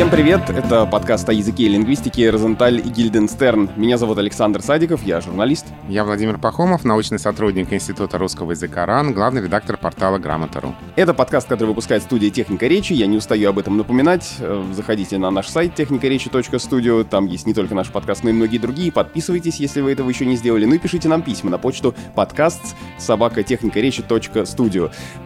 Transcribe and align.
Всем 0.00 0.08
привет! 0.08 0.48
Это 0.48 0.86
подкаст 0.86 1.28
о 1.28 1.32
языке 1.34 1.64
и 1.64 1.68
лингвистике 1.68 2.30
«Розенталь 2.30 2.78
и 2.78 2.88
Гильденстерн». 2.88 3.68
Меня 3.76 3.98
зовут 3.98 4.16
Александр 4.16 4.62
Садиков, 4.62 5.02
я 5.02 5.20
журналист. 5.20 5.66
Я 5.90 6.04
Владимир 6.04 6.38
Пахомов, 6.38 6.86
научный 6.86 7.18
сотрудник 7.18 7.70
Института 7.70 8.16
русского 8.16 8.52
языка 8.52 8.86
РАН, 8.86 9.12
главный 9.12 9.42
редактор 9.42 9.76
портала 9.76 10.16
Грамота.ру. 10.16 10.74
Это 10.96 11.12
подкаст, 11.12 11.48
который 11.48 11.68
выпускает 11.68 12.02
студия 12.02 12.30
«Техника 12.30 12.66
речи». 12.66 12.94
Я 12.94 13.06
не 13.08 13.18
устаю 13.18 13.50
об 13.50 13.58
этом 13.58 13.76
напоминать. 13.76 14.36
Э, 14.38 14.64
заходите 14.72 15.18
на 15.18 15.30
наш 15.30 15.48
сайт 15.48 15.74
техникаречи.студио. 15.74 17.04
Там 17.04 17.26
есть 17.26 17.46
не 17.46 17.52
только 17.52 17.74
наш 17.74 17.90
подкаст, 17.90 18.24
но 18.24 18.30
и 18.30 18.32
многие 18.32 18.56
другие. 18.56 18.90
Подписывайтесь, 18.90 19.60
если 19.60 19.82
вы 19.82 19.92
этого 19.92 20.08
еще 20.08 20.24
не 20.24 20.36
сделали. 20.36 20.64
Ну 20.64 20.76
и 20.76 20.78
пишите 20.78 21.08
нам 21.08 21.20
письма 21.20 21.50
на 21.50 21.58
почту 21.58 21.94
подкаст 22.14 22.74
собака. 22.96 23.44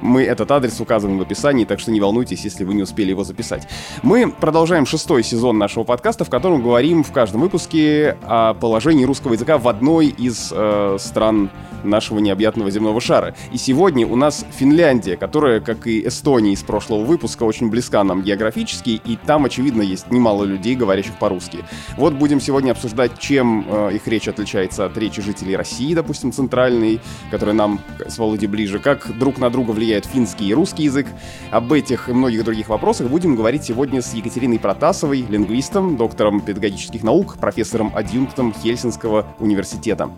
Мы 0.01 0.25
этот 0.25 0.51
адрес 0.51 0.81
указываем 0.81 1.21
в 1.21 1.23
описании, 1.23 1.65
так 1.65 1.79
что 1.79 1.93
не 1.93 2.01
волнуйтесь, 2.01 2.43
если 2.43 2.65
вы 2.65 2.75
не 2.75 2.83
успели 2.83 3.11
его 3.11 3.23
записать. 3.23 3.69
Мы 4.03 4.33
продолжаем 4.33 4.64
шестой 4.87 5.23
сезон 5.23 5.59
нашего 5.59 5.85
подкаста, 5.85 6.25
в 6.25 6.31
котором 6.31 6.63
говорим 6.63 7.05
в 7.05 7.13
каждом 7.13 7.43
выпуске 7.43 8.17
о 8.23 8.55
положении 8.55 9.05
русского 9.05 9.35
языка 9.35 9.59
в 9.59 9.69
одной 9.69 10.07
из 10.07 10.51
э, 10.55 10.97
стран 10.99 11.51
нашего 11.83 12.19
необъятного 12.19 12.71
земного 12.71 13.01
шара. 13.01 13.35
И 13.53 13.59
сегодня 13.59 14.07
у 14.07 14.17
нас 14.17 14.47
Финляндия, 14.57 15.17
которая, 15.17 15.61
как 15.61 15.87
и 15.87 16.07
Эстония 16.07 16.53
из 16.53 16.63
прошлого 16.63 17.05
выпуска, 17.05 17.43
очень 17.43 17.69
близка 17.69 18.03
нам 18.05 18.23
географически, 18.23 19.01
и 19.05 19.17
там, 19.17 19.45
очевидно, 19.45 19.83
есть 19.83 20.11
немало 20.11 20.45
людей, 20.45 20.75
говорящих 20.75 21.19
по-русски. 21.19 21.59
Вот 21.97 22.15
будем 22.15 22.41
сегодня 22.41 22.73
обсуждать, 22.73 23.19
чем 23.19 23.67
э, 23.69 23.97
их 23.97 24.09
речь 24.09 24.29
отличается 24.29 24.87
от 24.87 24.97
речи 24.97 25.21
жителей 25.21 25.57
России, 25.57 25.95
допустим, 25.95 26.33
центральной, 26.33 27.01
которая 27.31 27.55
нам 27.55 27.81
с 28.07 28.17
Володей 28.17 28.49
ближе, 28.49 28.79
как 28.79 29.19
друг 29.19 29.39
на 29.39 29.51
друга 29.51 29.73
влияет 29.73 30.07
финский 30.07 30.49
и 30.49 30.55
русский 30.55 30.85
язык. 30.85 31.07
Об 31.51 31.73
этих 31.73 32.09
и 32.09 32.13
многих 32.13 32.45
других 32.45 32.69
вопросах 32.71 33.09
будем 33.09 33.37
говорить 33.37 33.65
сегодня 33.65 34.01
с 34.01 34.15
Екатериной 34.15 34.44
Екатериной 34.45 34.59
Протасовой, 34.59 35.23
лингвистом, 35.23 35.97
доктором 35.97 36.43
педагогических 36.43 37.03
наук, 37.03 37.37
профессором-адъюнктом 37.39 38.53
Хельсинского 38.53 39.27
университета. 39.39 40.11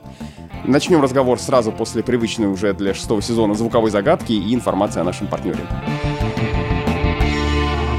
Начнем 0.64 1.00
разговор 1.00 1.38
сразу 1.38 1.70
после 1.70 2.02
привычной 2.02 2.48
уже 2.48 2.74
для 2.74 2.92
шестого 2.92 3.22
сезона 3.22 3.54
звуковой 3.54 3.92
загадки 3.92 4.32
и 4.32 4.52
информации 4.52 4.98
о 5.00 5.04
нашем 5.04 5.28
партнере. 5.28 5.60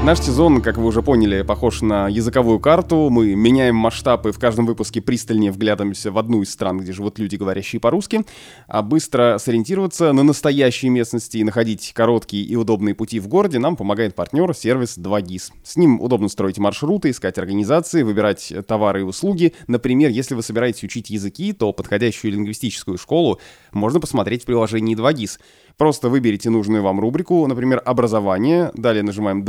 Наш 0.08 0.20
сезон, 0.20 0.62
как 0.62 0.78
вы 0.78 0.86
уже 0.86 1.02
поняли, 1.02 1.42
похож 1.42 1.82
на 1.82 2.08
языковую 2.08 2.60
карту. 2.60 3.10
Мы 3.10 3.34
меняем 3.34 3.76
масштаб 3.76 4.24
и 4.24 4.32
в 4.32 4.38
каждом 4.38 4.64
выпуске 4.64 5.02
пристальнее 5.02 5.52
вглядываемся 5.52 6.10
в 6.10 6.16
одну 6.16 6.40
из 6.40 6.50
стран, 6.50 6.78
где 6.78 6.94
живут 6.94 7.18
люди, 7.18 7.36
говорящие 7.36 7.78
по-русски. 7.78 8.24
А 8.68 8.80
быстро 8.80 9.36
сориентироваться 9.36 10.14
на 10.14 10.22
настоящей 10.22 10.88
местности 10.88 11.36
и 11.36 11.44
находить 11.44 11.92
короткие 11.92 12.42
и 12.42 12.56
удобные 12.56 12.94
пути 12.94 13.20
в 13.20 13.28
городе 13.28 13.58
нам 13.58 13.76
помогает 13.76 14.14
партнер 14.14 14.54
сервис 14.54 14.96
2GIS. 14.96 15.52
С 15.62 15.76
ним 15.76 16.00
удобно 16.00 16.30
строить 16.30 16.56
маршруты, 16.56 17.10
искать 17.10 17.36
организации, 17.36 18.02
выбирать 18.02 18.50
товары 18.66 19.00
и 19.00 19.04
услуги. 19.04 19.52
Например, 19.66 20.08
если 20.08 20.34
вы 20.34 20.42
собираетесь 20.42 20.84
учить 20.84 21.10
языки, 21.10 21.52
то 21.52 21.74
подходящую 21.74 22.32
лингвистическую 22.32 22.96
школу 22.96 23.40
можно 23.72 24.00
посмотреть 24.00 24.44
в 24.44 24.46
приложении 24.46 24.96
2GIS. 24.96 25.38
Просто 25.78 26.08
выберите 26.08 26.50
нужную 26.50 26.82
вам 26.82 26.98
рубрику, 26.98 27.46
например, 27.46 27.80
«Образование», 27.84 28.72
далее 28.74 29.04
нажимаем 29.04 29.44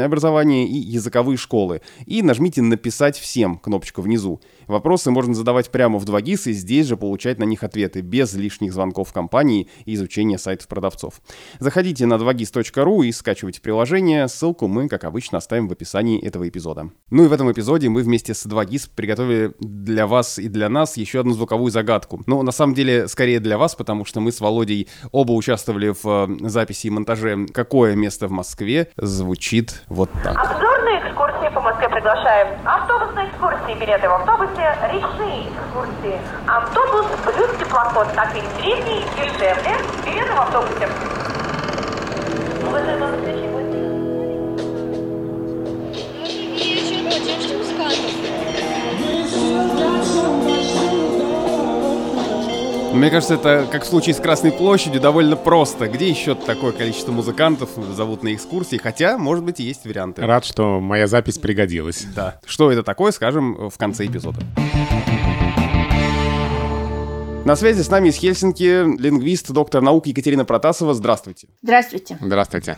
«Дополнительное 0.00 0.06
образование» 0.06 0.66
и 0.66 0.76
«Языковые 0.76 1.36
школы», 1.36 1.82
и 2.06 2.22
нажмите 2.22 2.62
«Написать 2.62 3.18
всем» 3.18 3.58
кнопочку 3.58 4.02
внизу. 4.02 4.40
Вопросы 4.66 5.10
можно 5.10 5.34
задавать 5.34 5.70
прямо 5.70 5.98
в 5.98 6.04
2GIS 6.04 6.50
и 6.50 6.52
здесь 6.52 6.86
же 6.86 6.96
получать 6.96 7.38
на 7.38 7.44
них 7.44 7.62
ответы, 7.62 8.00
без 8.00 8.34
лишних 8.34 8.72
звонков 8.72 9.08
в 9.08 9.12
компании 9.12 9.68
и 9.84 9.94
изучения 9.94 10.38
сайтов 10.38 10.68
продавцов. 10.68 11.20
Заходите 11.58 12.06
на 12.06 12.14
2GIS.ru 12.14 13.06
и 13.06 13.12
скачивайте 13.12 13.60
приложение, 13.60 14.28
ссылку 14.28 14.68
мы, 14.68 14.88
как 14.88 15.04
обычно, 15.04 15.38
оставим 15.38 15.68
в 15.68 15.72
описании 15.72 16.20
этого 16.20 16.48
эпизода. 16.48 16.90
Ну 17.10 17.24
и 17.24 17.28
в 17.28 17.32
этом 17.32 17.50
эпизоде 17.50 17.88
мы 17.88 18.02
вместе 18.02 18.34
с 18.34 18.46
2GIS 18.46 18.90
приготовили 18.94 19.52
для 19.60 20.06
вас 20.06 20.38
и 20.38 20.48
для 20.48 20.68
нас 20.68 20.96
еще 20.96 21.20
одну 21.20 21.34
звуковую 21.34 21.70
загадку. 21.70 22.22
Ну, 22.26 22.42
на 22.42 22.52
самом 22.52 22.74
деле, 22.74 23.08
скорее 23.08 23.40
для 23.40 23.58
вас, 23.58 23.74
потому 23.74 24.04
что 24.04 24.20
мы 24.20 24.32
с 24.32 24.40
Володей 24.40 24.88
оба 25.12 25.32
участвовали 25.32 25.50
участвовали 25.50 25.88
в 25.88 26.42
э, 26.42 26.48
записи 26.48 26.86
и 26.86 26.90
монтаже 26.90 27.46
«Какое 27.52 27.94
место 27.94 28.28
в 28.28 28.30
Москве» 28.30 28.88
звучит 28.96 29.82
вот 29.90 30.08
так. 30.22 30.38
Обзорные 30.38 31.00
экскурсии 31.00 31.52
по 31.52 31.60
Москве 31.60 31.88
приглашаем. 31.88 32.48
Автобусные 32.64 33.28
экскурсии, 33.28 33.74
билеты 33.78 34.08
в 34.08 34.12
автобусе, 34.12 34.78
речные 34.88 35.48
экскурсии. 35.48 36.18
Автобус 36.46 37.06
плюс 37.24 37.50
теплоход, 37.58 38.06
так 38.14 38.34
и 38.36 38.40
средний, 38.60 39.04
дешевле, 39.16 39.76
билеты 40.06 40.32
в 40.32 40.40
автобусе. 40.40 40.88
Очень 47.20 47.42
жду 47.42 47.58
музыкантов. 47.58 48.20
Мне 52.92 53.08
кажется, 53.08 53.34
это, 53.34 53.68
как 53.70 53.84
в 53.84 53.86
случае 53.86 54.14
с 54.14 54.18
Красной 54.18 54.52
площадью, 54.52 55.00
довольно 55.00 55.36
просто. 55.36 55.88
Где 55.88 56.08
еще 56.08 56.34
такое 56.34 56.72
количество 56.72 57.12
музыкантов 57.12 57.70
зовут 57.94 58.22
на 58.22 58.34
экскурсии? 58.34 58.76
Хотя, 58.76 59.16
может 59.16 59.44
быть, 59.44 59.60
и 59.60 59.62
есть 59.62 59.86
варианты. 59.86 60.22
Рад, 60.22 60.44
что 60.44 60.80
моя 60.80 61.06
запись 61.06 61.38
пригодилась. 61.38 62.04
Да. 62.14 62.40
Что 62.44 62.70
это 62.70 62.82
такое, 62.82 63.12
скажем 63.12 63.70
в 63.70 63.78
конце 63.78 64.06
эпизода. 64.06 64.40
На 67.44 67.56
связи 67.56 67.80
с 67.82 67.88
нами 67.88 68.08
из 68.08 68.16
Хельсинки 68.16 68.84
лингвист, 69.00 69.50
доктор 69.50 69.80
наук 69.80 70.06
Екатерина 70.06 70.44
Протасова. 70.44 70.92
Здравствуйте. 70.92 71.48
Здравствуйте. 71.62 72.18
Здравствуйте. 72.20 72.76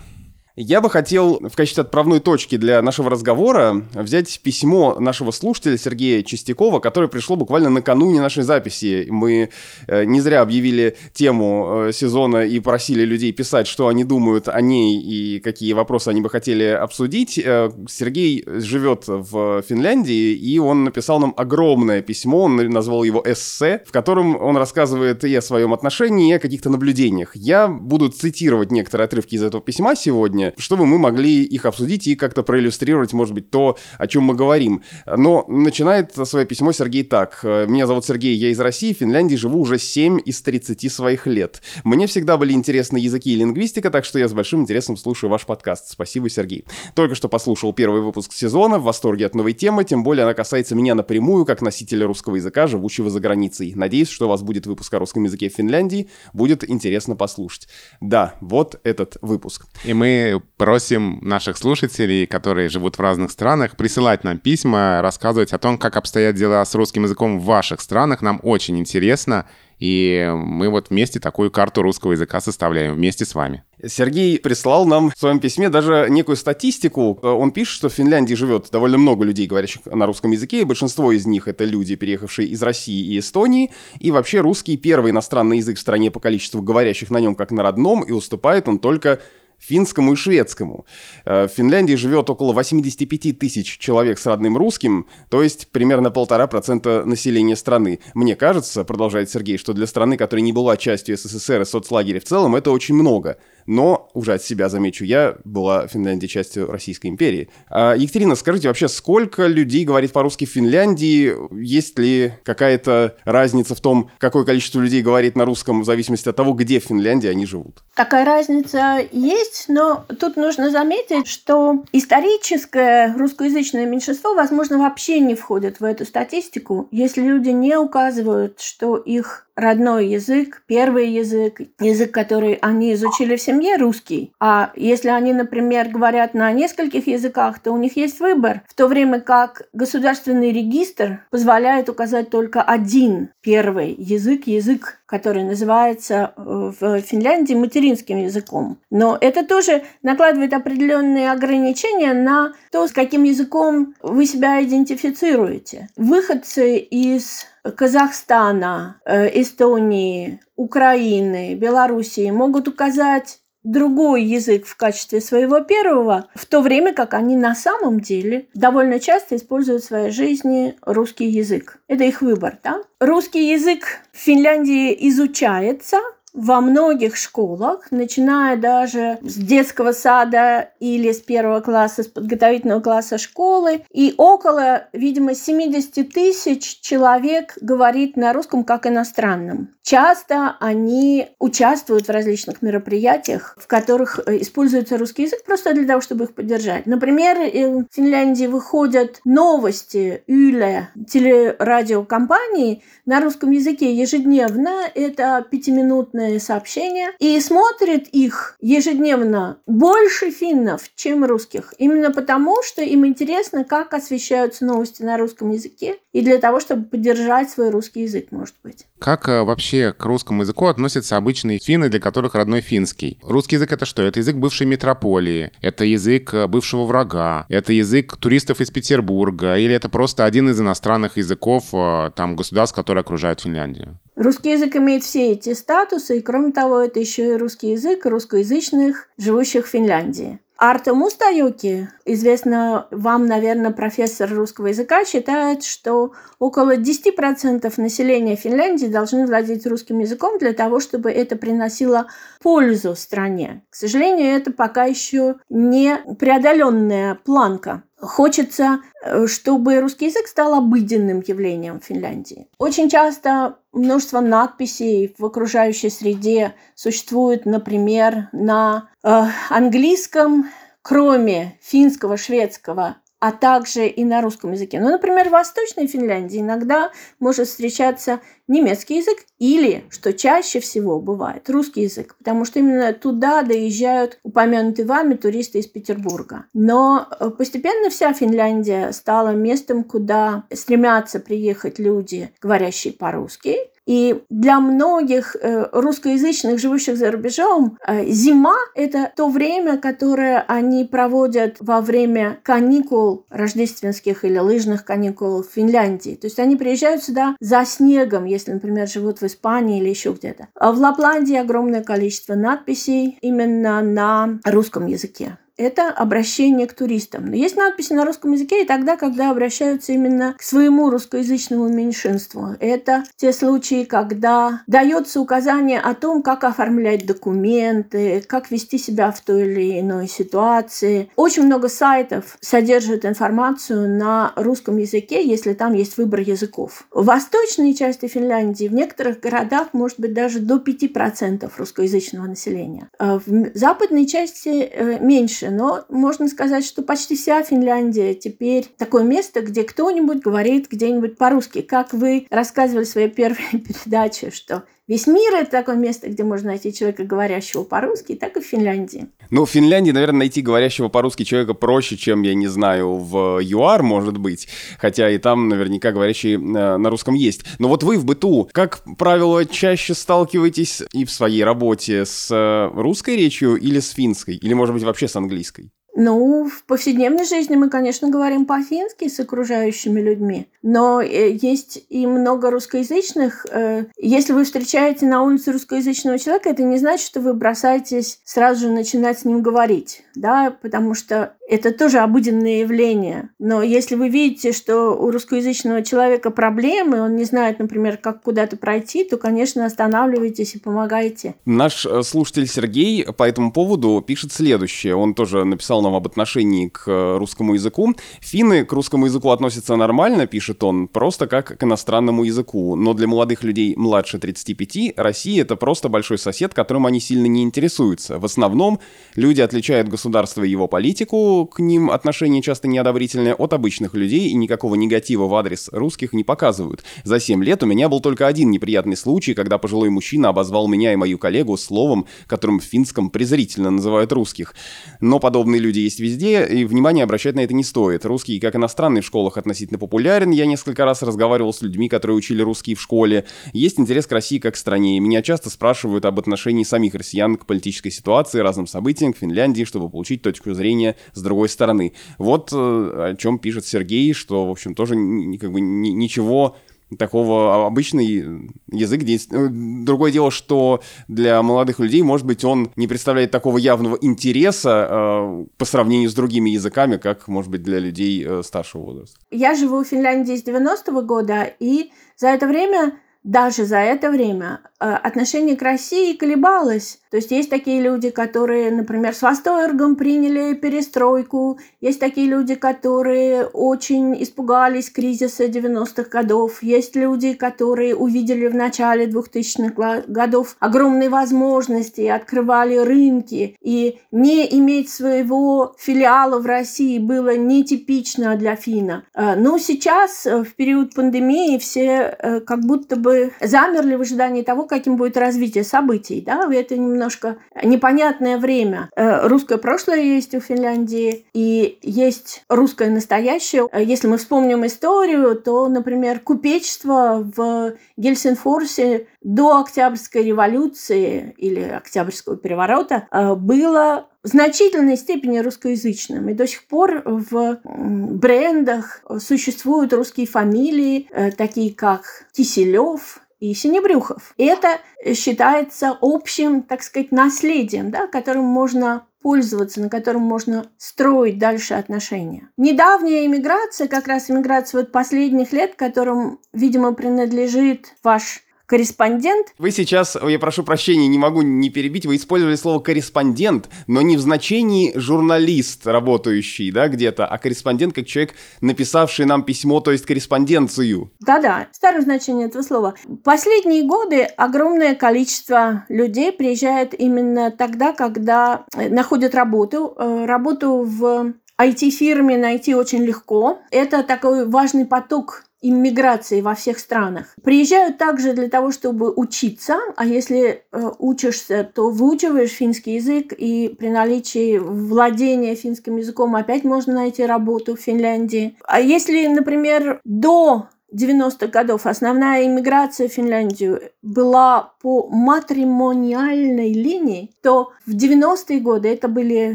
Я 0.54 0.82
бы 0.82 0.90
хотел 0.90 1.40
в 1.40 1.56
качестве 1.56 1.80
отправной 1.80 2.20
точки 2.20 2.58
для 2.58 2.82
нашего 2.82 3.08
разговора 3.08 3.84
взять 3.94 4.38
письмо 4.42 5.00
нашего 5.00 5.30
слушателя 5.30 5.78
Сергея 5.78 6.22
Чистякова, 6.22 6.78
которое 6.78 7.08
пришло 7.08 7.36
буквально 7.36 7.70
накануне 7.70 8.20
нашей 8.20 8.42
записи. 8.42 9.06
Мы 9.08 9.48
э, 9.86 10.04
не 10.04 10.20
зря 10.20 10.42
объявили 10.42 10.98
тему 11.14 11.86
э, 11.88 11.92
сезона 11.94 12.44
и 12.44 12.60
просили 12.60 13.02
людей 13.06 13.32
писать, 13.32 13.66
что 13.66 13.88
они 13.88 14.04
думают 14.04 14.46
о 14.48 14.60
ней 14.60 15.00
и 15.00 15.40
какие 15.40 15.72
вопросы 15.72 16.08
они 16.08 16.20
бы 16.20 16.28
хотели 16.28 16.64
обсудить. 16.64 17.38
Э, 17.42 17.70
Сергей 17.88 18.44
живет 18.46 19.04
в 19.06 19.62
Финляндии, 19.66 20.34
и 20.34 20.58
он 20.58 20.84
написал 20.84 21.18
нам 21.18 21.32
огромное 21.34 22.02
письмо, 22.02 22.42
он 22.42 22.56
назвал 22.56 23.04
его 23.04 23.22
эссе, 23.24 23.82
в 23.86 23.90
котором 23.90 24.36
он 24.36 24.58
рассказывает 24.58 25.24
и 25.24 25.34
о 25.34 25.40
своем 25.40 25.72
отношении, 25.72 26.28
и 26.28 26.34
о 26.34 26.38
каких-то 26.38 26.68
наблюдениях. 26.68 27.34
Я 27.34 27.68
буду 27.68 28.10
цитировать 28.10 28.70
некоторые 28.70 29.06
отрывки 29.06 29.36
из 29.36 29.42
этого 29.42 29.62
письма 29.62 29.96
сегодня, 29.96 30.41
сегодня, 30.42 30.54
чтобы 30.58 30.86
мы 30.86 30.98
могли 30.98 31.44
их 31.44 31.64
обсудить 31.64 32.06
и 32.06 32.16
как-то 32.16 32.42
проиллюстрировать, 32.42 33.12
может 33.12 33.34
быть, 33.34 33.50
то, 33.50 33.78
о 33.98 34.06
чем 34.06 34.24
мы 34.24 34.34
говорим. 34.34 34.82
Но 35.06 35.44
начинает 35.48 36.14
свое 36.14 36.46
письмо 36.46 36.72
Сергей 36.72 37.04
так. 37.04 37.40
«Меня 37.42 37.86
зовут 37.86 38.04
Сергей, 38.04 38.34
я 38.34 38.50
из 38.50 38.60
России, 38.60 38.92
в 38.92 38.98
Финляндии 38.98 39.36
живу 39.36 39.60
уже 39.60 39.78
7 39.78 40.20
из 40.24 40.42
30 40.42 40.92
своих 40.92 41.26
лет. 41.26 41.62
Мне 41.84 42.06
всегда 42.06 42.36
были 42.36 42.52
интересны 42.52 42.98
языки 42.98 43.32
и 43.32 43.36
лингвистика, 43.36 43.90
так 43.90 44.04
что 44.04 44.18
я 44.18 44.28
с 44.28 44.32
большим 44.32 44.62
интересом 44.62 44.96
слушаю 44.96 45.30
ваш 45.30 45.46
подкаст. 45.46 45.88
Спасибо, 45.88 46.28
Сергей. 46.28 46.64
Только 46.94 47.14
что 47.14 47.28
послушал 47.28 47.72
первый 47.72 48.02
выпуск 48.02 48.32
сезона, 48.32 48.78
в 48.78 48.84
восторге 48.84 49.26
от 49.26 49.34
новой 49.34 49.52
темы, 49.52 49.84
тем 49.84 50.02
более 50.02 50.24
она 50.24 50.34
касается 50.34 50.74
меня 50.74 50.94
напрямую, 50.94 51.44
как 51.44 51.62
носителя 51.62 52.06
русского 52.06 52.36
языка, 52.36 52.66
живущего 52.66 53.10
за 53.10 53.20
границей. 53.20 53.72
Надеюсь, 53.74 54.08
что 54.08 54.26
у 54.26 54.28
вас 54.28 54.42
будет 54.42 54.66
выпуск 54.66 54.92
о 54.94 54.98
русском 54.98 55.24
языке 55.24 55.48
в 55.48 55.54
Финляндии, 55.54 56.08
будет 56.32 56.68
интересно 56.68 57.16
послушать. 57.16 57.68
Да, 58.00 58.34
вот 58.40 58.80
этот 58.84 59.16
выпуск. 59.22 59.66
И 59.84 59.92
мы 59.92 60.31
просим 60.40 61.18
наших 61.22 61.56
слушателей, 61.56 62.26
которые 62.26 62.68
живут 62.68 62.96
в 62.96 63.00
разных 63.00 63.30
странах, 63.30 63.76
присылать 63.76 64.24
нам 64.24 64.38
письма, 64.38 65.00
рассказывать 65.02 65.52
о 65.52 65.58
том, 65.58 65.78
как 65.78 65.96
обстоят 65.96 66.36
дела 66.36 66.64
с 66.64 66.74
русским 66.74 67.04
языком 67.04 67.38
в 67.38 67.44
ваших 67.44 67.80
странах. 67.80 68.22
Нам 68.22 68.40
очень 68.42 68.78
интересно. 68.78 69.46
И 69.78 70.30
мы 70.32 70.68
вот 70.68 70.90
вместе 70.90 71.18
такую 71.18 71.50
карту 71.50 71.82
русского 71.82 72.12
языка 72.12 72.40
составляем 72.40 72.94
вместе 72.94 73.24
с 73.24 73.34
вами. 73.34 73.64
Сергей 73.84 74.38
прислал 74.38 74.86
нам 74.86 75.10
в 75.10 75.18
своем 75.18 75.40
письме 75.40 75.70
даже 75.70 76.06
некую 76.08 76.36
статистику. 76.36 77.18
Он 77.20 77.50
пишет, 77.50 77.74
что 77.74 77.88
в 77.88 77.92
Финляндии 77.92 78.34
живет 78.34 78.68
довольно 78.70 78.96
много 78.96 79.24
людей, 79.24 79.48
говорящих 79.48 79.84
на 79.86 80.06
русском 80.06 80.30
языке, 80.30 80.60
и 80.60 80.64
большинство 80.64 81.10
из 81.10 81.26
них 81.26 81.48
это 81.48 81.64
люди, 81.64 81.96
переехавшие 81.96 82.46
из 82.46 82.62
России 82.62 83.12
и 83.12 83.18
Эстонии. 83.18 83.72
И 83.98 84.12
вообще 84.12 84.40
русский 84.40 84.76
первый 84.76 85.10
иностранный 85.10 85.56
язык 85.56 85.78
в 85.78 85.80
стране 85.80 86.12
по 86.12 86.20
количеству 86.20 86.62
говорящих 86.62 87.10
на 87.10 87.18
нем 87.18 87.34
как 87.34 87.50
на 87.50 87.64
родном, 87.64 88.04
и 88.04 88.12
уступает 88.12 88.68
он 88.68 88.78
только 88.78 89.20
финскому 89.62 90.12
и 90.12 90.16
шведскому. 90.16 90.84
Э, 91.24 91.46
в 91.46 91.48
Финляндии 91.48 91.94
живет 91.94 92.28
около 92.28 92.52
85 92.52 93.38
тысяч 93.38 93.78
человек 93.78 94.18
с 94.18 94.26
родным 94.26 94.56
русским, 94.56 95.06
то 95.28 95.42
есть 95.42 95.68
примерно 95.68 96.10
полтора 96.10 96.46
процента 96.46 97.04
населения 97.04 97.56
страны. 97.56 98.00
Мне 98.14 98.34
кажется, 98.34 98.84
продолжает 98.84 99.30
Сергей, 99.30 99.58
что 99.58 99.72
для 99.72 99.86
страны, 99.86 100.16
которая 100.16 100.42
не 100.42 100.52
была 100.52 100.76
частью 100.76 101.16
СССР 101.16 101.62
и 101.62 101.64
соцлагеря 101.64 102.20
в 102.20 102.24
целом, 102.24 102.56
это 102.56 102.70
очень 102.70 102.94
много. 102.94 103.38
Но 103.66 104.10
уже 104.14 104.34
от 104.34 104.42
себя 104.42 104.68
замечу, 104.68 105.04
я 105.04 105.36
была 105.44 105.86
Финляндия 105.86 106.28
частью 106.28 106.70
Российской 106.70 107.08
империи. 107.08 107.48
А, 107.68 107.94
Екатерина, 107.94 108.34
скажите 108.34 108.68
вообще, 108.68 108.88
сколько 108.88 109.46
людей 109.46 109.84
говорит 109.84 110.12
по-русски 110.12 110.44
в 110.44 110.50
Финляндии? 110.50 111.32
Есть 111.60 111.98
ли 111.98 112.32
какая-то 112.44 113.16
разница 113.24 113.74
в 113.74 113.80
том, 113.80 114.10
какое 114.18 114.44
количество 114.44 114.80
людей 114.80 115.02
говорит 115.02 115.36
на 115.36 115.44
русском 115.44 115.82
в 115.82 115.84
зависимости 115.84 116.28
от 116.28 116.36
того, 116.36 116.52
где 116.52 116.80
в 116.80 116.84
Финляндии 116.84 117.28
они 117.28 117.46
живут? 117.46 117.82
Такая 117.94 118.24
разница 118.24 119.06
есть, 119.12 119.66
но 119.68 120.04
тут 120.18 120.36
нужно 120.36 120.70
заметить, 120.70 121.26
что 121.26 121.84
историческое 121.92 123.14
русскоязычное 123.16 123.86
меньшинство, 123.86 124.34
возможно, 124.34 124.78
вообще 124.78 125.20
не 125.20 125.34
входит 125.34 125.80
в 125.80 125.84
эту 125.84 126.04
статистику, 126.04 126.88
если 126.90 127.22
люди 127.22 127.50
не 127.50 127.76
указывают, 127.76 128.60
что 128.60 128.96
их 128.96 129.46
родной 129.56 130.06
язык, 130.06 130.62
первый 130.66 131.10
язык, 131.10 131.60
язык, 131.78 132.10
который 132.12 132.54
они 132.54 132.94
изучили 132.94 133.36
в 133.36 133.40
семье, 133.40 133.76
русский. 133.76 134.32
А 134.40 134.72
если 134.76 135.08
они, 135.08 135.32
например, 135.32 135.88
говорят 135.88 136.34
на 136.34 136.50
нескольких 136.52 137.06
языках, 137.06 137.58
то 137.58 137.72
у 137.72 137.76
них 137.76 137.96
есть 137.96 138.20
выбор, 138.20 138.62
в 138.66 138.74
то 138.74 138.86
время 138.86 139.20
как 139.20 139.62
государственный 139.72 140.52
регистр 140.52 141.24
позволяет 141.30 141.88
указать 141.88 142.30
только 142.30 142.62
один 142.62 143.30
первый 143.42 143.94
язык, 143.94 144.46
язык, 144.46 145.00
который 145.06 145.44
называется 145.44 146.32
э, 146.36 146.72
в 146.80 147.00
Финляндии 147.00 147.54
материнским 147.54 148.18
языком. 148.18 148.78
Но 148.90 149.18
это 149.20 149.44
тоже 149.44 149.82
накладывает 150.02 150.54
определенные 150.54 151.30
ограничения 151.30 152.14
на 152.14 152.54
то, 152.70 152.86
с 152.86 152.92
каким 152.92 153.24
языком 153.24 153.94
вы 154.02 154.24
себя 154.24 154.62
идентифицируете. 154.62 155.88
Выходцы 155.96 156.78
из 156.78 157.46
Казахстана, 157.70 159.00
э, 159.04 159.40
Эстонии, 159.40 160.40
Украины, 160.56 161.54
Белоруссии 161.54 162.30
могут 162.30 162.68
указать 162.68 163.38
другой 163.62 164.24
язык 164.24 164.66
в 164.66 164.76
качестве 164.76 165.20
своего 165.20 165.60
первого, 165.60 166.28
в 166.34 166.46
то 166.46 166.60
время 166.60 166.92
как 166.92 167.14
они 167.14 167.36
на 167.36 167.54
самом 167.54 168.00
деле 168.00 168.48
довольно 168.54 168.98
часто 168.98 169.36
используют 169.36 169.82
в 169.82 169.86
своей 169.86 170.10
жизни 170.10 170.76
русский 170.82 171.26
язык. 171.26 171.78
Это 171.88 172.04
их 172.04 172.22
выбор, 172.22 172.58
да? 172.62 172.82
Русский 173.00 173.52
язык 173.52 174.00
в 174.12 174.18
Финляндии 174.18 174.96
изучается, 175.08 175.98
во 176.32 176.60
многих 176.60 177.16
школах, 177.16 177.90
начиная 177.90 178.56
даже 178.56 179.18
с 179.22 179.34
детского 179.36 179.92
сада 179.92 180.70
или 180.80 181.12
с 181.12 181.20
первого 181.20 181.60
класса, 181.60 182.02
с 182.02 182.06
подготовительного 182.06 182.80
класса 182.80 183.18
школы, 183.18 183.84
и 183.90 184.14
около, 184.16 184.88
видимо, 184.92 185.34
70 185.34 186.12
тысяч 186.12 186.80
человек 186.80 187.56
говорит 187.60 188.16
на 188.16 188.32
русском 188.32 188.64
как 188.64 188.86
иностранном. 188.86 189.70
Часто 189.82 190.56
они 190.60 191.28
участвуют 191.38 192.06
в 192.06 192.10
различных 192.10 192.62
мероприятиях, 192.62 193.56
в 193.58 193.66
которых 193.66 194.20
э, 194.24 194.40
используется 194.40 194.96
русский 194.96 195.24
язык 195.24 195.44
просто 195.44 195.74
для 195.74 195.86
того, 195.86 196.00
чтобы 196.00 196.24
их 196.24 196.34
поддержать. 196.34 196.86
Например, 196.86 197.36
в 197.36 197.86
Финляндии 197.92 198.46
выходят 198.46 199.20
новости 199.24 200.22
Юле 200.26 200.88
телерадиокомпании 201.08 202.82
на 203.06 203.20
русском 203.20 203.50
языке 203.50 203.92
ежедневно. 203.94 204.84
Это 204.94 205.44
пятиминутные 205.50 206.21
сообщения. 206.38 207.12
И 207.18 207.38
смотрит 207.40 208.08
их 208.08 208.56
ежедневно 208.60 209.58
больше 209.66 210.30
финнов, 210.30 210.82
чем 210.94 211.24
русских. 211.24 211.74
Именно 211.78 212.10
потому, 212.10 212.62
что 212.62 212.82
им 212.82 213.06
интересно, 213.06 213.64
как 213.64 213.94
освещаются 213.94 214.64
новости 214.64 215.02
на 215.02 215.16
русском 215.16 215.50
языке. 215.50 215.96
И 216.12 216.20
для 216.20 216.38
того, 216.38 216.60
чтобы 216.60 216.84
поддержать 216.84 217.50
свой 217.50 217.70
русский 217.70 218.02
язык, 218.02 218.28
может 218.30 218.54
быть. 218.62 218.86
Как 218.98 219.28
э, 219.28 219.42
вообще 219.42 219.92
к 219.92 220.04
русскому 220.04 220.42
языку 220.42 220.66
относятся 220.66 221.16
обычные 221.16 221.58
финны, 221.58 221.88
для 221.88 222.00
которых 222.00 222.34
родной 222.34 222.60
финский? 222.60 223.18
Русский 223.22 223.56
язык 223.56 223.72
это 223.72 223.84
что? 223.84 224.02
Это 224.02 224.20
язык 224.20 224.36
бывшей 224.36 224.66
метрополии, 224.66 225.50
это 225.60 225.84
язык 225.84 226.32
э, 226.34 226.46
бывшего 226.46 226.84
врага, 226.84 227.46
это 227.48 227.72
язык 227.72 228.16
туристов 228.16 228.60
из 228.60 228.70
Петербурга, 228.70 229.56
или 229.56 229.74
это 229.74 229.88
просто 229.88 230.24
один 230.24 230.50
из 230.50 230.60
иностранных 230.60 231.16
языков 231.16 231.64
э, 231.72 232.10
там 232.14 232.36
государств, 232.36 232.76
которые 232.76 233.00
окружают 233.00 233.40
Финляндию? 233.40 233.98
Русский 234.22 234.52
язык 234.52 234.76
имеет 234.76 235.02
все 235.02 235.32
эти 235.32 235.52
статусы, 235.52 236.18
и 236.18 236.20
кроме 236.20 236.52
того, 236.52 236.78
это 236.78 237.00
еще 237.00 237.34
и 237.34 237.36
русский 237.36 237.72
язык 237.72 238.06
русскоязычных, 238.06 239.08
живущих 239.18 239.66
в 239.66 239.70
Финляндии. 239.70 240.38
Арто 240.56 240.94
Мустаюки, 240.94 241.88
известно 242.04 242.86
вам, 242.92 243.26
наверное, 243.26 243.72
профессор 243.72 244.32
русского 244.32 244.68
языка, 244.68 245.04
считает, 245.04 245.64
что 245.64 246.12
около 246.38 246.76
10% 246.76 247.72
населения 247.78 248.36
Финляндии 248.36 248.86
должны 248.86 249.26
владеть 249.26 249.66
русским 249.66 249.98
языком 249.98 250.38
для 250.38 250.52
того, 250.52 250.78
чтобы 250.78 251.10
это 251.10 251.34
приносило 251.34 252.06
пользу 252.40 252.94
стране. 252.94 253.64
К 253.70 253.74
сожалению, 253.74 254.36
это 254.36 254.52
пока 254.52 254.84
еще 254.84 255.34
не 255.48 255.96
преодоленная 256.16 257.16
планка. 257.24 257.82
Хочется, 258.02 258.80
э, 259.04 259.28
чтобы 259.28 259.80
русский 259.80 260.06
язык 260.06 260.26
стал 260.26 260.54
обыденным 260.54 261.22
явлением 261.24 261.78
в 261.78 261.84
Финляндии. 261.84 262.48
Очень 262.58 262.90
часто 262.90 263.58
множество 263.72 264.18
надписей 264.18 265.14
в 265.16 265.24
окружающей 265.24 265.88
среде 265.88 266.54
существует, 266.74 267.46
например, 267.46 268.28
на 268.32 268.88
э, 269.04 269.22
английском, 269.50 270.50
кроме 270.82 271.56
финского, 271.62 272.16
шведского 272.16 272.96
а 273.22 273.30
также 273.30 273.86
и 273.86 274.04
на 274.04 274.20
русском 274.20 274.50
языке. 274.50 274.80
Ну, 274.80 274.90
например, 274.90 275.28
в 275.28 275.30
Восточной 275.30 275.86
Финляндии 275.86 276.40
иногда 276.40 276.90
может 277.20 277.46
встречаться 277.46 278.18
немецкий 278.48 278.96
язык 278.96 279.18
или, 279.38 279.84
что 279.90 280.12
чаще 280.12 280.58
всего 280.58 281.00
бывает, 281.00 281.48
русский 281.48 281.82
язык, 281.82 282.16
потому 282.18 282.44
что 282.44 282.58
именно 282.58 282.92
туда 282.92 283.42
доезжают 283.42 284.18
упомянутые 284.24 284.86
вами 284.86 285.14
туристы 285.14 285.60
из 285.60 285.68
Петербурга. 285.68 286.46
Но 286.52 287.06
э, 287.20 287.30
постепенно 287.30 287.90
вся 287.90 288.12
Финляндия 288.12 288.90
стала 288.90 289.28
местом, 289.28 289.84
куда 289.84 290.42
стремятся 290.52 291.20
приехать 291.20 291.78
люди, 291.78 292.28
говорящие 292.40 292.92
по-русски, 292.92 293.56
и 293.86 294.22
для 294.30 294.60
многих 294.60 295.36
э, 295.40 295.68
русскоязычных, 295.72 296.58
живущих 296.58 296.96
за 296.96 297.10
рубежом, 297.10 297.78
э, 297.86 298.06
зима– 298.06 298.56
это 298.74 299.10
то 299.16 299.28
время, 299.28 299.78
которое 299.78 300.44
они 300.46 300.84
проводят 300.84 301.56
во 301.60 301.80
время 301.80 302.38
каникул 302.42 303.26
рождественских 303.30 304.24
или 304.24 304.38
лыжных 304.38 304.84
каникул 304.84 305.42
в 305.42 305.46
Финляндии. 305.46 306.14
То 306.14 306.26
есть 306.26 306.38
они 306.38 306.56
приезжают 306.56 307.02
сюда 307.02 307.36
за 307.40 307.64
снегом, 307.64 308.24
если, 308.24 308.52
например, 308.52 308.88
живут 308.88 309.20
в 309.20 309.26
Испании 309.26 309.80
или 309.80 309.88
еще 309.88 310.12
где-то. 310.12 310.48
А 310.54 310.72
в 310.72 310.78
Лапландии 310.78 311.36
огромное 311.36 311.82
количество 311.82 312.34
надписей 312.34 313.18
именно 313.20 313.82
на 313.82 314.38
русском 314.44 314.86
языке 314.86 315.38
это 315.56 315.88
обращение 315.88 316.66
к 316.66 316.74
туристам. 316.74 317.26
Но 317.26 317.36
есть 317.36 317.56
надписи 317.56 317.92
на 317.92 318.04
русском 318.04 318.32
языке 318.32 318.62
и 318.62 318.66
тогда, 318.66 318.96
когда 318.96 319.30
обращаются 319.30 319.92
именно 319.92 320.34
к 320.38 320.42
своему 320.42 320.90
русскоязычному 320.90 321.68
меньшинству. 321.68 322.48
Это 322.60 323.04
те 323.16 323.32
случаи, 323.32 323.84
когда 323.84 324.62
дается 324.66 325.20
указание 325.20 325.80
о 325.80 325.94
том, 325.94 326.22
как 326.22 326.44
оформлять 326.44 327.06
документы, 327.06 328.22
как 328.26 328.50
вести 328.50 328.78
себя 328.78 329.10
в 329.10 329.20
той 329.20 329.42
или 329.42 329.80
иной 329.80 330.08
ситуации. 330.08 331.10
Очень 331.16 331.44
много 331.44 331.68
сайтов 331.68 332.36
содержат 332.40 333.04
информацию 333.04 333.88
на 333.88 334.32
русском 334.36 334.78
языке, 334.78 335.26
если 335.26 335.52
там 335.52 335.74
есть 335.74 335.96
выбор 335.96 336.20
языков. 336.20 336.86
В 336.90 337.04
восточной 337.04 337.74
части 337.74 338.06
Финляндии, 338.06 338.68
в 338.68 338.74
некоторых 338.74 339.20
городах, 339.20 339.68
может 339.72 340.00
быть, 340.00 340.14
даже 340.14 340.40
до 340.40 340.56
5% 340.56 341.50
русскоязычного 341.56 342.26
населения. 342.26 342.88
А 342.98 343.18
в 343.18 343.52
западной 343.54 344.06
части 344.06 344.62
э, 344.62 344.98
меньше 345.42 345.50
но 345.50 345.84
можно 345.88 346.28
сказать, 346.28 346.64
что 346.64 346.82
почти 346.82 347.16
вся 347.16 347.42
Финляндия 347.42 348.14
теперь 348.14 348.66
такое 348.78 349.04
место, 349.04 349.40
где 349.40 349.64
кто-нибудь 349.64 350.22
говорит 350.22 350.68
где-нибудь 350.70 351.18
по-русски. 351.18 351.62
Как 351.62 351.92
вы 351.92 352.26
рассказывали 352.30 352.84
в 352.84 352.88
своей 352.88 353.08
первой 353.08 353.38
передаче, 353.52 354.30
что 354.30 354.64
Весь 354.88 355.06
мир— 355.06 355.32
это 355.36 355.50
такое 355.50 355.76
место, 355.76 356.10
где 356.10 356.24
можно 356.24 356.48
найти 356.48 356.74
человека, 356.74 357.04
говорящего 357.04 357.62
по-русски, 357.62 358.16
так 358.16 358.36
и 358.36 358.40
в 358.40 358.44
Финляндии. 358.44 359.06
Ну, 359.32 359.46
в 359.46 359.50
Финляндии, 359.50 359.92
наверное, 359.92 360.18
найти 360.18 360.42
говорящего 360.42 360.88
по-русски 360.88 361.22
человека 361.22 361.54
проще, 361.54 361.96
чем, 361.96 362.20
я 362.20 362.34
не 362.34 362.48
знаю, 362.48 362.98
в 362.98 363.40
ЮАР, 363.42 363.82
может 363.82 364.18
быть. 364.18 364.46
Хотя 364.78 365.08
и 365.08 365.16
там 365.16 365.48
наверняка 365.48 365.90
говорящие 365.90 366.34
э, 366.34 366.38
на 366.38 366.90
русском 366.90 367.14
есть. 367.14 367.42
Но 367.58 367.68
вот 367.68 367.82
вы 367.82 367.96
в 367.96 368.04
быту, 368.04 368.50
как 368.52 368.82
правило, 368.98 369.46
чаще 369.46 369.94
сталкиваетесь 369.94 370.82
и 370.92 371.06
в 371.06 371.10
своей 371.10 371.44
работе 371.44 372.04
с 372.04 372.28
э, 372.30 372.78
русской 372.78 373.16
речью 373.16 373.56
или 373.56 373.80
с 373.80 373.92
финской? 373.92 374.36
Или, 374.36 374.52
может 374.52 374.74
быть, 374.74 374.84
вообще 374.84 375.08
с 375.08 375.16
английской? 375.16 375.70
Ну, 375.94 376.48
в 376.48 376.64
повседневной 376.64 377.24
жизни 377.24 377.54
мы, 377.54 377.68
конечно, 377.68 378.08
говорим 378.08 378.46
по-фински 378.46 379.08
с 379.08 379.20
окружающими 379.20 380.00
людьми, 380.00 380.48
но 380.62 381.02
э, 381.02 381.32
есть 381.32 381.84
и 381.90 382.06
много 382.06 382.50
русскоязычных. 382.50 383.44
Э, 383.50 383.84
если 383.98 384.32
вы 384.32 384.44
встречаете 384.44 385.04
на 385.04 385.22
улице 385.22 385.52
русскоязычного 385.52 386.18
человека, 386.18 386.48
это 386.48 386.62
не 386.62 386.78
значит, 386.78 387.06
что 387.06 387.20
вы 387.20 387.34
бросаетесь 387.34 388.20
сразу 388.24 388.62
же 388.62 388.72
начинать 388.72 389.18
с 389.18 389.24
ним 389.26 389.42
говорить, 389.42 390.02
да, 390.14 390.56
потому 390.62 390.94
что 390.94 391.34
это 391.48 391.72
тоже 391.72 391.98
обыденное 391.98 392.60
явление. 392.60 393.30
Но 393.38 393.62
если 393.62 393.94
вы 393.94 394.08
видите, 394.08 394.52
что 394.52 394.92
у 394.92 395.10
русскоязычного 395.10 395.82
человека 395.82 396.30
проблемы, 396.30 397.00
он 397.00 397.16
не 397.16 397.24
знает, 397.24 397.58
например, 397.58 397.96
как 397.96 398.22
куда-то 398.22 398.56
пройти, 398.56 399.04
то, 399.04 399.16
конечно, 399.16 399.66
останавливайтесь 399.66 400.54
и 400.54 400.58
помогайте. 400.58 401.34
Наш 401.44 401.84
э, 401.86 402.02
слушатель 402.02 402.46
Сергей 402.46 403.04
по 403.04 403.24
этому 403.24 403.52
поводу 403.52 404.02
пишет 404.06 404.32
следующее. 404.32 404.94
Он 404.94 405.14
тоже 405.14 405.44
написал 405.44 405.82
нам 405.82 405.94
об 405.94 406.06
отношении 406.06 406.68
к 406.68 406.84
э, 406.86 407.16
русскому 407.18 407.54
языку. 407.54 407.94
Финны 408.20 408.64
к 408.64 408.72
русскому 408.72 409.06
языку 409.06 409.30
относятся 409.30 409.76
нормально, 409.76 410.26
пишет 410.26 410.62
он, 410.64 410.88
просто 410.88 411.26
как 411.26 411.58
к 411.58 411.62
иностранному 411.62 412.24
языку. 412.24 412.76
Но 412.76 412.94
для 412.94 413.06
молодых 413.06 413.42
людей 413.42 413.74
младше 413.76 414.18
35 414.18 414.94
Россия— 414.96 415.42
это 415.44 415.56
просто 415.56 415.88
большой 415.88 416.18
сосед, 416.18 416.54
которым 416.54 416.86
они 416.86 417.00
сильно 417.00 417.26
не 417.26 417.42
интересуются. 417.42 418.18
В 418.18 418.24
основном 418.24 418.80
люди 419.16 419.40
отличают 419.40 419.88
государство 419.88 420.01
и 420.04 420.48
его 420.48 420.68
политику, 420.68 421.46
к 421.46 421.60
ним 421.60 421.90
отношение 421.90 422.42
часто 422.42 422.68
неодобрительное 422.68 423.34
от 423.34 423.52
обычных 423.52 423.94
людей 423.94 424.28
и 424.28 424.34
никакого 424.34 424.74
негатива 424.74 425.26
в 425.26 425.34
адрес 425.34 425.68
русских 425.72 426.12
не 426.12 426.24
показывают. 426.24 426.84
За 427.04 427.20
7 427.20 427.42
лет 427.44 427.62
у 427.62 427.66
меня 427.66 427.88
был 427.88 428.00
только 428.00 428.26
один 428.26 428.50
неприятный 428.50 428.96
случай, 428.96 429.34
когда 429.34 429.58
пожилой 429.58 429.90
мужчина 429.90 430.28
обозвал 430.28 430.68
меня 430.68 430.92
и 430.92 430.96
мою 430.96 431.18
коллегу 431.18 431.56
словом, 431.56 432.06
которым 432.26 432.60
в 432.60 432.64
финском 432.64 433.10
презрительно 433.10 433.70
называют 433.70 434.12
русских. 434.12 434.54
Но 435.00 435.18
подобные 435.20 435.60
люди 435.60 435.80
есть 435.80 436.00
везде, 436.00 436.46
и 436.46 436.64
внимание 436.64 437.04
обращать 437.04 437.34
на 437.34 437.40
это 437.40 437.54
не 437.54 437.64
стоит. 437.64 438.04
Русский, 438.04 438.40
как 438.40 438.56
иностранный, 438.56 439.00
в 439.00 439.06
школах 439.06 439.36
относительно 439.36 439.78
популярен. 439.78 440.30
Я 440.30 440.46
несколько 440.46 440.84
раз 440.84 441.02
разговаривал 441.02 441.52
с 441.52 441.62
людьми, 441.62 441.88
которые 441.88 442.16
учили 442.16 442.42
русский 442.42 442.74
в 442.74 442.80
школе. 442.80 443.24
Есть 443.52 443.78
интерес 443.78 444.06
к 444.06 444.12
России 444.12 444.38
как 444.38 444.54
к 444.54 444.56
стране. 444.56 445.00
Меня 445.00 445.22
часто 445.22 445.50
спрашивают 445.50 446.04
об 446.04 446.18
отношении 446.18 446.64
самих 446.64 446.94
россиян 446.94 447.36
к 447.36 447.46
политической 447.46 447.90
ситуации, 447.90 448.40
разным 448.40 448.66
событиям, 448.66 449.12
к 449.12 449.18
Финляндии, 449.18 449.64
чтобы 449.64 449.88
получить 449.92 450.22
точку 450.22 450.52
зрения 450.54 450.96
с 451.12 451.22
другой 451.22 451.48
стороны. 451.48 451.92
Вот 452.18 452.50
э, 452.52 452.56
о 452.56 453.14
чем 453.16 453.38
пишет 453.38 453.66
Сергей, 453.66 454.12
что, 454.12 454.46
в 454.46 454.50
общем, 454.50 454.74
тоже 454.74 454.94
как 455.38 455.52
бы 455.52 455.60
ничего 455.60 456.56
такого 456.96 457.66
обычный 457.66 458.50
язык 458.70 459.02
действует. 459.02 459.50
Э, 459.50 459.54
другое 459.84 460.12
дело, 460.12 460.30
что 460.30 460.82
для 461.08 461.42
молодых 461.42 461.78
людей, 461.78 462.02
может 462.02 462.26
быть, 462.26 462.44
он 462.44 462.70
не 462.76 462.86
представляет 462.86 463.30
такого 463.30 463.58
явного 463.58 463.98
интереса 464.00 464.88
э, 464.90 465.44
по 465.56 465.64
сравнению 465.64 466.10
с 466.10 466.14
другими 466.14 466.50
языками, 466.50 466.96
как, 466.96 467.28
может 467.28 467.50
быть, 467.50 467.62
для 467.62 467.78
людей 467.78 468.24
э, 468.26 468.42
старшего 468.42 468.82
возраста. 468.82 469.18
Я 469.30 469.54
живу 469.54 469.82
в 469.82 469.86
Финляндии 469.86 470.36
с 470.36 470.44
90-го 470.44 471.02
года, 471.02 471.50
и 471.58 471.90
за 472.16 472.28
это 472.28 472.46
время 472.46 472.92
даже 473.24 473.66
за 473.66 473.78
это 473.78 474.10
время 474.10 474.60
э, 474.80 474.84
отношение 474.84 475.56
к 475.56 475.62
России 475.62 476.14
колебалось. 476.14 476.98
То 477.10 477.18
есть 477.18 477.30
есть 477.30 477.50
такие 477.50 477.80
люди, 477.80 478.10
которые, 478.10 478.70
например, 478.70 479.14
с 479.14 479.22
восторгом 479.22 479.96
приняли 479.96 480.54
перестройку, 480.54 481.58
есть 481.80 482.00
такие 482.00 482.26
люди, 482.26 482.56
которые 482.56 483.44
очень 483.44 484.20
испугались 484.22 484.90
кризиса 484.90 485.44
90-х 485.44 486.04
годов, 486.04 486.62
есть 486.62 486.96
люди, 486.96 487.34
которые 487.34 487.94
увидели 487.94 488.48
в 488.48 488.54
начале 488.54 489.06
2000-х 489.06 490.04
годов 490.08 490.56
огромные 490.58 491.08
возможности, 491.10 492.06
открывали 492.06 492.76
рынки, 492.78 493.56
и 493.60 494.00
не 494.10 494.46
иметь 494.58 494.90
своего 494.90 495.76
филиала 495.78 496.40
в 496.40 496.46
России 496.46 496.98
было 496.98 497.36
нетипично 497.36 498.34
для 498.36 498.56
Фина. 498.56 499.04
Э, 499.14 499.36
но 499.36 499.58
сейчас, 499.58 500.26
э, 500.26 500.42
в 500.42 500.54
период 500.56 500.94
пандемии, 500.94 501.58
все 501.58 502.42
как 502.46 502.60
будто 502.60 502.96
бы 502.96 503.11
бы 503.12 503.32
замерли 503.40 503.94
в 503.94 504.00
ожидании 504.00 504.42
того, 504.42 504.64
каким 504.64 504.96
будет 504.96 505.16
развитие 505.16 505.64
событий. 505.64 506.22
Да? 506.24 506.48
Это 506.52 506.76
немножко 506.76 507.36
непонятное 507.62 508.38
время. 508.38 508.88
Э, 508.96 509.26
русское 509.26 509.58
прошлое 509.58 510.00
есть 510.00 510.34
у 510.34 510.40
Финляндии, 510.40 511.26
и 511.34 511.78
есть 511.82 512.44
русское 512.48 512.90
настоящее. 512.90 513.68
Э, 513.70 513.82
если 513.84 514.08
мы 514.08 514.16
вспомним 514.16 514.64
историю, 514.64 515.36
то, 515.36 515.68
например, 515.68 516.20
купечество 516.20 517.30
в 517.36 517.74
Гельсинфорсе 517.96 519.06
до 519.22 519.60
Октябрьской 519.60 520.24
революции 520.24 521.34
или 521.36 521.60
Октябрьского 521.60 522.36
переворота 522.36 523.08
э, 523.10 523.34
было 523.34 524.06
в 524.22 524.28
значительной 524.28 524.96
степени 524.96 525.38
русскоязычным. 525.38 526.28
И 526.28 526.34
до 526.34 526.46
сих 526.46 526.64
пор 526.66 527.02
в 527.04 527.60
брендах 527.64 529.02
существуют 529.18 529.92
русские 529.92 530.26
фамилии, 530.26 531.08
э, 531.10 531.32
такие 531.32 531.74
как 531.74 532.26
Киселев, 532.32 533.20
и 533.42 533.54
Синебрюхов. 533.54 534.34
И 534.36 534.44
это 534.44 534.78
считается 535.14 535.98
общим, 536.00 536.62
так 536.62 536.80
сказать, 536.80 537.10
наследием, 537.10 537.90
да, 537.90 538.06
которым 538.06 538.44
можно 538.44 539.04
пользоваться, 539.20 539.80
на 539.80 539.88
котором 539.88 540.22
можно 540.22 540.66
строить 540.78 541.38
дальше 541.38 541.74
отношения. 541.74 542.50
Недавняя 542.56 543.26
иммиграция, 543.26 543.88
как 543.88 544.06
раз 544.06 544.30
иммиграция 544.30 544.82
вот 544.82 544.92
последних 544.92 545.52
лет, 545.52 545.74
которым, 545.74 546.38
видимо, 546.52 546.92
принадлежит 546.92 547.94
ваш 548.04 548.44
корреспондент. 548.72 549.48
Вы 549.58 549.70
сейчас, 549.70 550.16
я 550.26 550.38
прошу 550.38 550.62
прощения, 550.62 551.06
не 551.06 551.18
могу 551.18 551.42
не 551.42 551.68
перебить, 551.68 552.06
вы 552.06 552.16
использовали 552.16 552.56
слово 552.56 552.80
корреспондент, 552.80 553.68
но 553.86 554.00
не 554.00 554.16
в 554.16 554.20
значении 554.20 554.96
журналист, 554.96 555.86
работающий, 555.86 556.70
да, 556.70 556.88
где-то, 556.88 557.26
а 557.26 557.36
корреспондент 557.36 557.92
как 557.92 558.06
человек, 558.06 558.32
написавший 558.62 559.26
нам 559.26 559.42
письмо, 559.42 559.80
то 559.80 559.90
есть 559.90 560.06
корреспонденцию. 560.06 561.10
Да-да, 561.20 561.68
старое 561.72 562.00
значение 562.00 562.46
этого 562.46 562.62
слова. 562.62 562.94
Последние 563.22 563.82
годы 563.82 564.22
огромное 564.22 564.94
количество 564.94 565.84
людей 565.90 566.32
приезжает 566.32 566.98
именно 566.98 567.50
тогда, 567.50 567.92
когда 567.92 568.64
э, 568.74 568.88
находят 568.88 569.34
работу, 569.34 569.94
э, 569.98 570.24
работу 570.24 570.82
в 570.82 571.34
IT-фирме 571.60 572.38
найти 572.38 572.74
очень 572.74 573.04
легко. 573.04 573.58
Это 573.70 574.02
такой 574.02 574.48
важный 574.48 574.86
поток 574.86 575.44
иммиграции 575.62 576.40
во 576.40 576.54
всех 576.54 576.78
странах. 576.78 577.34
Приезжают 577.42 577.96
также 577.96 578.32
для 578.32 578.48
того, 578.48 578.72
чтобы 578.72 579.12
учиться, 579.14 579.78
а 579.96 580.04
если 580.04 580.64
э, 580.72 580.90
учишься, 580.98 581.70
то 581.74 581.90
выучиваешь 581.90 582.50
финский 582.50 582.94
язык, 582.94 583.32
и 583.32 583.74
при 583.78 583.88
наличии 583.88 584.58
владения 584.58 585.54
финским 585.54 585.96
языком 585.96 586.34
опять 586.36 586.64
можно 586.64 586.94
найти 586.94 587.24
работу 587.24 587.76
в 587.76 587.80
Финляндии. 587.80 588.56
А 588.64 588.80
если, 588.80 589.26
например, 589.28 590.00
до 590.04 590.68
90-х 590.92 591.46
годов 591.48 591.86
основная 591.86 592.46
иммиграция 592.46 593.08
в 593.08 593.12
Финляндию 593.12 593.80
была 594.02 594.72
по 594.82 595.08
матримониальной 595.08 596.72
линии, 596.72 597.30
то 597.42 597.72
в 597.86 597.96
90-е 597.96 598.60
годы 598.60 598.88
это 598.88 599.08
были 599.08 599.54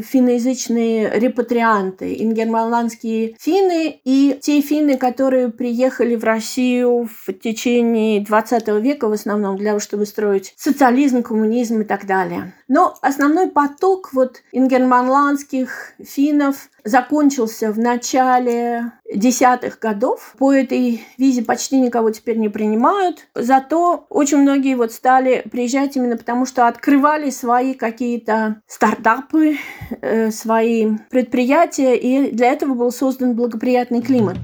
финноязычные 0.00 1.18
репатрианты, 1.18 2.14
ингерманландские 2.18 3.36
финны 3.38 4.00
и 4.04 4.38
те 4.40 4.60
финны, 4.60 4.96
которые 4.96 5.50
приехали 5.50 6.16
в 6.16 6.24
Россию 6.24 7.08
в 7.26 7.32
течение 7.32 8.20
20 8.20 8.68
века 8.82 9.08
в 9.08 9.12
основном 9.12 9.56
для 9.56 9.70
того, 9.70 9.80
чтобы 9.80 10.06
строить 10.06 10.54
социализм, 10.56 11.22
коммунизм 11.22 11.80
и 11.80 11.84
так 11.84 12.06
далее. 12.06 12.52
Но 12.68 12.96
основной 13.00 13.48
поток 13.48 14.10
вот 14.12 14.42
ингерманландских 14.52 15.94
финнов 15.98 16.68
закончился 16.84 17.72
в 17.72 17.78
начале 17.78 18.92
десятых 19.12 19.78
годов. 19.78 20.34
По 20.38 20.52
этой 20.52 21.02
визе 21.16 21.42
почти 21.42 21.80
никого 21.80 22.10
теперь 22.10 22.36
не 22.36 22.50
принимают. 22.50 23.26
Зато 23.34 24.06
очень 24.10 24.38
многие 24.38 24.74
вот 24.74 24.92
стали 24.92 25.42
приезжать 25.50 25.96
именно 25.96 26.18
потому, 26.18 26.44
что 26.44 26.68
открывали 26.68 27.30
свои 27.30 27.72
какие-то 27.72 28.60
стартапы, 28.66 29.56
э, 30.02 30.30
свои 30.30 30.98
предприятия, 31.10 31.96
и 31.96 32.30
для 32.30 32.52
этого 32.52 32.74
был 32.74 32.92
создан 32.92 33.34
благоприятный 33.34 34.02
климат. 34.02 34.36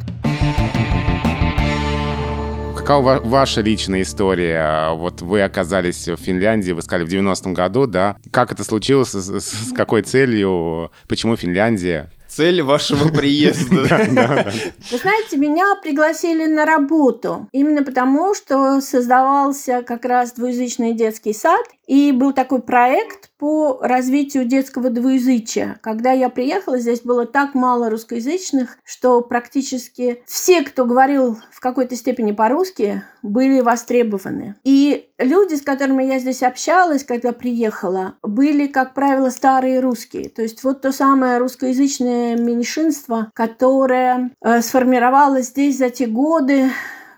Какова 2.85 3.19
ваша 3.19 3.63
личная 3.63 4.03
история? 4.03 4.93
Вот 4.93 5.23
вы 5.23 5.41
оказались 5.41 6.07
в 6.07 6.17
Финляндии, 6.17 6.73
вы 6.73 6.83
сказали, 6.83 7.07
в 7.07 7.11
90-м 7.11 7.55
году, 7.55 7.87
да? 7.87 8.19
Как 8.31 8.53
это 8.53 8.63
случилось, 8.63 9.09
с, 9.09 9.41
с 9.41 9.73
какой 9.73 10.03
целью, 10.03 10.93
почему 11.09 11.35
Финляндия? 11.35 12.11
цель 12.29 12.63
вашего 12.63 13.09
приезда. 13.09 13.83
Вы 14.91 14.99
знаете, 14.99 15.37
меня 15.37 15.77
пригласили 15.83 16.47
на 16.47 16.65
работу 16.65 17.49
именно 17.53 17.85
потому, 17.85 18.35
что 18.35 18.81
создавался 18.81 19.83
как 19.87 20.05
раз 20.05 20.33
двуязычный 20.33 20.95
детский 20.95 21.33
сад, 21.33 21.65
И 21.87 22.13
был 22.13 22.33
такой 22.33 22.63
проект 22.63 23.31
по 23.39 23.79
развитию 23.83 24.45
детского 24.45 24.91
двуязычия. 24.91 25.79
Когда 25.83 26.13
я 26.13 26.29
приехала, 26.29 26.79
здесь 26.79 27.03
было 27.03 27.27
так 27.27 27.55
мало 27.55 27.91
русскоязычных, 27.91 28.79
что 28.85 29.21
практически 29.21 30.23
все, 30.27 30.63
кто 30.63 30.85
говорил 30.87 31.39
в 31.51 31.61
какой-то 31.61 31.97
степени 31.97 32.33
по-русски, 32.33 33.03
были 33.23 33.61
востребованы. 33.61 34.57
И 34.65 35.11
люди, 35.19 35.55
с 35.55 35.63
которыми 35.63 36.05
я 36.05 36.19
здесь 36.19 36.43
общалась, 36.43 37.05
когда 37.05 37.33
приехала, 37.33 38.17
были, 38.23 38.67
как 38.67 38.95
правило, 38.95 39.31
старые 39.31 39.81
русские. 39.81 40.29
То 40.29 40.43
есть 40.43 40.63
вот 40.65 40.83
то 40.83 40.93
самое 40.93 41.39
русскоязычное 41.39 42.37
меньшинство, 42.37 43.29
которое 43.35 44.31
э, 44.43 44.61
сформировалось 44.61 45.49
здесь 45.49 45.79
за 45.79 45.91
те 45.91 46.07
годы, 46.07 46.71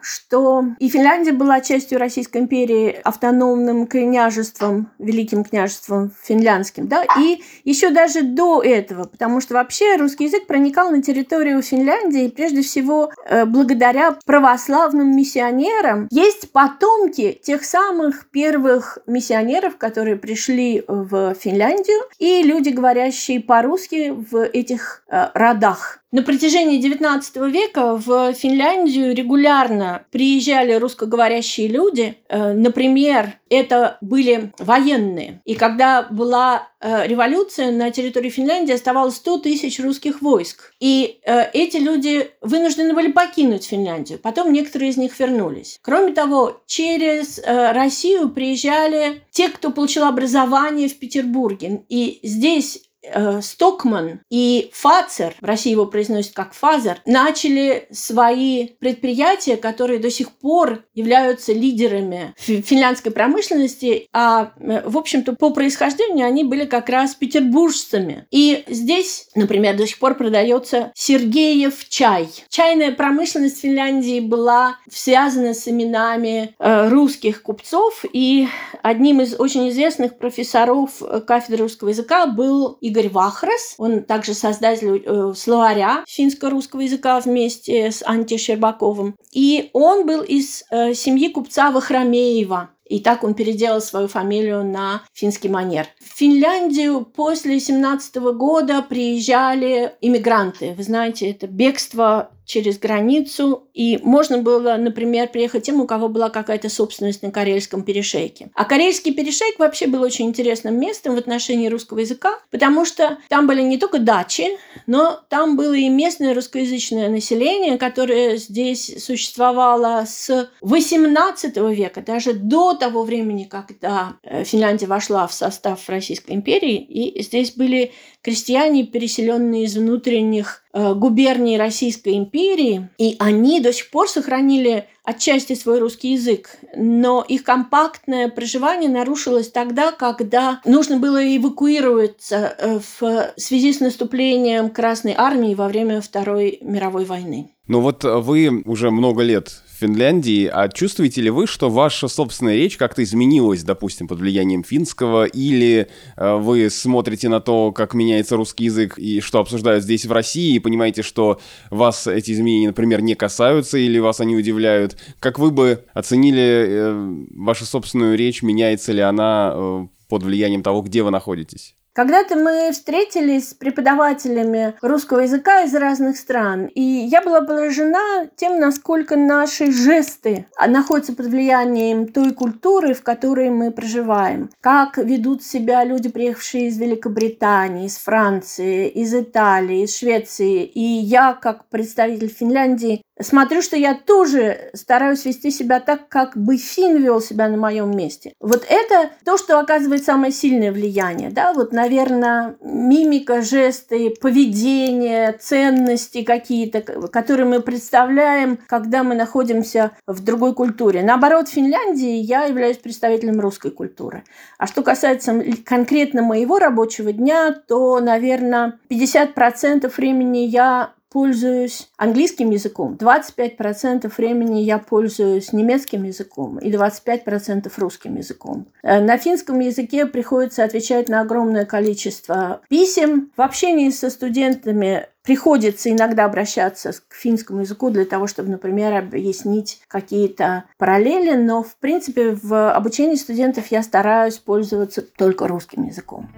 что 0.06 0.64
и 0.78 0.88
Финляндия 0.88 1.32
была 1.32 1.60
частью 1.60 1.98
Российской 1.98 2.38
империи 2.38 3.00
автономным 3.02 3.86
княжеством, 3.86 4.90
великим 4.98 5.42
княжеством 5.42 6.12
финляндским, 6.22 6.86
да, 6.86 7.04
и 7.18 7.42
еще 7.64 7.90
даже 7.90 8.22
до 8.22 8.62
этого, 8.62 9.04
потому 9.04 9.40
что 9.40 9.54
вообще 9.54 9.96
русский 9.96 10.24
язык 10.24 10.46
проникал 10.46 10.90
на 10.90 11.02
территорию 11.02 11.60
Финляндии 11.60 12.28
прежде 12.28 12.62
всего 12.62 13.10
э, 13.28 13.44
благодаря 13.46 14.16
православным 14.24 15.16
миссионерам. 15.16 16.06
Есть 16.12 16.52
потомки 16.52 17.40
тех 17.42 17.64
самых 17.64 18.30
первых 18.30 18.98
миссионеров, 19.06 19.76
которые 19.76 20.16
пришли 20.16 20.84
в 20.86 21.34
Финляндию, 21.34 22.02
и 22.18 22.42
люди, 22.42 22.68
говорящие 22.68 23.40
по-русски 23.40 24.10
в 24.10 24.44
этих 24.44 25.02
э, 25.08 25.30
родах. 25.34 26.00
На 26.12 26.22
протяжении 26.22 26.80
XIX 26.80 27.50
века 27.50 27.96
в 27.96 28.32
Финляндию 28.32 29.12
регулярно 29.12 30.06
приезжали 30.12 30.74
русскоговорящие 30.74 31.66
люди. 31.66 32.16
Э, 32.28 32.52
например, 32.52 33.40
это 33.50 33.98
были 34.00 34.52
военные. 34.60 35.42
И 35.44 35.56
когда 35.56 36.04
была 36.04 36.68
э, 36.80 37.08
революция, 37.08 37.72
на 37.72 37.90
территории 37.90 38.30
Финляндии 38.30 38.72
оставалось 38.72 39.16
100 39.16 39.38
тысяч 39.38 39.80
русских 39.80 40.22
войск. 40.22 40.72
И 40.78 41.18
э, 41.26 41.50
эти 41.52 41.78
люди 41.78 42.30
вынуждены 42.40 42.94
были 42.94 43.10
покинуть 43.10 43.66
Финляндию. 43.66 44.20
Потом 44.20 44.52
некоторые 44.52 44.90
из 44.92 44.96
них 44.96 45.18
вернулись. 45.18 45.80
Кроме 45.82 46.12
того, 46.12 46.62
через 46.66 47.40
Россию 47.44 48.28
приезжали 48.28 49.22
те, 49.32 49.48
кто 49.48 49.70
получил 49.70 50.04
образование 50.04 50.88
в 50.88 50.96
Петербурге. 50.98 51.84
И 51.88 52.20
здесь 52.22 52.85
Э, 53.12 53.40
Стокман 53.42 54.20
и 54.30 54.70
Фацер, 54.72 55.34
в 55.40 55.44
России 55.44 55.70
его 55.70 55.86
произносят 55.86 56.34
как 56.34 56.52
Фазер, 56.54 57.00
начали 57.06 57.86
свои 57.90 58.68
предприятия, 58.78 59.56
которые 59.56 59.98
до 59.98 60.10
сих 60.10 60.32
пор 60.32 60.84
являются 60.94 61.52
лидерами 61.52 62.34
финляндской 62.36 63.12
промышленности, 63.12 64.08
а, 64.12 64.52
э, 64.58 64.82
в 64.88 64.98
общем-то, 64.98 65.34
по 65.34 65.50
происхождению 65.50 66.26
они 66.26 66.44
были 66.44 66.64
как 66.64 66.88
раз 66.88 67.14
петербуржцами. 67.14 68.26
И 68.30 68.64
здесь, 68.68 69.28
например, 69.34 69.76
до 69.76 69.86
сих 69.86 69.98
пор 69.98 70.14
продается 70.14 70.92
Сергеев 70.94 71.88
чай. 71.88 72.28
Чайная 72.48 72.92
промышленность 72.92 73.60
Финляндии 73.60 74.20
была 74.20 74.78
связана 74.90 75.54
с 75.54 75.68
именами 75.68 76.54
э, 76.58 76.88
русских 76.88 77.42
купцов, 77.42 78.04
и 78.12 78.48
одним 78.82 79.20
из 79.20 79.38
очень 79.38 79.68
известных 79.70 80.18
профессоров 80.18 81.02
кафедры 81.26 81.64
русского 81.64 81.90
языка 81.90 82.26
был 82.26 82.78
Игорь 82.80 82.95
Игорь 82.96 83.10
Вахрес. 83.10 83.74
Он 83.76 84.02
также 84.02 84.32
создатель 84.32 85.02
э, 85.04 85.34
словаря 85.36 86.02
финско-русского 86.08 86.80
языка 86.80 87.20
вместе 87.20 87.90
с 87.90 88.02
Анти 88.04 88.38
Щербаковым. 88.38 89.16
И 89.32 89.68
он 89.74 90.06
был 90.06 90.22
из 90.22 90.64
э, 90.70 90.94
семьи 90.94 91.28
купца 91.28 91.70
Вахрамеева. 91.70 92.70
И 92.88 93.00
так 93.00 93.24
он 93.24 93.34
переделал 93.34 93.80
свою 93.80 94.06
фамилию 94.08 94.64
на 94.64 95.02
финский 95.12 95.48
манер. 95.48 95.88
В 96.00 96.18
Финляндию 96.18 97.04
после 97.04 97.58
17 97.58 98.16
года 98.16 98.80
приезжали 98.80 99.92
иммигранты. 100.00 100.72
Вы 100.74 100.82
знаете, 100.84 101.30
это 101.30 101.48
бегство 101.48 102.30
через 102.46 102.78
границу, 102.78 103.68
и 103.74 103.98
можно 104.02 104.38
было, 104.38 104.76
например, 104.76 105.28
приехать 105.28 105.64
тем, 105.64 105.80
у 105.80 105.86
кого 105.86 106.08
была 106.08 106.30
какая-то 106.30 106.68
собственность 106.68 107.22
на 107.22 107.30
Карельском 107.32 107.82
перешейке. 107.82 108.50
А 108.54 108.64
Карельский 108.64 109.12
перешейк 109.12 109.58
вообще 109.58 109.88
был 109.88 110.00
очень 110.02 110.26
интересным 110.26 110.78
местом 110.78 111.16
в 111.16 111.18
отношении 111.18 111.68
русского 111.68 111.98
языка, 111.98 112.38
потому 112.50 112.84
что 112.84 113.18
там 113.28 113.48
были 113.48 113.62
не 113.62 113.78
только 113.78 113.98
дачи, 113.98 114.58
но 114.86 115.20
там 115.28 115.56
было 115.56 115.74
и 115.74 115.88
местное 115.88 116.34
русскоязычное 116.34 117.08
население, 117.08 117.78
которое 117.78 118.36
здесь 118.36 119.04
существовало 119.04 120.04
с 120.06 120.48
18 120.60 121.56
века, 121.56 122.00
даже 122.00 122.32
до 122.32 122.74
того 122.74 123.02
времени, 123.02 123.44
когда 123.44 124.14
э, 124.22 124.44
Финляндия 124.44 124.86
вошла 124.86 125.26
в 125.26 125.34
состав 125.34 125.88
Российской 125.88 126.32
империи, 126.32 126.76
и 126.76 127.22
здесь 127.22 127.52
были 127.52 127.92
крестьяне, 128.22 128.84
переселенные 128.84 129.64
из 129.64 129.76
внутренних 129.76 130.62
э, 130.76 130.94
губерний 130.94 131.56
Российской 131.56 132.16
империи, 132.16 132.88
и 132.98 133.16
они 133.18 133.60
до 133.60 133.72
сих 133.72 133.90
пор 133.90 134.08
сохранили 134.08 134.84
отчасти 135.02 135.54
свой 135.54 135.78
русский 135.78 136.12
язык, 136.12 136.50
но 136.76 137.24
их 137.26 137.44
компактное 137.44 138.28
проживание 138.28 138.90
нарушилось 138.90 139.48
тогда, 139.48 139.92
когда 139.92 140.60
нужно 140.64 140.98
было 140.98 141.18
эвакуироваться 141.36 142.54
э, 142.58 142.80
в 143.00 143.32
связи 143.36 143.72
с 143.72 143.80
наступлением 143.80 144.68
Красной 144.68 145.14
Армии 145.16 145.54
во 145.54 145.68
время 145.68 146.00
Второй 146.00 146.58
мировой 146.60 147.04
войны. 147.04 147.50
Ну 147.68 147.80
вот 147.80 148.04
вы 148.04 148.62
уже 148.64 148.90
много 148.90 149.22
лет 149.22 149.62
Финляндии, 149.78 150.50
а 150.52 150.68
чувствуете 150.68 151.20
ли 151.20 151.30
вы, 151.30 151.46
что 151.46 151.68
ваша 151.68 152.08
собственная 152.08 152.56
речь 152.56 152.76
как-то 152.76 153.02
изменилась, 153.02 153.62
допустим, 153.62 154.08
под 154.08 154.20
влиянием 154.20 154.64
финского, 154.64 155.24
или 155.24 155.88
э, 156.16 156.36
вы 156.36 156.70
смотрите 156.70 157.28
на 157.28 157.40
то, 157.40 157.72
как 157.72 157.94
меняется 157.94 158.36
русский 158.36 158.64
язык 158.64 158.98
и 158.98 159.20
что 159.20 159.38
обсуждают 159.38 159.84
здесь 159.84 160.06
в 160.06 160.12
России, 160.12 160.54
и 160.54 160.60
понимаете, 160.60 161.02
что 161.02 161.40
вас 161.70 162.06
эти 162.06 162.32
изменения, 162.32 162.68
например, 162.68 163.02
не 163.02 163.14
касаются 163.14 163.76
или 163.76 163.98
вас 163.98 164.20
они 164.20 164.34
удивляют? 164.36 164.96
Как 165.20 165.38
вы 165.38 165.50
бы 165.50 165.84
оценили 165.92 166.66
э, 166.68 167.24
вашу 167.34 167.66
собственную 167.66 168.16
речь, 168.16 168.42
меняется 168.42 168.92
ли 168.92 169.00
она 169.00 169.52
э, 169.54 169.86
под 170.08 170.22
влиянием 170.22 170.62
того, 170.62 170.82
где 170.82 171.02
вы 171.02 171.10
находитесь? 171.10 171.76
Когда-то 171.96 172.36
мы 172.36 172.72
встретились 172.72 173.48
с 173.48 173.54
преподавателями 173.54 174.74
русского 174.82 175.20
языка 175.20 175.62
из 175.62 175.74
разных 175.74 176.18
стран, 176.18 176.66
и 176.66 176.82
я 176.82 177.22
была 177.22 177.40
поражена 177.40 178.28
тем, 178.36 178.60
насколько 178.60 179.16
наши 179.16 179.72
жесты 179.72 180.46
находятся 180.68 181.14
под 181.14 181.28
влиянием 181.28 182.08
той 182.08 182.34
культуры, 182.34 182.92
в 182.92 183.02
которой 183.02 183.48
мы 183.48 183.70
проживаем. 183.70 184.50
Как 184.60 184.98
ведут 184.98 185.42
себя 185.42 185.84
люди, 185.84 186.10
приехавшие 186.10 186.66
из 186.66 186.76
Великобритании, 186.76 187.86
из 187.86 187.96
Франции, 187.96 188.90
из 188.90 189.14
Италии, 189.14 189.84
из 189.84 189.96
Швеции. 189.96 190.64
И 190.64 190.82
я, 190.82 191.32
как 191.32 191.64
представитель 191.70 192.28
Финляндии, 192.28 193.00
смотрю, 193.20 193.62
что 193.62 193.76
я 193.76 193.94
тоже 193.94 194.70
стараюсь 194.74 195.24
вести 195.24 195.50
себя 195.50 195.80
так, 195.80 196.08
как 196.08 196.36
бы 196.36 196.56
Фин 196.56 197.02
вел 197.02 197.20
себя 197.20 197.48
на 197.48 197.56
моем 197.56 197.96
месте. 197.96 198.32
Вот 198.40 198.64
это 198.68 199.10
то, 199.24 199.36
что 199.38 199.58
оказывает 199.58 200.04
самое 200.04 200.32
сильное 200.32 200.72
влияние. 200.72 201.30
Да? 201.30 201.52
Вот, 201.52 201.72
наверное, 201.72 202.56
мимика, 202.60 203.42
жесты, 203.42 204.10
поведение, 204.20 205.32
ценности 205.32 206.22
какие-то, 206.22 206.82
которые 207.08 207.46
мы 207.46 207.60
представляем, 207.60 208.58
когда 208.66 209.02
мы 209.02 209.14
находимся 209.14 209.92
в 210.06 210.22
другой 210.22 210.54
культуре. 210.54 211.02
Наоборот, 211.02 211.48
в 211.48 211.52
Финляндии 211.52 212.16
я 212.16 212.44
являюсь 212.44 212.76
представителем 212.76 213.40
русской 213.40 213.70
культуры. 213.70 214.24
А 214.58 214.66
что 214.66 214.82
касается 214.82 215.42
конкретно 215.64 216.22
моего 216.22 216.58
рабочего 216.58 217.12
дня, 217.12 217.52
то, 217.52 218.00
наверное, 218.00 218.78
50% 218.90 219.92
времени 219.96 220.38
я 220.38 220.92
пользуюсь 221.16 221.88
английским 221.96 222.50
языком, 222.50 222.98
25% 223.00 224.12
времени 224.18 224.60
я 224.60 224.76
пользуюсь 224.76 225.50
немецким 225.54 226.02
языком 226.02 226.58
и 226.58 226.70
25% 226.70 227.72
русским 227.78 228.16
языком. 228.16 228.66
Э, 228.82 229.00
на 229.00 229.16
финском 229.16 229.60
языке 229.60 230.04
приходится 230.04 230.62
отвечать 230.62 231.08
на 231.08 231.22
огромное 231.22 231.64
количество 231.64 232.60
писем. 232.68 233.30
В 233.34 233.40
общении 233.40 233.88
со 233.88 234.10
студентами 234.10 235.06
приходится 235.22 235.90
иногда 235.90 236.26
обращаться 236.26 236.92
к 236.92 237.14
финскому 237.14 237.62
языку 237.62 237.88
для 237.88 238.04
того, 238.04 238.26
чтобы, 238.26 238.50
например, 238.50 238.92
объяснить 238.92 239.80
какие-то 239.88 240.64
параллели, 240.76 241.34
но, 241.34 241.62
в 241.62 241.76
принципе, 241.76 242.32
в 242.32 242.70
обучении 242.72 243.14
студентов 243.14 243.68
я 243.68 243.82
стараюсь 243.82 244.36
пользоваться 244.36 245.00
только 245.00 245.48
русским 245.48 245.86
языком. 245.86 246.28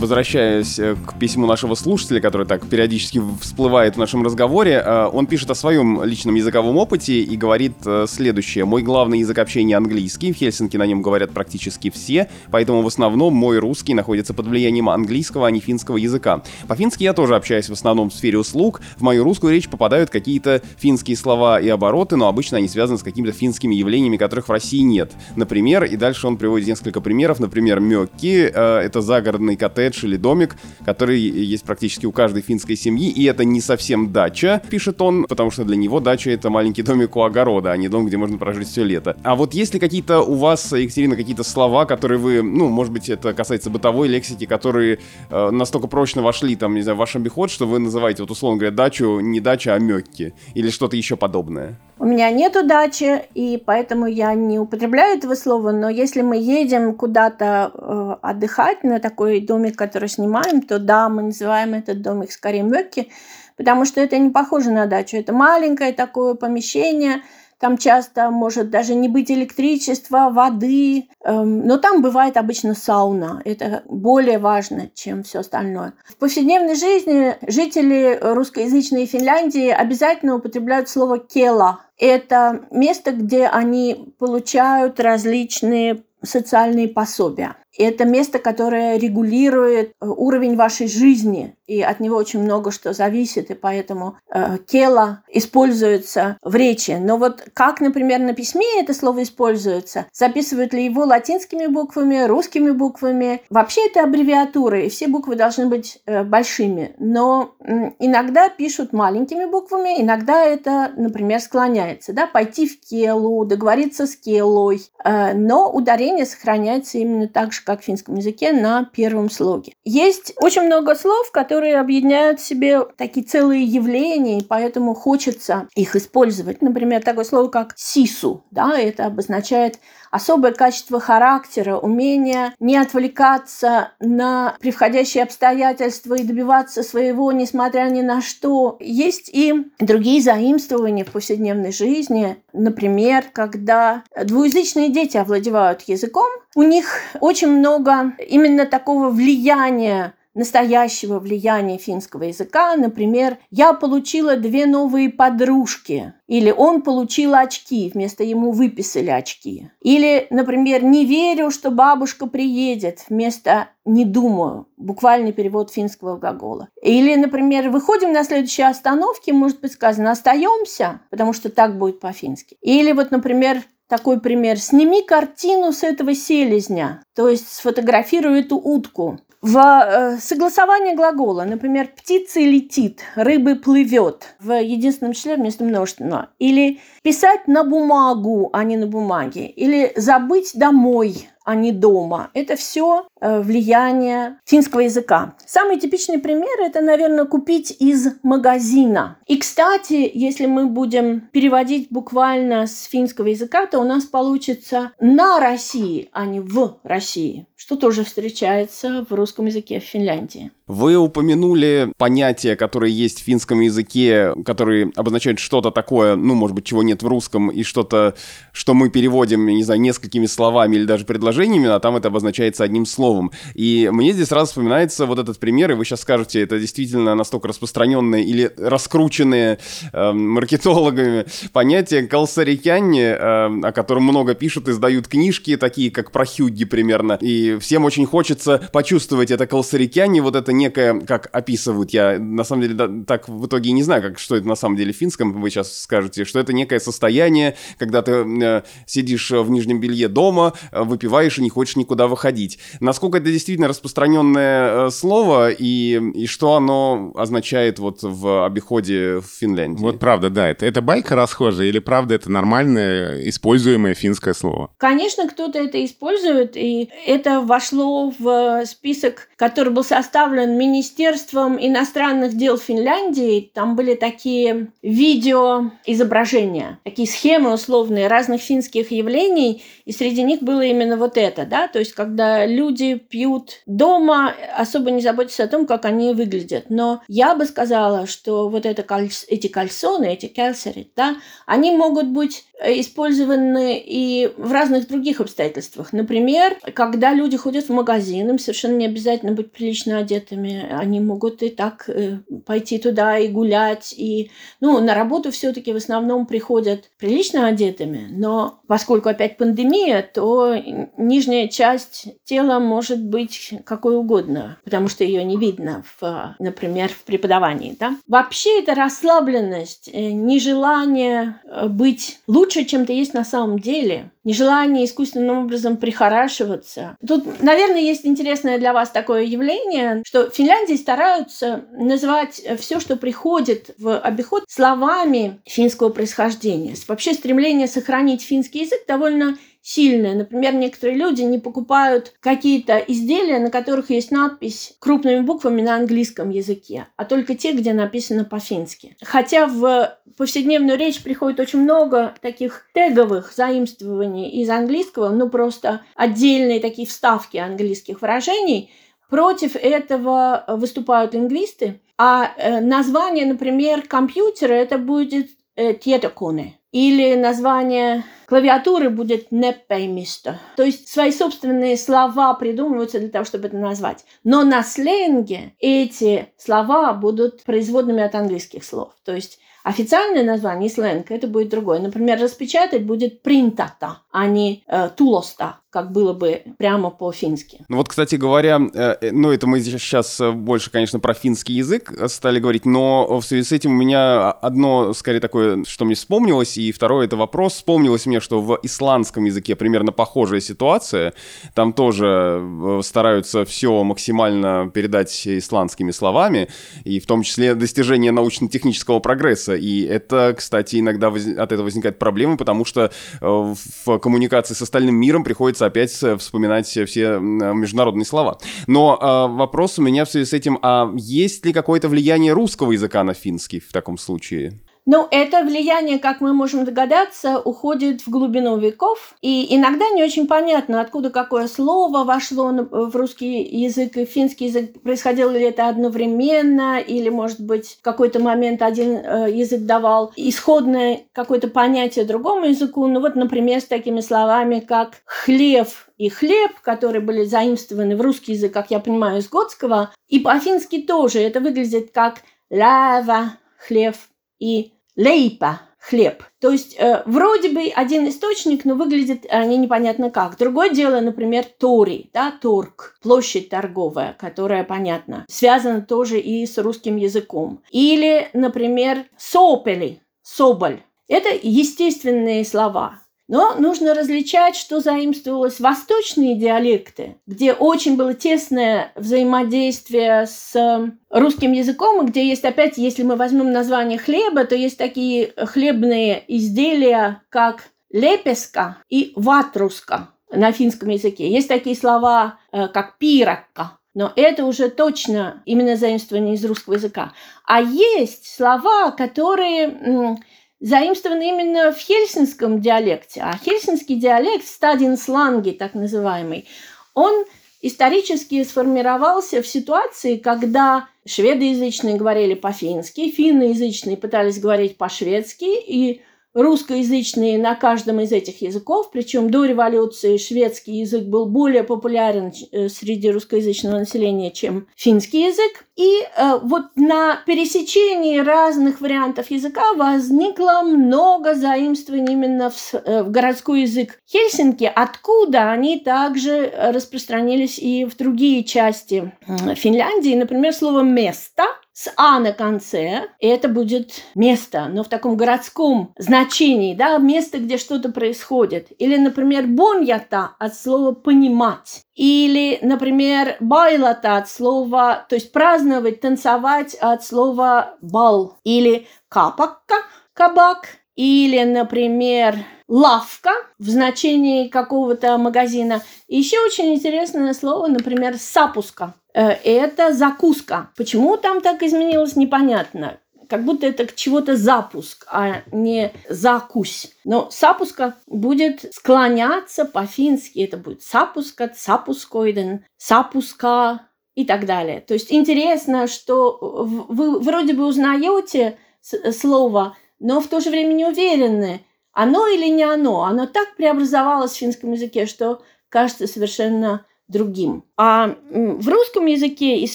Возвращаясь 0.00 0.78
э, 0.78 0.96
к 1.06 1.18
письму 1.18 1.46
нашего 1.46 1.74
слушателя, 1.74 2.22
который 2.22 2.46
так 2.46 2.66
периодически 2.66 3.20
всплывает 3.42 3.96
в 3.96 3.98
нашем 3.98 4.24
разговоре, 4.24 4.82
э, 4.82 5.10
он 5.12 5.26
пишет 5.26 5.50
о 5.50 5.54
своем 5.54 6.02
личном 6.02 6.36
языковом 6.36 6.78
опыте 6.78 7.20
и 7.20 7.36
говорит 7.36 7.74
э, 7.84 8.06
следующее. 8.08 8.64
«Мой 8.64 8.80
главный 8.80 9.18
язык 9.18 9.36
общения 9.36 9.76
английский, 9.76 10.32
в 10.32 10.36
Хельсинки 10.36 10.78
на 10.78 10.86
нем 10.86 11.02
говорят 11.02 11.32
практически 11.32 11.90
все, 11.90 12.30
поэтому 12.50 12.80
в 12.80 12.86
основном 12.86 13.34
мой 13.34 13.58
русский 13.58 13.92
находится 13.92 14.32
под 14.32 14.46
влиянием 14.46 14.88
английского, 14.88 15.46
а 15.46 15.50
не 15.50 15.60
финского 15.60 15.98
языка. 15.98 16.42
По-фински 16.66 17.02
я 17.02 17.12
тоже 17.12 17.36
общаюсь 17.36 17.68
в 17.68 17.72
основном 17.72 18.08
в 18.08 18.14
сфере 18.14 18.38
услуг, 18.38 18.80
в 18.96 19.02
мою 19.02 19.22
русскую 19.22 19.52
речь 19.52 19.68
попадают 19.68 20.08
какие-то 20.08 20.62
финские 20.78 21.18
слова 21.18 21.60
и 21.60 21.68
обороты, 21.68 22.16
но 22.16 22.26
обычно 22.26 22.56
они 22.56 22.68
связаны 22.68 22.98
с 22.98 23.02
какими-то 23.02 23.32
финскими 23.32 23.74
явлениями, 23.74 24.16
которых 24.16 24.48
в 24.48 24.50
России 24.50 24.80
нет. 24.80 25.12
Например, 25.36 25.84
и 25.84 25.96
дальше 25.96 26.26
он 26.26 26.38
приводит 26.38 26.68
несколько 26.68 27.02
примеров, 27.02 27.38
например, 27.38 27.80
мёкки, 27.80 28.44
это 28.44 29.02
загородный 29.02 29.56
коттедж 29.56 29.89
или 30.04 30.16
домик, 30.16 30.56
который 30.84 31.18
есть 31.20 31.64
практически 31.64 32.06
у 32.06 32.12
каждой 32.12 32.42
финской 32.42 32.76
семьи, 32.76 33.10
и 33.10 33.24
это 33.24 33.44
не 33.44 33.60
совсем 33.60 34.12
дача, 34.12 34.62
пишет 34.70 35.00
он, 35.02 35.24
потому 35.24 35.50
что 35.50 35.64
для 35.64 35.76
него 35.76 36.00
дача 36.00 36.30
это 36.30 36.50
маленький 36.50 36.82
домик 36.82 37.16
у 37.16 37.22
огорода, 37.22 37.72
а 37.72 37.76
не 37.76 37.88
дом, 37.88 38.06
где 38.06 38.16
можно 38.16 38.38
прожить 38.38 38.68
все 38.68 38.84
лето. 38.84 39.16
А 39.22 39.34
вот 39.34 39.54
есть 39.54 39.74
ли 39.74 39.80
какие-то 39.80 40.20
у 40.20 40.34
вас, 40.34 40.72
Екатерина, 40.72 41.16
какие-то 41.16 41.42
слова, 41.42 41.84
которые 41.84 42.18
вы, 42.18 42.42
ну, 42.42 42.68
может 42.68 42.92
быть, 42.92 43.08
это 43.08 43.32
касается 43.34 43.70
бытовой 43.70 44.08
лексики, 44.08 44.46
которые 44.46 44.98
э, 45.30 45.50
настолько 45.50 45.88
прочно 45.88 46.22
вошли, 46.22 46.56
там, 46.56 46.74
не 46.74 46.82
знаю, 46.82 46.96
в 46.96 46.98
ваш 47.00 47.16
обиход, 47.16 47.50
что 47.50 47.66
вы 47.66 47.78
называете, 47.78 48.22
вот 48.22 48.30
условно 48.30 48.58
говоря, 48.58 48.74
дачу 48.74 49.20
не 49.20 49.40
дача, 49.40 49.74
а 49.74 49.78
мёкки, 49.78 50.34
или 50.54 50.70
что-то 50.70 50.96
еще 50.96 51.16
подобное? 51.16 51.78
У 51.98 52.06
меня 52.06 52.30
нету 52.30 52.66
дачи, 52.66 53.22
и 53.34 53.62
поэтому 53.64 54.06
я 54.06 54.32
не 54.32 54.58
употребляю 54.58 55.18
этого 55.18 55.34
слова, 55.34 55.70
но 55.70 55.90
если 55.90 56.22
мы 56.22 56.38
едем 56.38 56.94
куда-то 56.94 57.72
э, 57.74 58.16
отдыхать 58.22 58.84
на 58.84 59.00
такой 59.00 59.40
домик, 59.40 59.76
который 59.80 60.08
снимаем, 60.08 60.62
то 60.62 60.78
да, 60.78 61.08
мы 61.08 61.22
называем 61.22 61.74
этот 61.74 62.02
домик 62.02 62.32
скорее 62.32 62.62
мёкки, 62.62 63.08
потому 63.56 63.84
что 63.84 64.00
это 64.00 64.18
не 64.18 64.30
похоже 64.30 64.70
на 64.70 64.86
дачу. 64.86 65.16
Это 65.16 65.32
маленькое 65.32 65.92
такое 65.92 66.34
помещение– 66.34 67.22
там 67.60 67.76
часто 67.76 68.30
может 68.30 68.70
даже 68.70 68.94
не 68.94 69.06
быть 69.06 69.30
электричества, 69.30 70.30
воды, 70.30 71.08
эм, 71.22 71.66
но 71.66 71.76
там 71.76 72.00
бывает 72.00 72.38
обычно 72.38 72.74
сауна. 72.74 73.42
Это 73.44 73.82
более 73.84 74.38
важно, 74.38 74.88
чем 74.94 75.22
все 75.22 75.40
остальное. 75.40 75.92
В 76.06 76.16
повседневной 76.16 76.74
жизни 76.74 77.36
жители 77.46 78.18
русскоязычной 78.18 79.04
Финляндии 79.04 79.68
обязательно 79.68 80.36
употребляют 80.36 80.88
слово 80.88 81.18
«кела». 81.18 81.80
Это 81.98 82.62
место, 82.70 83.12
где 83.12 83.44
они 83.44 84.14
получают 84.18 84.98
различные 84.98 86.02
социальные 86.22 86.88
пособия. 86.88 87.56
Это 87.78 88.04
место, 88.04 88.38
которое 88.38 88.98
регулирует 88.98 89.90
э, 90.00 90.06
уровень 90.06 90.56
вашей 90.56 90.88
жизни, 90.88 91.56
и 91.66 91.82
от 91.82 92.00
него 92.00 92.16
очень 92.16 92.42
много 92.42 92.72
что 92.72 92.92
зависит, 92.92 93.50
и 93.50 93.54
поэтому 93.54 94.16
э, 94.32 94.58
кела 94.66 95.22
используется 95.28 96.36
в 96.42 96.56
речи. 96.56 96.98
Но 97.00 97.16
вот 97.16 97.48
как, 97.54 97.80
например, 97.80 98.18
на 98.18 98.34
письме 98.34 98.80
это 98.80 98.92
слово 98.92 99.22
используется, 99.22 100.06
записывают 100.12 100.72
ли 100.72 100.84
его 100.84 101.04
латинскими 101.04 101.66
буквами, 101.66 102.24
русскими 102.24 102.70
буквами, 102.72 103.42
вообще 103.50 103.86
это 103.86 104.02
аббревиатуры, 104.02 104.86
и 104.86 104.88
все 104.90 105.06
буквы 105.06 105.36
должны 105.36 105.66
быть 105.66 106.02
э, 106.06 106.24
большими, 106.24 106.94
но 106.98 107.54
э, 107.60 107.90
иногда 108.00 108.48
пишут 108.48 108.92
маленькими 108.92 109.44
буквами, 109.44 110.02
иногда 110.02 110.44
это, 110.44 110.92
например, 110.96 111.40
склоняется, 111.40 112.12
да, 112.12 112.26
пойти 112.26 112.66
в 112.66 112.80
келу, 112.80 113.44
договориться 113.44 114.06
с 114.06 114.16
келой, 114.16 114.82
э, 115.04 115.34
но 115.34 115.70
ударение 115.70 116.26
сохраняется 116.26 116.98
именно 116.98 117.28
так 117.28 117.52
же, 117.52 117.59
как 117.64 117.80
в 117.80 117.84
финском 117.84 118.16
языке, 118.16 118.52
на 118.52 118.84
первом 118.84 119.30
слоге. 119.30 119.72
Есть 119.84 120.32
очень 120.36 120.62
много 120.62 120.94
слов, 120.94 121.30
которые 121.32 121.78
объединяют 121.78 122.40
в 122.40 122.46
себе 122.46 122.84
такие 122.96 123.24
целые 123.24 123.64
явления, 123.64 124.38
и 124.38 124.44
поэтому 124.44 124.94
хочется 124.94 125.68
их 125.74 125.96
использовать. 125.96 126.62
Например, 126.62 127.02
такое 127.02 127.24
слово, 127.24 127.48
как 127.48 127.74
«сису». 127.76 128.44
Да, 128.50 128.78
это 128.78 129.06
обозначает 129.06 129.78
особое 130.10 130.52
качество 130.52 131.00
характера, 131.00 131.76
умение 131.76 132.54
не 132.58 132.76
отвлекаться 132.76 133.92
на 134.00 134.56
превходящие 134.60 135.22
обстоятельства 135.22 136.14
и 136.14 136.24
добиваться 136.24 136.82
своего, 136.82 137.32
несмотря 137.32 137.84
ни 137.84 138.02
на 138.02 138.20
что. 138.20 138.76
Есть 138.80 139.30
и 139.32 139.54
другие 139.78 140.20
заимствования 140.20 141.04
в 141.04 141.12
повседневной 141.12 141.72
жизни. 141.72 142.36
Например, 142.52 143.24
когда 143.32 144.02
двуязычные 144.22 144.90
дети 144.90 145.16
овладевают 145.16 145.82
языком, 145.82 146.28
у 146.56 146.62
них 146.62 147.00
очень 147.20 147.48
много 147.50 148.14
именно 148.18 148.66
такого 148.66 149.10
влияния 149.10 150.14
настоящего 150.34 151.18
влияния 151.18 151.78
финского 151.78 152.24
языка. 152.24 152.76
Например, 152.76 153.38
я 153.50 153.72
получила 153.72 154.36
две 154.36 154.66
новые 154.66 155.10
подружки. 155.10 156.14
Или 156.28 156.50
он 156.50 156.82
получил 156.82 157.34
очки, 157.34 157.90
вместо 157.92 158.22
ему 158.22 158.52
выписали 158.52 159.10
очки. 159.10 159.70
Или, 159.80 160.28
например, 160.30 160.84
не 160.84 161.04
верю, 161.04 161.50
что 161.50 161.70
бабушка 161.70 162.26
приедет, 162.26 163.04
вместо 163.08 163.70
не 163.84 164.04
думаю. 164.04 164.68
Буквальный 164.76 165.32
перевод 165.32 165.72
финского 165.72 166.16
глагола. 166.16 166.68
Или, 166.80 167.16
например, 167.16 167.70
выходим 167.70 168.12
на 168.12 168.22
следующей 168.22 168.62
остановке, 168.62 169.32
может 169.32 169.60
быть 169.60 169.72
сказано 169.72 170.12
остаемся, 170.12 171.00
потому 171.10 171.32
что 171.32 171.50
так 171.50 171.76
будет 171.76 171.98
по-фински. 171.98 172.56
Или 172.60 172.92
вот, 172.92 173.10
например, 173.10 173.64
такой 173.90 174.20
пример. 174.20 174.58
Сними 174.58 175.02
картину 175.02 175.72
с 175.72 175.82
этого 175.82 176.14
селезня, 176.14 177.02
то 177.14 177.28
есть 177.28 177.52
сфотографируй 177.52 178.40
эту 178.40 178.56
утку. 178.56 179.18
В 179.42 179.56
э, 179.56 180.18
согласовании 180.18 180.94
глагола, 180.94 181.44
например, 181.44 181.88
птица 181.96 182.40
летит, 182.40 183.00
рыбы 183.16 183.56
плывет 183.56 184.34
в 184.38 184.52
единственном 184.52 185.14
числе 185.14 185.36
вместо 185.36 185.64
множественного. 185.64 186.28
Или 186.38 186.80
писать 187.02 187.48
на 187.48 187.64
бумагу, 187.64 188.50
а 188.52 188.64
не 188.64 188.76
на 188.76 188.86
бумаге. 188.86 189.46
Или 189.46 189.94
забыть 189.96 190.52
домой, 190.54 191.30
а 191.44 191.54
не 191.54 191.72
дома. 191.72 192.30
Это 192.34 192.54
все 192.56 193.06
влияние 193.20 194.36
финского 194.44 194.80
языка. 194.80 195.34
Самый 195.46 195.78
типичный 195.78 196.18
пример– 196.18 196.60
это, 196.60 196.80
наверное, 196.80 197.24
купить 197.24 197.76
из 197.78 198.08
магазина. 198.22 199.18
И, 199.26 199.38
кстати, 199.38 200.10
если 200.12 200.46
мы 200.46 200.66
будем 200.66 201.22
переводить 201.32 201.88
буквально 201.90 202.66
с 202.66 202.84
финского 202.84 203.26
языка, 203.26 203.66
то 203.66 203.78
у 203.80 203.84
нас 203.84 204.04
получится 204.04 204.92
«на 205.00 205.40
России», 205.40 206.08
а 206.12 206.26
не 206.26 206.40
«в 206.40 206.78
России», 206.82 207.46
что 207.56 207.76
тоже 207.76 208.04
встречается 208.04 209.04
в 209.08 209.14
русском 209.14 209.46
языке 209.46 209.80
в 209.80 209.84
Финляндии. 209.84 210.50
Вы 210.66 210.96
упомянули 210.96 211.92
понятия, 211.98 212.54
которые 212.54 212.96
есть 212.96 213.20
в 213.20 213.24
финском 213.24 213.60
языке, 213.60 214.34
которые 214.44 214.92
обозначают 214.94 215.40
что-то 215.40 215.72
такое, 215.72 216.14
ну, 216.14 216.34
может 216.34 216.54
быть, 216.54 216.64
чего 216.64 216.84
нет 216.84 217.02
в 217.02 217.08
русском, 217.08 217.50
и 217.50 217.64
что-то, 217.64 218.14
что 218.52 218.72
мы 218.72 218.88
переводим, 218.88 219.46
не 219.48 219.64
знаю, 219.64 219.80
несколькими 219.80 220.26
словами 220.26 220.76
или 220.76 220.84
даже 220.84 221.04
предложениями, 221.04 221.68
а 221.68 221.80
там 221.80 221.96
это 221.96 222.08
обозначается 222.08 222.62
одним 222.62 222.86
словом. 222.86 223.09
И 223.54 223.88
мне 223.92 224.12
здесь 224.12 224.28
сразу 224.28 224.46
вспоминается 224.46 225.06
вот 225.06 225.18
этот 225.18 225.38
пример, 225.38 225.70
и 225.70 225.74
вы 225.74 225.84
сейчас 225.84 226.00
скажете, 226.00 226.40
это 226.42 226.58
действительно 226.58 227.14
настолько 227.14 227.48
распространенное 227.48 228.20
или 228.20 228.52
раскрученное 228.56 229.58
э, 229.92 230.12
маркетологами 230.12 231.26
понятие 231.52 232.06
колсарикянни, 232.06 233.02
э, 233.02 233.66
о 233.66 233.72
котором 233.72 234.04
много 234.04 234.34
пишут, 234.34 234.68
издают 234.68 235.08
книжки, 235.08 235.56
такие 235.56 235.90
как 235.90 236.12
про 236.12 236.24
Хюгги 236.24 236.64
примерно, 236.64 237.18
и 237.20 237.58
всем 237.58 237.84
очень 237.84 238.06
хочется 238.06 238.68
почувствовать 238.72 239.30
это 239.30 239.46
колсарикянни, 239.46 240.20
вот 240.20 240.36
это 240.36 240.52
некое, 240.52 241.00
как 241.00 241.28
описывают, 241.32 241.90
я 241.90 242.18
на 242.18 242.44
самом 242.44 242.62
деле 242.62 242.74
да, 242.74 242.88
так 243.06 243.28
в 243.28 243.46
итоге 243.46 243.70
и 243.70 243.72
не 243.72 243.82
знаю, 243.82 244.02
как, 244.02 244.18
что 244.18 244.36
это 244.36 244.46
на 244.46 244.56
самом 244.56 244.76
деле 244.76 244.92
в 244.92 244.96
финском, 244.96 245.40
вы 245.40 245.50
сейчас 245.50 245.80
скажете, 245.80 246.24
что 246.24 246.38
это 246.38 246.52
некое 246.52 246.80
состояние, 246.80 247.56
когда 247.78 248.02
ты 248.02 248.12
э, 248.12 248.62
сидишь 248.86 249.30
в 249.30 249.50
нижнем 249.50 249.80
белье 249.80 250.08
дома, 250.08 250.52
э, 250.72 250.82
выпиваешь 250.82 251.38
и 251.38 251.42
не 251.42 251.50
хочешь 251.50 251.76
никуда 251.76 252.06
выходить. 252.06 252.58
Насколько 252.80 252.99
это 253.08 253.30
действительно 253.30 253.68
распространенное 253.68 254.86
э, 254.86 254.90
слово 254.90 255.50
и, 255.50 256.00
и 256.14 256.26
что 256.26 256.54
оно 256.54 257.12
означает 257.14 257.78
вот 257.78 257.98
в 258.02 258.44
обиходе 258.44 259.20
в 259.20 259.26
Финляндии? 259.26 259.80
Вот 259.80 259.98
правда, 259.98 260.30
да, 260.30 260.48
это, 260.48 260.66
это 260.66 260.82
байка 260.82 261.16
расхожая 261.16 261.66
или 261.66 261.78
правда 261.78 262.14
это 262.14 262.30
нормальное 262.30 263.28
используемое 263.28 263.94
финское 263.94 264.34
слово? 264.34 264.70
Конечно, 264.76 265.28
кто-то 265.28 265.58
это 265.58 265.84
использует, 265.84 266.56
и 266.56 266.90
это 267.06 267.40
вошло 267.40 268.12
в 268.18 268.64
список, 268.66 269.28
который 269.36 269.72
был 269.72 269.84
составлен 269.84 270.58
Министерством 270.58 271.56
иностранных 271.58 272.36
дел 272.36 272.58
Финляндии. 272.58 273.50
Там 273.54 273.76
были 273.76 273.94
такие 273.94 274.68
видео 274.82 275.70
изображения, 275.86 276.78
такие 276.84 277.08
схемы 277.08 277.52
условные 277.52 278.08
разных 278.08 278.40
финских 278.40 278.90
явлений, 278.90 279.62
и 279.90 279.92
среди 279.92 280.22
них 280.22 280.40
было 280.40 280.60
именно 280.60 280.96
вот 280.96 281.16
это, 281.16 281.44
да, 281.44 281.66
то 281.66 281.80
есть 281.80 281.94
когда 281.94 282.46
люди 282.46 282.94
пьют 282.94 283.60
дома, 283.66 284.32
особо 284.56 284.92
не 284.92 285.02
заботясь 285.02 285.40
о 285.40 285.48
том, 285.48 285.66
как 285.66 285.84
они 285.84 286.14
выглядят. 286.14 286.66
Но 286.70 287.02
я 287.08 287.34
бы 287.34 287.44
сказала, 287.44 288.06
что 288.06 288.48
вот 288.48 288.66
это, 288.66 288.86
эти 289.26 289.48
кальсоны, 289.48 290.04
эти 290.04 290.26
кельсери, 290.26 290.92
да, 290.94 291.16
они 291.44 291.72
могут 291.72 292.06
быть 292.06 292.44
использованы 292.62 293.82
и 293.84 294.30
в 294.36 294.52
разных 294.52 294.88
других 294.88 295.20
обстоятельствах. 295.20 295.92
Например, 295.92 296.56
когда 296.74 297.14
люди 297.14 297.36
ходят 297.36 297.66
в 297.66 297.72
магазин, 297.72 298.28
им 298.28 298.38
совершенно 298.38 298.76
не 298.76 298.86
обязательно 298.86 299.32
быть 299.32 299.50
прилично 299.50 299.98
одетыми. 299.98 300.66
Они 300.70 301.00
могут 301.00 301.42
и 301.42 301.48
так 301.48 301.88
э, 301.88 302.18
пойти 302.44 302.78
туда 302.78 303.18
и 303.18 303.28
гулять. 303.28 303.94
И, 303.96 304.30
ну, 304.60 304.78
на 304.80 304.94
работу 304.94 305.30
все-таки 305.30 305.72
в 305.72 305.76
основном 305.76 306.26
приходят 306.26 306.90
прилично 306.98 307.46
одетыми. 307.46 308.08
Но 308.10 308.60
поскольку 308.66 309.08
опять 309.08 309.38
пандемия, 309.38 309.79
то 310.14 310.54
нижняя 310.96 311.48
часть 311.48 312.08
тела 312.24 312.58
может 312.58 313.02
быть 313.02 313.54
какой 313.64 313.96
угодно, 313.96 314.58
потому 314.64 314.88
что 314.88 315.04
ее 315.04 315.24
не 315.24 315.36
видно, 315.36 315.84
в, 316.00 316.34
например, 316.38 316.90
в 316.90 317.04
преподавании. 317.04 317.76
Да? 317.78 317.96
Вообще 318.06 318.60
это 318.60 318.74
расслабленность, 318.74 319.88
э, 319.92 320.10
нежелание 320.10 321.40
э, 321.44 321.68
быть 321.68 322.20
лучше, 322.26 322.64
чем 322.64 322.86
ты 322.86 322.92
есть 322.92 323.14
на 323.14 323.24
самом 323.24 323.58
деле. 323.58 324.10
Нежелание 324.22 324.84
искусственным 324.84 325.44
образом 325.44 325.78
прихорашиваться. 325.78 326.96
Тут, 327.06 327.42
наверное, 327.42 327.80
есть 327.80 328.04
интересное 328.04 328.58
для 328.58 328.72
вас 328.72 328.90
такое 328.90 329.22
явление, 329.22 330.02
что 330.06 330.30
в 330.30 330.34
Финляндии 330.34 330.76
стараются 330.76 331.64
называть 331.72 332.42
все, 332.58 332.80
что 332.80 332.96
приходит 332.96 333.70
в 333.78 333.98
обиход, 333.98 334.44
словами 334.46 335.40
финского 335.46 335.88
происхождения. 335.88 336.74
Вообще 336.86 337.14
стремление 337.14 337.66
сохранить 337.66 338.22
финский 338.22 338.60
язык 338.60 338.80
довольно 338.86 339.38
сильная. 339.62 340.14
Например, 340.14 340.54
некоторые 340.54 340.96
люди 340.96 341.22
не 341.22 341.38
покупают 341.38 342.14
какие-то 342.20 342.78
изделия, 342.78 343.38
на 343.38 343.50
которых 343.50 343.90
есть 343.90 344.10
надпись 344.10 344.74
крупными 344.78 345.20
буквами 345.20 345.60
на 345.60 345.76
английском 345.76 346.30
языке, 346.30 346.86
а 346.96 347.04
только 347.04 347.34
те, 347.34 347.52
где 347.52 347.72
написано 347.72 348.24
по-фински. 348.24 348.96
Хотя 349.02 349.46
в 349.46 349.98
повседневную 350.16 350.78
речь 350.78 351.02
приходит 351.02 351.40
очень 351.40 351.60
много 351.60 352.14
таких 352.20 352.66
теговых 352.74 353.32
заимствований 353.34 354.30
из 354.42 354.48
английского, 354.48 355.10
ну 355.10 355.28
просто 355.28 355.82
отдельные 355.94 356.60
такие 356.60 356.86
вставки 356.86 357.36
английских 357.36 358.02
выражений. 358.02 358.70
Против 359.08 359.56
этого 359.56 360.44
выступают 360.46 361.14
лингвисты, 361.14 361.80
а 361.98 362.32
э, 362.36 362.60
название, 362.60 363.26
например, 363.26 363.82
компьютера 363.82 364.52
это 364.52 364.78
будет 364.78 365.30
э, 365.56 365.72
tietokone 365.72 366.59
или 366.72 367.14
название 367.14 368.04
клавиатуры 368.26 368.90
будет 368.90 369.32
непеймисто. 369.32 370.38
То 370.56 370.62
есть 370.62 370.88
свои 370.88 371.10
собственные 371.10 371.76
слова 371.76 372.34
придумываются 372.34 373.00
для 373.00 373.08
того, 373.08 373.24
чтобы 373.24 373.48
это 373.48 373.56
назвать. 373.56 374.04
Но 374.22 374.44
на 374.44 374.62
сленге 374.62 375.54
эти 375.58 376.28
слова 376.36 376.92
будут 376.92 377.42
производными 377.42 378.02
от 378.02 378.14
английских 378.14 378.64
слов. 378.64 378.92
То 379.04 379.14
есть 379.14 379.40
Официальное 379.62 380.24
название 380.24 380.70
сленг 380.70 381.10
это 381.10 381.26
будет 381.26 381.50
другое. 381.50 381.80
Например, 381.80 382.18
распечатать 382.18 382.84
будет 382.84 383.22
принтата, 383.22 383.98
а 384.10 384.26
не 384.26 384.64
э, 384.66 384.88
тулоста 384.96 385.58
как 385.70 385.92
было 385.92 386.12
бы 386.12 386.42
прямо 386.58 386.90
по-фински. 386.90 387.64
Ну 387.68 387.76
вот, 387.76 387.88
кстати 387.88 388.16
говоря, 388.16 388.60
э, 388.74 388.96
э, 389.00 389.10
ну 389.12 389.30
это 389.30 389.46
мы 389.46 389.60
сейчас 389.60 390.20
э, 390.20 390.32
больше, 390.32 390.68
конечно, 390.70 390.98
про 390.98 391.14
финский 391.14 391.52
язык 391.52 391.92
стали 392.08 392.40
говорить, 392.40 392.66
но 392.66 393.20
в 393.20 393.24
связи 393.24 393.44
с 393.44 393.52
этим 393.52 393.70
у 393.70 393.76
меня 393.76 394.32
одно, 394.32 394.92
скорее, 394.92 395.20
такое, 395.20 395.64
что 395.64 395.84
мне 395.84 395.94
вспомнилось, 395.94 396.58
и 396.58 396.72
второе 396.72 397.06
это 397.06 397.16
вопрос. 397.16 397.54
Вспомнилось 397.54 398.04
мне, 398.06 398.20
что 398.20 398.40
в 398.40 398.58
исландском 398.64 399.24
языке 399.24 399.54
примерно 399.54 399.92
похожая 399.92 400.40
ситуация. 400.40 401.14
Там 401.54 401.72
тоже 401.72 402.80
стараются 402.82 403.44
все 403.44 403.84
максимально 403.84 404.70
передать 404.74 405.26
исландскими 405.26 405.92
словами, 405.92 406.48
и 406.82 406.98
в 406.98 407.06
том 407.06 407.22
числе 407.22 407.54
достижение 407.54 408.10
научно-технического 408.10 408.98
прогресса. 408.98 409.54
И 409.54 409.82
это, 409.82 410.34
кстати, 410.36 410.80
иногда 410.80 411.08
от 411.08 411.52
этого 411.52 411.62
возникает 411.62 412.00
проблемы, 412.00 412.36
потому 412.36 412.64
что 412.64 412.90
в 413.20 413.98
коммуникации 413.98 414.54
с 414.54 414.62
остальным 414.62 414.96
миром 414.96 415.22
приходится 415.22 415.59
приходится 415.60 415.66
опять 415.66 416.02
э, 416.02 416.16
вспоминать 416.16 416.66
все 416.66 417.18
международные 417.18 418.04
слова. 418.04 418.38
Но 418.66 418.98
э, 419.00 419.36
вопрос 419.36 419.78
у 419.78 419.82
меня 419.82 420.04
в 420.04 420.10
связи 420.10 420.24
с 420.26 420.32
этим, 420.32 420.58
а 420.62 420.92
есть 420.96 421.44
ли 421.44 421.52
какое-то 421.52 421.88
влияние 421.88 422.32
русского 422.32 422.72
языка 422.72 423.04
на 423.04 423.14
финский 423.14 423.60
в 423.60 423.72
таком 423.72 423.98
случае? 423.98 424.60
Ну, 424.92 425.06
это 425.12 425.44
влияние, 425.44 426.00
как 426.00 426.20
мы 426.20 426.32
можем 426.32 426.64
догадаться, 426.64 427.38
уходит 427.38 428.00
в 428.00 428.10
глубину 428.10 428.58
веков. 428.58 429.14
И 429.22 429.54
иногда 429.54 429.88
не 429.90 430.02
очень 430.02 430.26
понятно, 430.26 430.80
откуда 430.80 431.10
какое 431.10 431.46
слово 431.46 432.02
вошло 432.02 432.50
в 432.50 432.96
русский 432.96 433.40
язык 433.40 433.96
и 433.96 434.04
финский 434.04 434.46
язык. 434.46 434.82
Происходило 434.82 435.30
ли 435.30 435.42
это 435.42 435.68
одновременно, 435.68 436.80
или, 436.80 437.08
может 437.08 437.40
быть, 437.40 437.76
в 437.78 437.82
какой-то 437.82 438.18
момент 438.18 438.62
один 438.62 438.96
э, 438.96 439.28
язык 439.30 439.60
давал 439.60 440.12
исходное 440.16 441.02
какое-то 441.12 441.46
понятие 441.46 442.04
другому 442.04 442.46
языку. 442.46 442.84
Ну 442.88 442.98
вот, 442.98 443.14
например, 443.14 443.60
с 443.60 443.66
такими 443.66 444.00
словами, 444.00 444.58
как 444.58 445.02
«хлев» 445.04 445.88
и 445.98 446.08
хлеб, 446.08 446.58
которые 446.62 447.00
были 447.00 447.22
заимствованы 447.22 447.94
в 447.94 448.00
русский 448.00 448.32
язык, 448.32 448.52
как 448.52 448.72
я 448.72 448.80
понимаю, 448.80 449.20
из 449.20 449.28
готского, 449.28 449.92
и 450.08 450.18
по-фински 450.18 450.82
тоже. 450.82 451.20
Это 451.20 451.38
выглядит 451.38 451.92
как 451.92 452.22
лава, 452.50 453.36
хлеб, 453.56 453.94
и 454.40 454.72
лейпа– 454.96 455.60
хлеб. 455.80 456.22
То 456.40 456.50
есть 456.50 456.76
э, 456.78 457.02
вроде 457.06 457.50
бы 457.50 457.68
один 457.74 458.08
источник, 458.08 458.64
но 458.64 458.74
выглядит 458.74 459.26
они 459.28 459.56
непонятно 459.56 460.10
как. 460.10 460.36
Другое 460.36 460.70
дело, 460.70 461.00
например, 461.00 461.46
Тори, 461.58 462.10
да, 462.12 462.30
торг, 462.30 462.96
площадь 463.02 463.48
торговая, 463.48 464.14
которая, 464.18 464.62
понятно, 464.62 465.24
связана 465.28 465.80
тоже 465.80 466.20
и 466.20 466.46
с 466.46 466.58
русским 466.58 466.96
языком. 466.96 467.62
Или, 467.70 468.28
например, 468.34 469.06
сопели, 469.16 470.02
соболь. 470.22 470.82
Это 471.08 471.30
естественные 471.42 472.44
слова. 472.44 472.99
Но 473.30 473.54
нужно 473.54 473.94
различать, 473.94 474.56
что 474.56 474.80
заимствовалось 474.80 475.60
восточные 475.60 476.34
диалекты, 476.34 477.14
где 477.28 477.52
очень 477.52 477.96
было 477.96 478.12
тесное 478.12 478.90
взаимодействие 478.96 480.26
с 480.26 480.92
русским 481.10 481.52
языком, 481.52 482.04
и 482.04 482.08
где 482.08 482.26
есть 482.26 482.44
опять, 482.44 482.76
если 482.76 483.04
мы 483.04 483.14
возьмем 483.14 483.52
название 483.52 483.98
хлеба, 483.98 484.44
то 484.46 484.56
есть 484.56 484.78
такие 484.78 485.32
хлебные 485.36 486.24
изделия, 486.26 487.22
как 487.28 487.68
лепеска 487.92 488.78
и 488.88 489.12
ватруска 489.14 490.08
на 490.32 490.50
финском 490.50 490.88
языке. 490.88 491.30
Есть 491.30 491.46
такие 491.46 491.76
слова, 491.76 492.40
э, 492.50 492.66
как 492.66 492.98
пиракка, 492.98 493.78
но 493.94 494.12
это 494.16 494.44
уже 494.44 494.70
точно 494.70 495.42
именно 495.46 495.76
заимствование 495.76 496.34
из 496.34 496.44
русского 496.44 496.74
языка. 496.74 497.12
А 497.44 497.60
есть 497.60 498.26
слова, 498.34 498.90
которые 498.90 500.18
заимствованы 500.60 501.28
именно 501.28 501.72
в 501.72 501.78
хельсинском 501.78 502.60
диалекте. 502.60 503.22
А 503.22 503.36
хельсинский 503.36 503.96
диалект, 503.96 504.46
стадин 504.46 504.96
сланги 504.96 505.50
так 505.50 505.74
называемый, 505.74 506.46
он 506.94 507.24
исторически 507.62 508.42
сформировался 508.44 509.42
в 509.42 509.46
ситуации, 509.46 510.16
когда 510.16 510.88
шведоязычные 511.06 511.96
говорили 511.96 512.34
по-фински, 512.34 513.10
финноязычные 513.10 513.96
пытались 513.96 514.38
говорить 514.38 514.76
по-шведски, 514.76 515.44
и 515.44 516.02
русскоязычные 516.34 517.38
на 517.38 517.54
каждом 517.54 518.00
из 518.00 518.12
этих 518.12 518.42
языков, 518.42 518.90
причем 518.92 519.30
до 519.30 519.44
революции 519.44 520.16
шведский 520.16 520.78
язык 520.78 521.04
был 521.04 521.26
более 521.26 521.64
популярен 521.64 522.32
э, 522.52 522.68
среди 522.68 523.10
русскоязычного 523.10 523.78
населения, 523.78 524.30
чем 524.30 524.68
финский 524.76 525.26
язык. 525.26 525.66
И 525.76 526.02
э, 526.02 526.38
вот 526.42 526.66
на 526.76 527.16
пересечении 527.26 528.18
разных 528.18 528.80
вариантов 528.80 529.30
языка 529.30 529.74
возникло 529.74 530.62
много 530.62 531.34
заимствований 531.34 532.12
именно 532.12 532.50
в, 532.50 532.74
э, 532.74 533.02
в 533.02 533.10
городской 533.10 533.62
язык 533.62 533.98
Хельсинки, 534.08 534.70
откуда 534.72 535.50
они 535.50 535.80
также 535.80 536.52
распространились 536.72 537.58
и 537.58 537.84
в 537.84 537.96
другие 537.96 538.44
части 538.44 539.12
Финляндии. 539.56 540.14
Например, 540.14 540.52
слово 540.52 540.82
«место» 540.82 541.44
с 541.80 541.90
«а» 541.96 542.18
на 542.18 542.32
конце, 542.32 543.08
и 543.20 543.26
это 543.26 543.48
будет 543.48 544.02
место, 544.14 544.66
но 544.70 544.84
в 544.84 544.88
таком 544.88 545.16
городском 545.16 545.94
значении, 545.96 546.74
да, 546.74 546.98
место, 546.98 547.38
где 547.38 547.56
что-то 547.56 547.90
происходит. 547.90 548.66
Или, 548.78 548.98
например, 548.98 549.46
«боньята» 549.46 550.32
от 550.38 550.54
слова 550.54 550.92
«понимать». 550.92 551.80
Или, 551.94 552.58
например, 552.60 553.36
«байлата» 553.40 554.18
от 554.18 554.28
слова, 554.28 555.06
то 555.08 555.14
есть 555.14 555.32
праздновать, 555.32 556.02
танцевать 556.02 556.74
от 556.74 557.02
слова 557.02 557.76
«бал». 557.80 558.36
Или 558.44 558.86
«капакка»– 559.08 559.76
«кабак». 560.12 560.66
Или, 560.96 561.42
например, 561.44 562.36
лавка 562.68 563.30
в 563.58 563.70
значении 563.70 564.48
какого-то 564.48 565.16
магазина. 565.16 565.80
И 566.08 566.18
еще 566.18 566.44
очень 566.44 566.74
интересное 566.74 567.32
слово, 567.32 567.68
например, 567.68 568.18
сапуска. 568.18 568.92
Э, 569.14 569.30
это 569.30 569.92
закуска. 569.92 570.70
Почему 570.76 571.16
там 571.16 571.40
так 571.40 571.62
изменилось, 571.62 572.16
непонятно. 572.16 573.00
как 573.28 573.44
будто 573.44 573.64
это 573.64 573.86
чего-то 573.94 574.36
запуск, 574.36 575.06
а 575.08 575.42
не 575.52 575.92
закусь. 576.08 576.96
Но 577.04 577.30
сапуска 577.30 577.94
будет 578.08 578.74
склоняться 578.74 579.64
по-фински. 579.64 580.40
Это 580.40 580.56
будет 580.56 580.82
сапуска, 580.82 581.52
сапускоиден, 581.54 582.64
сапуска 582.76 583.86
и 584.16 584.24
так 584.24 584.46
далее. 584.46 584.80
То 584.80 584.94
есть 584.94 585.12
интересно, 585.12 585.86
что 585.86 586.38
вы 586.40 587.20
вроде 587.20 587.52
бы 587.52 587.66
узнаете 587.66 588.58
слово, 588.82 589.76
но 590.00 590.20
в 590.20 590.26
то 590.26 590.40
же 590.40 590.50
время 590.50 590.72
не 590.72 590.86
уверены, 590.86 591.64
оно 591.92 592.26
или 592.26 592.48
не 592.48 592.64
оно. 592.64 593.04
Оно 593.04 593.26
так 593.26 593.54
преобразовалось 593.56 594.32
в 594.32 594.38
финском 594.38 594.72
языке, 594.72 595.06
что 595.06 595.42
кажется 595.68 596.08
совершенно 596.08 596.84
другим. 597.10 597.64
А 597.76 598.16
в 598.30 598.68
русском 598.68 599.06
языке 599.06 599.58
из 599.58 599.74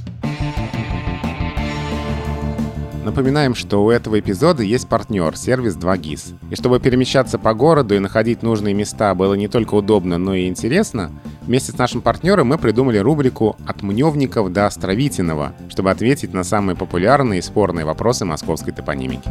Напоминаем, 3.04 3.54
что 3.54 3.84
у 3.84 3.90
этого 3.90 4.18
эпизода 4.18 4.62
есть 4.62 4.88
партнер, 4.88 5.36
сервис 5.36 5.76
2GIS. 5.76 6.36
И 6.50 6.56
чтобы 6.56 6.80
перемещаться 6.80 7.38
по 7.38 7.52
городу 7.52 7.94
и 7.94 7.98
находить 7.98 8.42
нужные 8.42 8.72
места 8.72 9.14
было 9.14 9.34
не 9.34 9.46
только 9.46 9.74
удобно, 9.74 10.16
но 10.16 10.34
и 10.34 10.46
интересно, 10.46 11.12
вместе 11.42 11.72
с 11.72 11.76
нашим 11.76 12.00
партнером 12.00 12.48
мы 12.48 12.56
придумали 12.56 12.96
рубрику 12.96 13.56
«От 13.66 13.82
Мневников 13.82 14.50
до 14.50 14.64
Островитиного», 14.64 15.52
чтобы 15.68 15.90
ответить 15.90 16.32
на 16.32 16.44
самые 16.44 16.76
популярные 16.76 17.40
и 17.40 17.42
спорные 17.42 17.84
вопросы 17.84 18.24
московской 18.24 18.72
топонимики. 18.72 19.28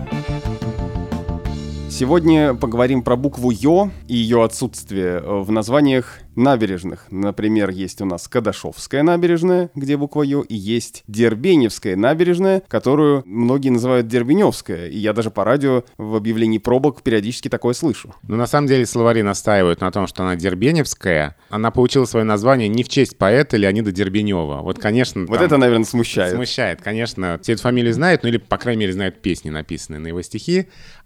Сегодня 1.96 2.56
поговорим 2.56 3.04
про 3.04 3.16
букву 3.16 3.52
«ё» 3.52 3.92
и 4.08 4.16
ее 4.16 4.44
отсутствие 4.44 5.20
в 5.20 5.52
названиях 5.52 6.22
набережных. 6.36 7.06
Например, 7.12 7.70
есть 7.70 8.02
у 8.02 8.06
нас 8.06 8.28
Кадашовская 8.28 9.04
набережная, 9.04 9.70
где 9.76 9.96
буква 9.96 10.24
«ё», 10.24 10.42
и 10.42 10.56
есть 10.56 11.04
Дербеневская 11.08 11.96
набережная, 11.96 12.64
которую 12.68 13.22
многие 13.28 13.70
называют 13.70 14.08
Дербеневская. 14.08 14.88
И 14.88 14.98
я 14.98 15.14
даже 15.14 15.30
по 15.30 15.44
радио 15.44 15.84
в 16.00 16.16
объявлении 16.16 16.58
пробок 16.58 17.04
периодически 17.04 17.48
такое 17.48 17.76
слышу. 17.76 18.16
Ну, 18.28 18.38
на 18.38 18.48
самом 18.48 18.68
деле, 18.68 18.88
словари 18.88 19.22
настаивают 19.22 19.82
на 19.82 19.92
том, 19.92 20.08
что 20.08 20.24
она 20.24 20.36
Дербеневская. 20.36 21.38
Она 21.52 21.70
получила 21.70 22.06
свое 22.06 22.26
название 22.26 22.70
не 22.70 22.84
в 22.84 22.90
честь 22.90 23.20
поэта 23.20 23.56
Леонида 23.56 23.92
Дербенева. 23.92 24.62
Вот, 24.64 24.80
конечно... 24.80 25.28
Вот 25.28 25.42
это, 25.42 25.58
наверное, 25.58 25.86
смущает. 25.86 26.34
Смущает, 26.34 26.82
конечно. 26.82 27.40
Все 27.44 27.54
эту 27.54 27.62
фамилию 27.62 27.94
знают, 27.94 28.24
ну 28.24 28.30
или, 28.30 28.38
по 28.38 28.58
крайней 28.58 28.80
мере, 28.80 28.94
знают 28.94 29.22
песни, 29.22 29.52
написанные 29.52 30.00
на 30.00 30.08
его 30.08 30.24
стихи. 30.24 30.66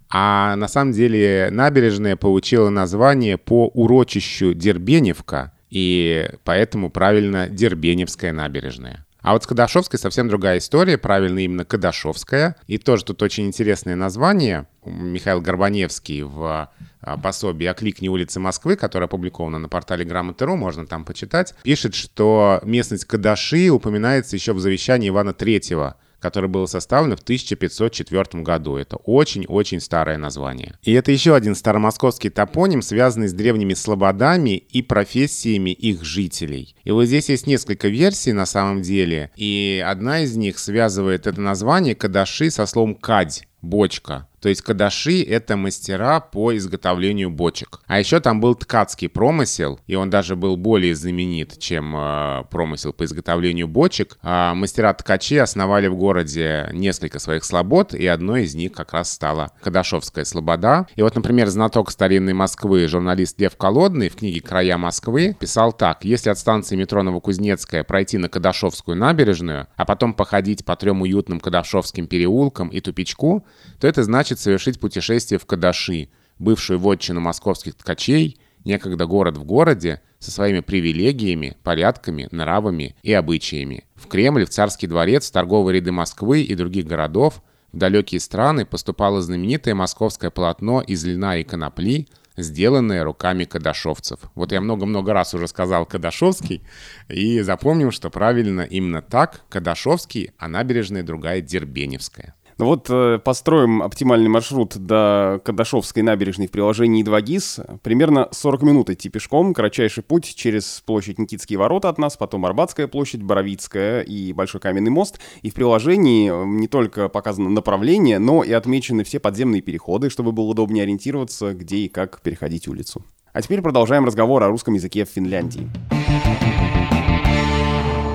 А 0.10 0.56
на 0.56 0.68
самом 0.68 0.94
деле 0.94 1.50
набережная 1.52 2.16
получила 2.16 2.70
название 2.70 3.38
по 3.38 3.68
урочищу 3.68 4.54
Дербеневка, 4.54 5.54
и 5.70 6.30
поэтому 6.44 6.90
правильно 6.90 7.50
Дербеневская 7.50 8.32
набережная. 8.32 9.06
А 9.22 9.34
вот 9.34 9.44
с 9.44 9.48
Кадашовской 9.48 10.00
совсем 10.00 10.30
другая 10.30 10.60
история, 10.60 10.98
правильно 10.98 11.40
именно 11.40 11.66
Кадашовская. 11.66 12.56
И 12.68 12.78
тоже 12.78 13.04
тут 13.04 13.22
очень 13.22 13.46
интересное 13.46 13.98
название. 13.98 14.68
Михаил 14.86 15.42
Горбаневский 15.42 16.22
в 16.22 16.72
а, 17.02 17.18
пособии 17.18 17.66
«Окликни 17.68 18.08
улицы 18.08 18.40
Москвы», 18.40 18.78
которое 18.78 19.06
опубликовано 19.06 19.60
на 19.60 19.68
портале 19.68 20.06
Грамоты.ру, 20.06 20.56
можно 20.56 20.88
там 20.88 21.04
почитать, 21.04 21.56
пишет, 21.64 21.94
что 21.94 22.62
местность 22.64 23.04
Кадаши 23.04 23.70
упоминается 23.70 24.38
еще 24.38 24.54
в 24.54 24.60
завещании 24.60 25.10
Ивана 25.10 25.34
Третьего– 25.34 25.98
которое 26.20 26.48
было 26.48 26.66
составлено 26.66 27.16
в 27.16 27.22
1504 27.22 28.44
году. 28.44 28.78
Это 28.78 28.98
очень-очень 28.98 29.80
старое 29.80 30.18
название. 30.18 30.78
И 30.84 30.94
это 30.94 31.12
еще 31.12 31.36
один 31.36 31.56
старомосковский 31.56 32.30
топоним, 32.30 32.82
связанный 32.82 33.28
с 33.28 33.34
древними 33.34 33.74
слободами 33.74 34.58
и 34.58 34.82
профессиями 34.82 35.72
их 35.72 36.04
жителей. 36.04 36.76
И 36.84 36.92
вот 36.92 37.06
здесь 37.06 37.30
есть 37.30 37.48
несколько 37.48 37.88
версий 37.88 38.34
на 38.34 38.46
самом 38.46 38.82
деле, 38.82 39.32
и 39.36 39.84
одна 39.86 40.22
из 40.22 40.36
них 40.36 40.60
связывает 40.60 41.28
это 41.28 41.42
название 41.42 41.96
Кадаши 41.96 42.52
со 42.52 42.66
словом 42.66 42.96
«кадь», 42.96 43.48
бочка. 43.62 44.28
То 44.42 44.50
есть 44.50 44.62
кадаши— 44.62 45.24
это 45.28 45.58
мастера 45.58 46.20
по 46.20 46.56
изготовлению 46.56 47.32
бочек. 47.32 47.80
А 47.88 48.00
еще 48.00 48.20
там 48.20 48.40
был 48.40 48.54
ткацкий 48.54 49.10
промысел, 49.10 49.80
и 49.88 49.96
он 49.96 50.10
даже 50.10 50.36
был 50.36 50.58
более 50.58 50.96
знаменит, 50.96 51.58
чем 51.58 51.96
э, 51.96 52.44
промысел 52.52 52.94
по 52.94 53.06
изготовлению 53.06 53.68
бочек. 53.68 54.18
А 54.22 54.54
мастера-ткачи 54.54 55.38
основали 55.38 55.88
в 55.88 55.96
городе 55.96 56.70
несколько 56.72 57.18
своих 57.18 57.44
слобод, 57.44 57.96
и 57.96 58.06
одной 58.06 58.44
из 58.44 58.54
них 58.54 58.74
как 58.74 58.94
раз 58.94 59.12
стала 59.12 59.52
Кадашовская 59.62 60.24
слобода. 60.24 60.88
И 60.96 61.02
вот, 61.02 61.16
например, 61.16 61.48
знаток 61.48 61.90
старинной 61.90 62.34
Москвы, 62.34 62.88
журналист 62.88 63.42
Лев 63.42 63.58
Колодный 63.58 64.10
в 64.10 64.18
книге 64.18 64.42
«Края 64.42 64.78
Москвы» 64.78 65.36
писал 65.40 65.74
так. 65.74 66.06
Если 66.06 66.30
от 66.30 66.38
станции 66.38 66.76
метро 66.76 67.02
Новокузнецкая 67.02 67.84
пройти 67.84 68.20
на 68.20 68.30
Кадашовскую 68.30 68.96
набережную, 68.98 69.68
а 69.76 69.86
потом 69.86 70.14
походить 70.14 70.64
по 70.64 70.76
трем 70.76 71.02
уютным 71.02 71.40
Кадашовским 71.40 72.06
переулкам 72.06 72.70
и 72.70 72.82
тупичку, 72.82 73.47
то 73.80 73.88
это 73.88 74.04
значит 74.04 74.40
совершить 74.40 74.80
путешествие 74.80 75.40
в 75.40 75.46
Кадаши, 75.46 76.10
бывшую 76.40 76.80
вотчину 76.80 77.20
московских 77.20 77.76
ткачей, 77.76 78.40
некогда 78.64 79.06
город 79.06 79.38
в 79.38 79.44
городе, 79.44 80.02
со 80.20 80.32
своими 80.32 80.62
привилегиями, 80.62 81.58
порядками, 81.64 82.28
нравами 82.32 82.96
и 83.04 83.14
обычаями. 83.14 83.86
В 83.96 84.08
Кремль, 84.08 84.46
в 84.46 84.50
Царский 84.50 84.88
дворец, 84.88 85.30
в 85.30 85.32
торговые 85.32 85.78
ряды 85.78 85.92
Москвы 85.92 86.42
и 86.42 86.56
других 86.56 86.86
городов, 86.86 87.44
в 87.72 87.78
далекие 87.78 88.20
страны 88.20 88.66
поступало 88.66 89.22
знаменитое 89.22 89.76
московское 89.76 90.32
полотно 90.32 90.82
из 90.82 91.06
льна 91.06 91.38
и 91.38 91.44
конопли, 91.44 92.08
сделанное 92.38 93.04
руками 93.04 93.46
кадашовцев. 93.46 94.20
Вот 94.36 94.52
я 94.52 94.62
много-много 94.62 95.14
раз 95.14 95.34
уже 95.34 95.48
сказал 95.48 95.86
Кадашовский, 95.86 96.64
и 97.10 97.42
запомнил, 97.42 97.92
что 97.92 98.10
правильно 98.10 98.62
именно 98.62 99.02
так, 99.02 99.42
Кадашовский, 99.50 100.32
а 100.38 100.48
набережная 100.48 101.04
другая 101.04 101.42
Дербеневская. 101.42 102.36
Ну 102.58 102.66
вот 102.66 102.88
э, 102.90 103.20
построим 103.24 103.84
оптимальный 103.84 104.30
маршрут 104.30 104.78
до 104.78 105.40
Кадашовской 105.46 106.02
набережной 106.02 106.48
в 106.48 106.52
приложении 106.52 107.06
2GIS. 107.06 107.80
Примерно 107.84 108.30
40 108.32 108.64
минут 108.64 108.90
идти 108.90 109.10
пешком, 109.10 109.54
кратчайший 109.54 110.02
путь 110.02 110.34
через 110.36 110.82
площадь 110.84 111.20
Никитские 111.20 111.60
ворота 111.60 111.90
от 111.90 112.00
нас, 112.00 112.18
потом 112.18 112.48
Арбатская 112.48 112.88
площадь, 112.88 113.22
Боровицкая 113.22 114.02
и 114.02 114.34
Большой 114.34 114.60
каменный 114.60 114.90
мост. 114.90 115.20
И 115.44 115.52
в 115.52 115.54
приложении 115.54 116.32
э, 116.32 116.46
не 116.48 116.68
только 116.68 117.10
показано 117.10 117.50
направление, 117.50 118.18
но 118.18 118.44
и 118.44 118.52
отмечены 118.52 119.04
все 119.04 119.20
подземные 119.20 119.62
переходы, 119.62 120.10
чтобы 120.10 120.32
было 120.32 120.46
удобнее 120.46 120.82
ориентироваться, 120.82 121.54
где 121.54 121.78
и 121.78 121.90
как 121.90 122.22
переходить 122.22 122.68
улицу. 122.68 123.04
А 123.34 123.42
теперь 123.44 123.62
продолжаем 123.62 124.04
разговор 124.04 124.42
о 124.42 124.48
русском 124.48 124.74
языке 124.74 125.06
в 125.06 125.10
Финляндии. 125.10 125.70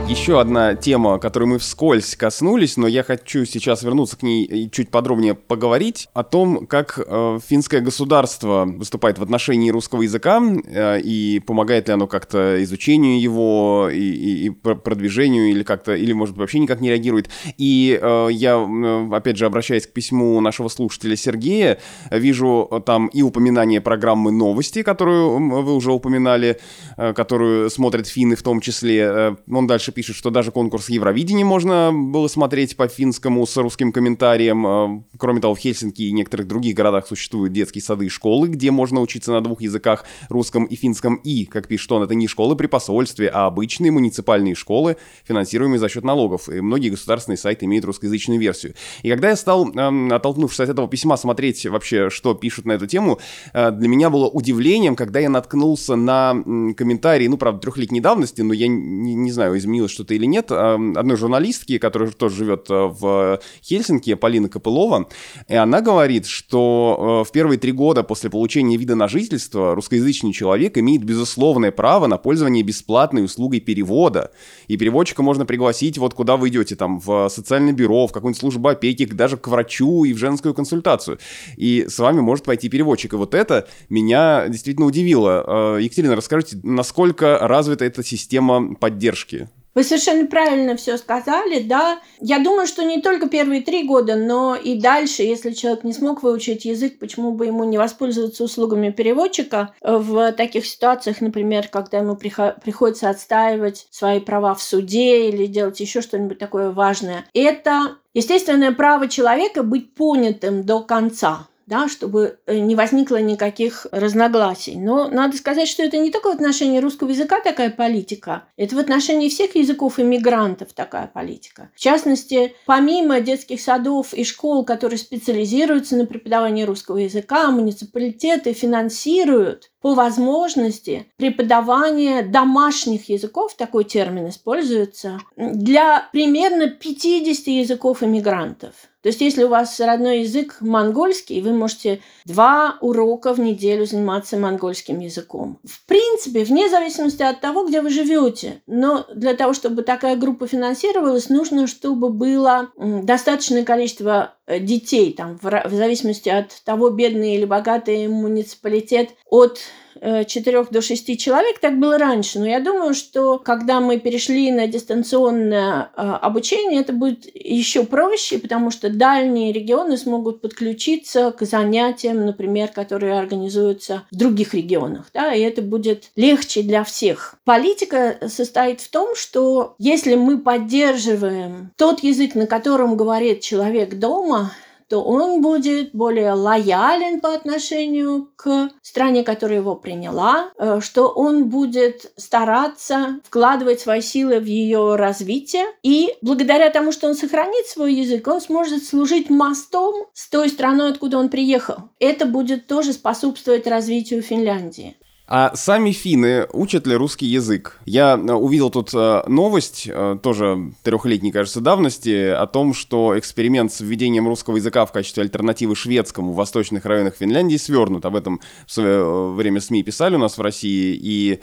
Еще 0.08 0.40
одна 0.40 0.74
тема, 0.74 1.18
которую 1.18 1.50
мы 1.50 1.58
вскользь 1.58 2.16
коснулись, 2.16 2.76
но 2.76 2.86
я 2.86 3.02
хочу 3.02 3.44
сейчас 3.46 3.82
вернуться 3.82 4.18
к 4.18 4.22
ней 4.22 4.44
и 4.44 4.70
чуть 4.70 4.90
подробнее 4.90 5.34
поговорить 5.34 6.08
о 6.12 6.22
том, 6.22 6.66
как 6.66 6.98
э, 6.98 7.38
финское 7.46 7.80
государство 7.80 8.66
выступает 8.66 9.18
в 9.18 9.22
отношении 9.22 9.70
русского 9.70 10.02
языка 10.02 10.42
э, 10.42 11.00
и 11.00 11.40
помогает 11.40 11.88
ли 11.88 11.94
оно 11.94 12.06
как-то 12.08 12.62
изучению 12.62 13.20
его 13.22 13.88
и, 13.90 13.98
и, 13.98 14.46
и 14.46 14.50
продвижению 14.50 15.50
или 15.50 15.62
как-то, 15.62 15.94
или 15.94 16.12
может 16.12 16.34
быть 16.34 16.40
вообще 16.40 16.58
никак 16.58 16.80
не 16.80 16.90
реагирует. 16.90 17.30
И 17.56 17.98
э, 18.00 18.28
я, 18.32 18.56
э, 18.56 19.08
опять 19.14 19.38
же, 19.38 19.46
обращаясь 19.46 19.86
к 19.86 19.92
письму 19.92 20.38
нашего 20.40 20.68
слушателя 20.68 21.16
Сергея, 21.16 21.78
вижу 22.10 22.82
там 22.84 23.06
и 23.06 23.22
упоминание 23.22 23.80
программы 23.80 24.30
«Новости», 24.30 24.82
которую 24.82 25.62
вы 25.62 25.74
уже 25.74 25.92
упоминали, 25.92 26.58
э, 26.98 27.14
которую 27.14 27.70
смотрят 27.70 28.06
финны 28.06 28.36
в 28.36 28.42
том 28.42 28.60
числе. 28.60 28.98
Э, 29.00 29.36
он 29.50 29.66
дальше 29.66 29.91
пишет, 29.92 30.16
что 30.16 30.30
даже 30.30 30.50
конкурс 30.50 30.88
Евровидения 30.88 31.44
можно 31.44 31.90
было 31.92 32.28
смотреть 32.28 32.76
по 32.76 32.88
финскому 32.88 33.46
с 33.46 33.56
русским 33.56 33.92
комментарием. 33.92 34.66
А, 34.66 35.02
кроме 35.16 35.40
того, 35.40 35.54
в 35.54 35.58
Хельсинки 35.58 36.02
и 36.02 36.12
некоторых 36.12 36.48
других 36.48 36.74
городах 36.74 37.06
существуют 37.06 37.52
детские 37.52 37.82
сады 37.82 38.06
и 38.06 38.08
школы, 38.08 38.48
где 38.48 38.70
можно 38.70 39.00
учиться 39.00 39.32
на 39.32 39.40
двух 39.40 39.62
языках, 39.62 40.04
русском 40.28 40.64
и 40.64 40.74
финском. 40.74 41.16
И, 41.16 41.44
как 41.44 41.68
пишет 41.68 41.90
он, 41.92 42.02
это 42.02 42.14
не 42.14 42.28
школы 42.28 42.56
при 42.56 42.66
посольстве, 42.66 43.28
а 43.28 43.46
обычные 43.46 43.92
муниципальные 43.92 44.54
школы, 44.54 44.96
финансируемые 45.24 45.78
за 45.78 45.88
счет 45.88 46.04
налогов. 46.04 46.48
И 46.48 46.60
многие 46.60 46.90
государственные 46.90 47.38
сайты 47.38 47.66
имеют 47.66 47.84
русскоязычную 47.84 48.40
версию. 48.40 48.74
И 49.02 49.10
когда 49.10 49.30
я 49.30 49.36
стал, 49.36 49.68
оттолкнувшись 50.10 50.60
от 50.60 50.68
этого 50.70 50.88
письма, 50.88 51.16
смотреть 51.16 51.66
вообще, 51.66 52.10
что 52.10 52.34
пишут 52.34 52.64
на 52.64 52.72
эту 52.72 52.86
тему, 52.86 53.18
а, 53.52 53.70
для 53.70 53.88
меня 53.88 54.10
было 54.10 54.28
удивлением, 54.28 54.96
когда 54.96 55.20
я 55.20 55.28
наткнулся 55.30 55.96
на 55.96 56.32
комментарии, 56.76 57.26
ну, 57.28 57.36
правда, 57.36 57.60
трехлетней 57.60 58.00
давности, 58.00 58.42
но 58.42 58.52
я 58.52 58.68
не, 58.68 59.14
не 59.14 59.30
знаю, 59.30 59.56
изменил 59.58 59.81
изменилось 59.82 59.92
что-то 59.92 60.14
или 60.14 60.26
нет, 60.26 60.50
одной 60.50 61.16
журналистки, 61.16 61.78
которая 61.78 62.10
тоже 62.10 62.36
живет 62.36 62.66
э, 62.70 62.74
в 62.74 63.40
Хельсинки, 63.62 64.14
Полина 64.14 64.48
Копылова, 64.48 65.08
и 65.48 65.54
она 65.54 65.80
говорит, 65.80 66.26
что 66.26 67.22
э, 67.22 67.28
в 67.28 67.32
первые 67.32 67.58
три 67.58 67.72
года 67.72 68.02
после 68.02 68.30
получения 68.30 68.76
вида 68.76 68.94
на 68.94 69.08
жительство 69.08 69.74
русскоязычный 69.74 70.32
человек 70.32 70.78
имеет 70.78 71.04
безусловное 71.04 71.70
право 71.70 72.06
на 72.06 72.18
пользование 72.18 72.62
бесплатной 72.62 73.24
услугой 73.24 73.60
перевода. 73.60 74.30
И 74.68 74.76
переводчика 74.76 75.22
можно 75.22 75.46
пригласить 75.46 75.98
вот 75.98 76.14
куда 76.14 76.36
вы 76.36 76.48
идете, 76.48 76.76
там, 76.76 76.98
в 76.98 77.28
социальное 77.28 77.72
бюро, 77.72 78.06
в 78.06 78.12
какую-нибудь 78.12 78.40
службу 78.40 78.68
опеки, 78.68 79.06
даже 79.06 79.36
к 79.36 79.48
врачу 79.48 80.04
и 80.04 80.12
в 80.12 80.18
женскую 80.18 80.54
консультацию. 80.54 81.18
И 81.56 81.86
с 81.88 81.98
вами 81.98 82.20
может 82.20 82.44
пойти 82.44 82.68
переводчик. 82.68 83.12
И 83.12 83.16
вот 83.16 83.34
это 83.34 83.68
меня 83.88 84.48
действительно 84.48 84.86
удивило. 84.86 85.76
Э, 85.76 85.82
Екатерина, 85.82 86.16
расскажите, 86.16 86.58
насколько 86.62 87.38
развита 87.40 87.84
эта 87.84 88.02
система 88.02 88.74
поддержки? 88.74 89.48
Вы 89.74 89.84
совершенно 89.84 90.26
правильно 90.26 90.76
все 90.76 90.98
сказали, 90.98 91.60
да. 91.60 91.98
Я 92.20 92.38
думаю, 92.38 92.66
что 92.66 92.82
не 92.82 93.00
только 93.00 93.28
первые 93.28 93.62
три 93.62 93.84
года, 93.84 94.16
но 94.16 94.54
и 94.54 94.78
дальше, 94.78 95.22
если 95.22 95.52
человек 95.52 95.82
не 95.84 95.92
смог 95.92 96.22
выучить 96.22 96.64
язык, 96.64 96.98
почему 96.98 97.32
бы 97.32 97.46
ему 97.46 97.64
не 97.64 97.78
воспользоваться 97.78 98.44
услугами 98.44 98.90
переводчика 98.90 99.74
в 99.80 100.32
таких 100.32 100.66
ситуациях, 100.66 101.20
например, 101.20 101.68
когда 101.68 101.98
ему 101.98 102.16
приходится 102.16 103.08
отстаивать 103.08 103.86
свои 103.90 104.20
права 104.20 104.54
в 104.54 104.62
суде 104.62 105.28
или 105.28 105.46
делать 105.46 105.80
еще 105.80 106.02
что-нибудь 106.02 106.38
такое 106.38 106.70
важное. 106.70 107.24
Это 107.32 107.96
естественное 108.12 108.72
право 108.72 109.08
человека 109.08 109.62
быть 109.62 109.94
понятым 109.94 110.64
до 110.64 110.80
конца 110.80 111.46
да, 111.72 111.88
чтобы 111.88 112.38
э, 112.44 112.58
не 112.58 112.76
возникло 112.76 113.16
никаких 113.16 113.86
разногласий. 113.92 114.76
Но 114.76 115.08
надо 115.08 115.38
сказать, 115.38 115.68
что 115.68 115.82
это 115.82 115.96
не 115.96 116.10
только 116.10 116.28
в 116.28 116.34
отношении 116.34 116.78
русского 116.78 117.08
языка 117.08 117.40
такая 117.40 117.70
политика, 117.70 118.44
это 118.58 118.76
в 118.76 118.78
отношении 118.78 119.30
всех 119.30 119.56
языков 119.56 119.98
иммигрантов 119.98 120.74
такая 120.74 121.06
политика. 121.06 121.70
В 121.74 121.80
частности, 121.80 122.54
помимо 122.66 123.20
детских 123.20 123.62
садов 123.62 124.12
и 124.12 124.22
школ, 124.22 124.66
которые 124.66 124.98
специализируются 124.98 125.96
на 125.96 126.04
преподавании 126.04 126.64
русского 126.64 126.98
языка, 126.98 127.50
муниципалитеты 127.50 128.52
финансируют 128.52 129.71
по 129.82 129.94
возможности 129.94 131.06
преподавание 131.16 132.22
домашних 132.22 133.08
языков, 133.08 133.54
такой 133.54 133.84
термин 133.84 134.28
используется, 134.28 135.18
для 135.36 136.08
примерно 136.12 136.68
50 136.68 137.46
языков 137.48 138.02
иммигрантов. 138.02 138.72
То 139.02 139.08
есть, 139.08 139.20
если 139.20 139.42
у 139.42 139.48
вас 139.48 139.80
родной 139.80 140.20
язык 140.20 140.58
монгольский, 140.60 141.40
вы 141.40 141.52
можете 141.52 142.00
два 142.24 142.78
урока 142.80 143.34
в 143.34 143.40
неделю 143.40 143.84
заниматься 143.84 144.36
монгольским 144.36 145.00
языком. 145.00 145.58
В 145.64 145.84
принципе, 145.86 146.44
вне 146.44 146.68
зависимости 146.68 147.22
от 147.22 147.40
того, 147.40 147.66
где 147.66 147.82
вы 147.82 147.90
живете. 147.90 148.62
Но 148.68 149.04
для 149.12 149.34
того, 149.34 149.54
чтобы 149.54 149.82
такая 149.82 150.14
группа 150.14 150.46
финансировалась, 150.46 151.28
нужно, 151.28 151.66
чтобы 151.66 152.10
было 152.10 152.70
достаточное 152.78 153.64
количество 153.64 154.36
детей, 154.48 155.12
там, 155.12 155.38
в 155.42 155.70
зависимости 155.70 156.28
от 156.28 156.62
того, 156.64 156.90
бедный 156.90 157.36
или 157.36 157.44
богатый 157.44 158.08
муниципалитет, 158.08 159.10
от 159.26 159.60
4 160.02 160.58
э, 160.58 160.64
до 160.70 160.82
6 160.82 161.18
человек, 161.18 161.60
так 161.60 161.78
было 161.78 161.96
раньше. 161.96 162.38
Но 162.40 162.46
я 162.46 162.60
думаю, 162.60 162.94
что 162.94 163.38
когда 163.38 163.80
мы 163.80 163.98
перешли 163.98 164.50
на 164.50 164.66
дистанционное 164.66 165.90
э, 165.96 166.00
обучение, 166.00 166.80
это 166.80 166.92
будет 166.92 167.26
еще 167.34 167.84
проще, 167.84 168.38
потому 168.38 168.70
что 168.70 168.90
дальние 168.90 169.52
регионы 169.52 169.96
смогут 169.96 170.40
подключиться 170.40 171.30
к 171.30 171.44
занятиям, 171.44 172.26
например, 172.26 172.68
которые 172.68 173.18
организуются 173.18 174.02
в 174.10 174.16
других 174.16 174.54
регионах. 174.54 175.06
Да, 175.14 175.32
и 175.32 175.40
это 175.40 175.62
будет 175.62 176.10
легче 176.16 176.62
для 176.62 176.82
всех. 176.82 177.36
Политика 177.44 178.18
состоит 178.26 178.80
в 178.80 178.90
том, 178.90 179.14
что 179.14 179.76
если 179.78 180.16
мы 180.16 180.38
поддерживаем 180.38 181.70
тот 181.76 182.02
язык, 182.02 182.34
на 182.34 182.46
котором 182.46 182.96
говорит 182.96 183.40
человек 183.40 183.94
дома, 183.94 184.52
то 184.92 185.02
он 185.02 185.40
будет 185.40 185.94
более 185.94 186.34
лоялен 186.34 187.22
по 187.22 187.32
отношению 187.32 188.28
к 188.36 188.68
стране, 188.82 189.24
которая 189.24 189.60
его 189.60 189.74
приняла, 189.74 190.50
э, 190.58 190.80
что 190.82 191.08
он 191.08 191.48
будет 191.48 192.12
стараться 192.18 193.18
вкладывать 193.24 193.80
свои 193.80 194.02
силы 194.02 194.38
в 194.38 194.44
ее 194.44 194.96
развитие, 194.96 195.64
и 195.82 196.14
благодаря 196.20 196.68
тому, 196.68 196.92
что 196.92 197.08
он 197.08 197.14
сохранит 197.14 197.66
свой 197.68 197.94
язык, 197.94 198.28
он 198.28 198.42
сможет 198.42 198.84
служить 198.84 199.30
мостом 199.30 199.94
с 200.12 200.28
той 200.28 200.50
страной, 200.50 200.90
откуда 200.90 201.16
он 201.16 201.30
приехал. 201.30 201.88
Это 201.98 202.26
будет 202.26 202.66
тоже 202.66 202.92
способствовать 202.92 203.66
развитию 203.66 204.20
Финляндии. 204.20 204.98
А 205.34 205.52
сами 205.54 205.92
финны 205.92 206.46
учат 206.52 206.86
ли 206.86 206.94
русский 206.94 207.24
язык? 207.24 207.80
Я 207.86 208.20
э, 208.22 208.32
увидел 208.34 208.68
тут 208.68 208.90
э, 208.92 209.22
новость, 209.28 209.88
э, 209.90 210.18
тоже 210.22 210.74
трехлетней, 210.82 211.32
кажется, 211.32 211.62
давности, 211.62 212.28
о 212.28 212.46
том, 212.46 212.74
что 212.74 213.18
эксперимент 213.18 213.72
с 213.72 213.80
введением 213.80 214.28
русского 214.28 214.56
языка 214.56 214.84
в 214.84 214.92
качестве 214.92 215.22
альтернативы 215.22 215.74
шведскому 215.74 216.32
в 216.32 216.34
восточных 216.34 216.84
районах 216.84 217.16
Финляндии 217.16 217.56
свернут. 217.56 218.04
Об 218.04 218.16
этом 218.16 218.42
в 218.66 218.72
свое 218.72 219.30
время 219.30 219.62
СМИ 219.62 219.82
писали 219.82 220.16
у 220.16 220.18
нас 220.18 220.36
в 220.36 220.42
России, 220.42 221.00
и 221.02 221.40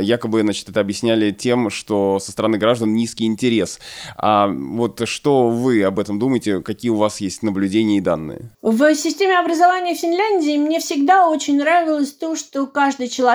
якобы, 0.00 0.40
значит, 0.40 0.70
это 0.70 0.80
объясняли 0.80 1.30
тем, 1.30 1.68
что 1.68 2.18
со 2.18 2.32
стороны 2.32 2.56
граждан 2.56 2.94
низкий 2.94 3.26
интерес. 3.26 3.80
А 4.16 4.48
вот 4.48 5.06
что 5.06 5.50
вы 5.50 5.82
об 5.82 5.98
этом 5.98 6.18
думаете? 6.18 6.62
Какие 6.62 6.90
у 6.90 6.96
вас 6.96 7.20
есть 7.20 7.42
наблюдения 7.42 7.98
и 7.98 8.00
данные? 8.00 8.50
В 8.62 8.94
системе 8.94 9.38
образования 9.38 9.94
Финляндии 9.94 10.56
мне 10.56 10.80
всегда 10.80 11.28
очень 11.28 11.58
нравилось 11.58 12.12
то, 12.12 12.34
что 12.34 12.66
каждый 12.66 13.08
человек 13.08 13.25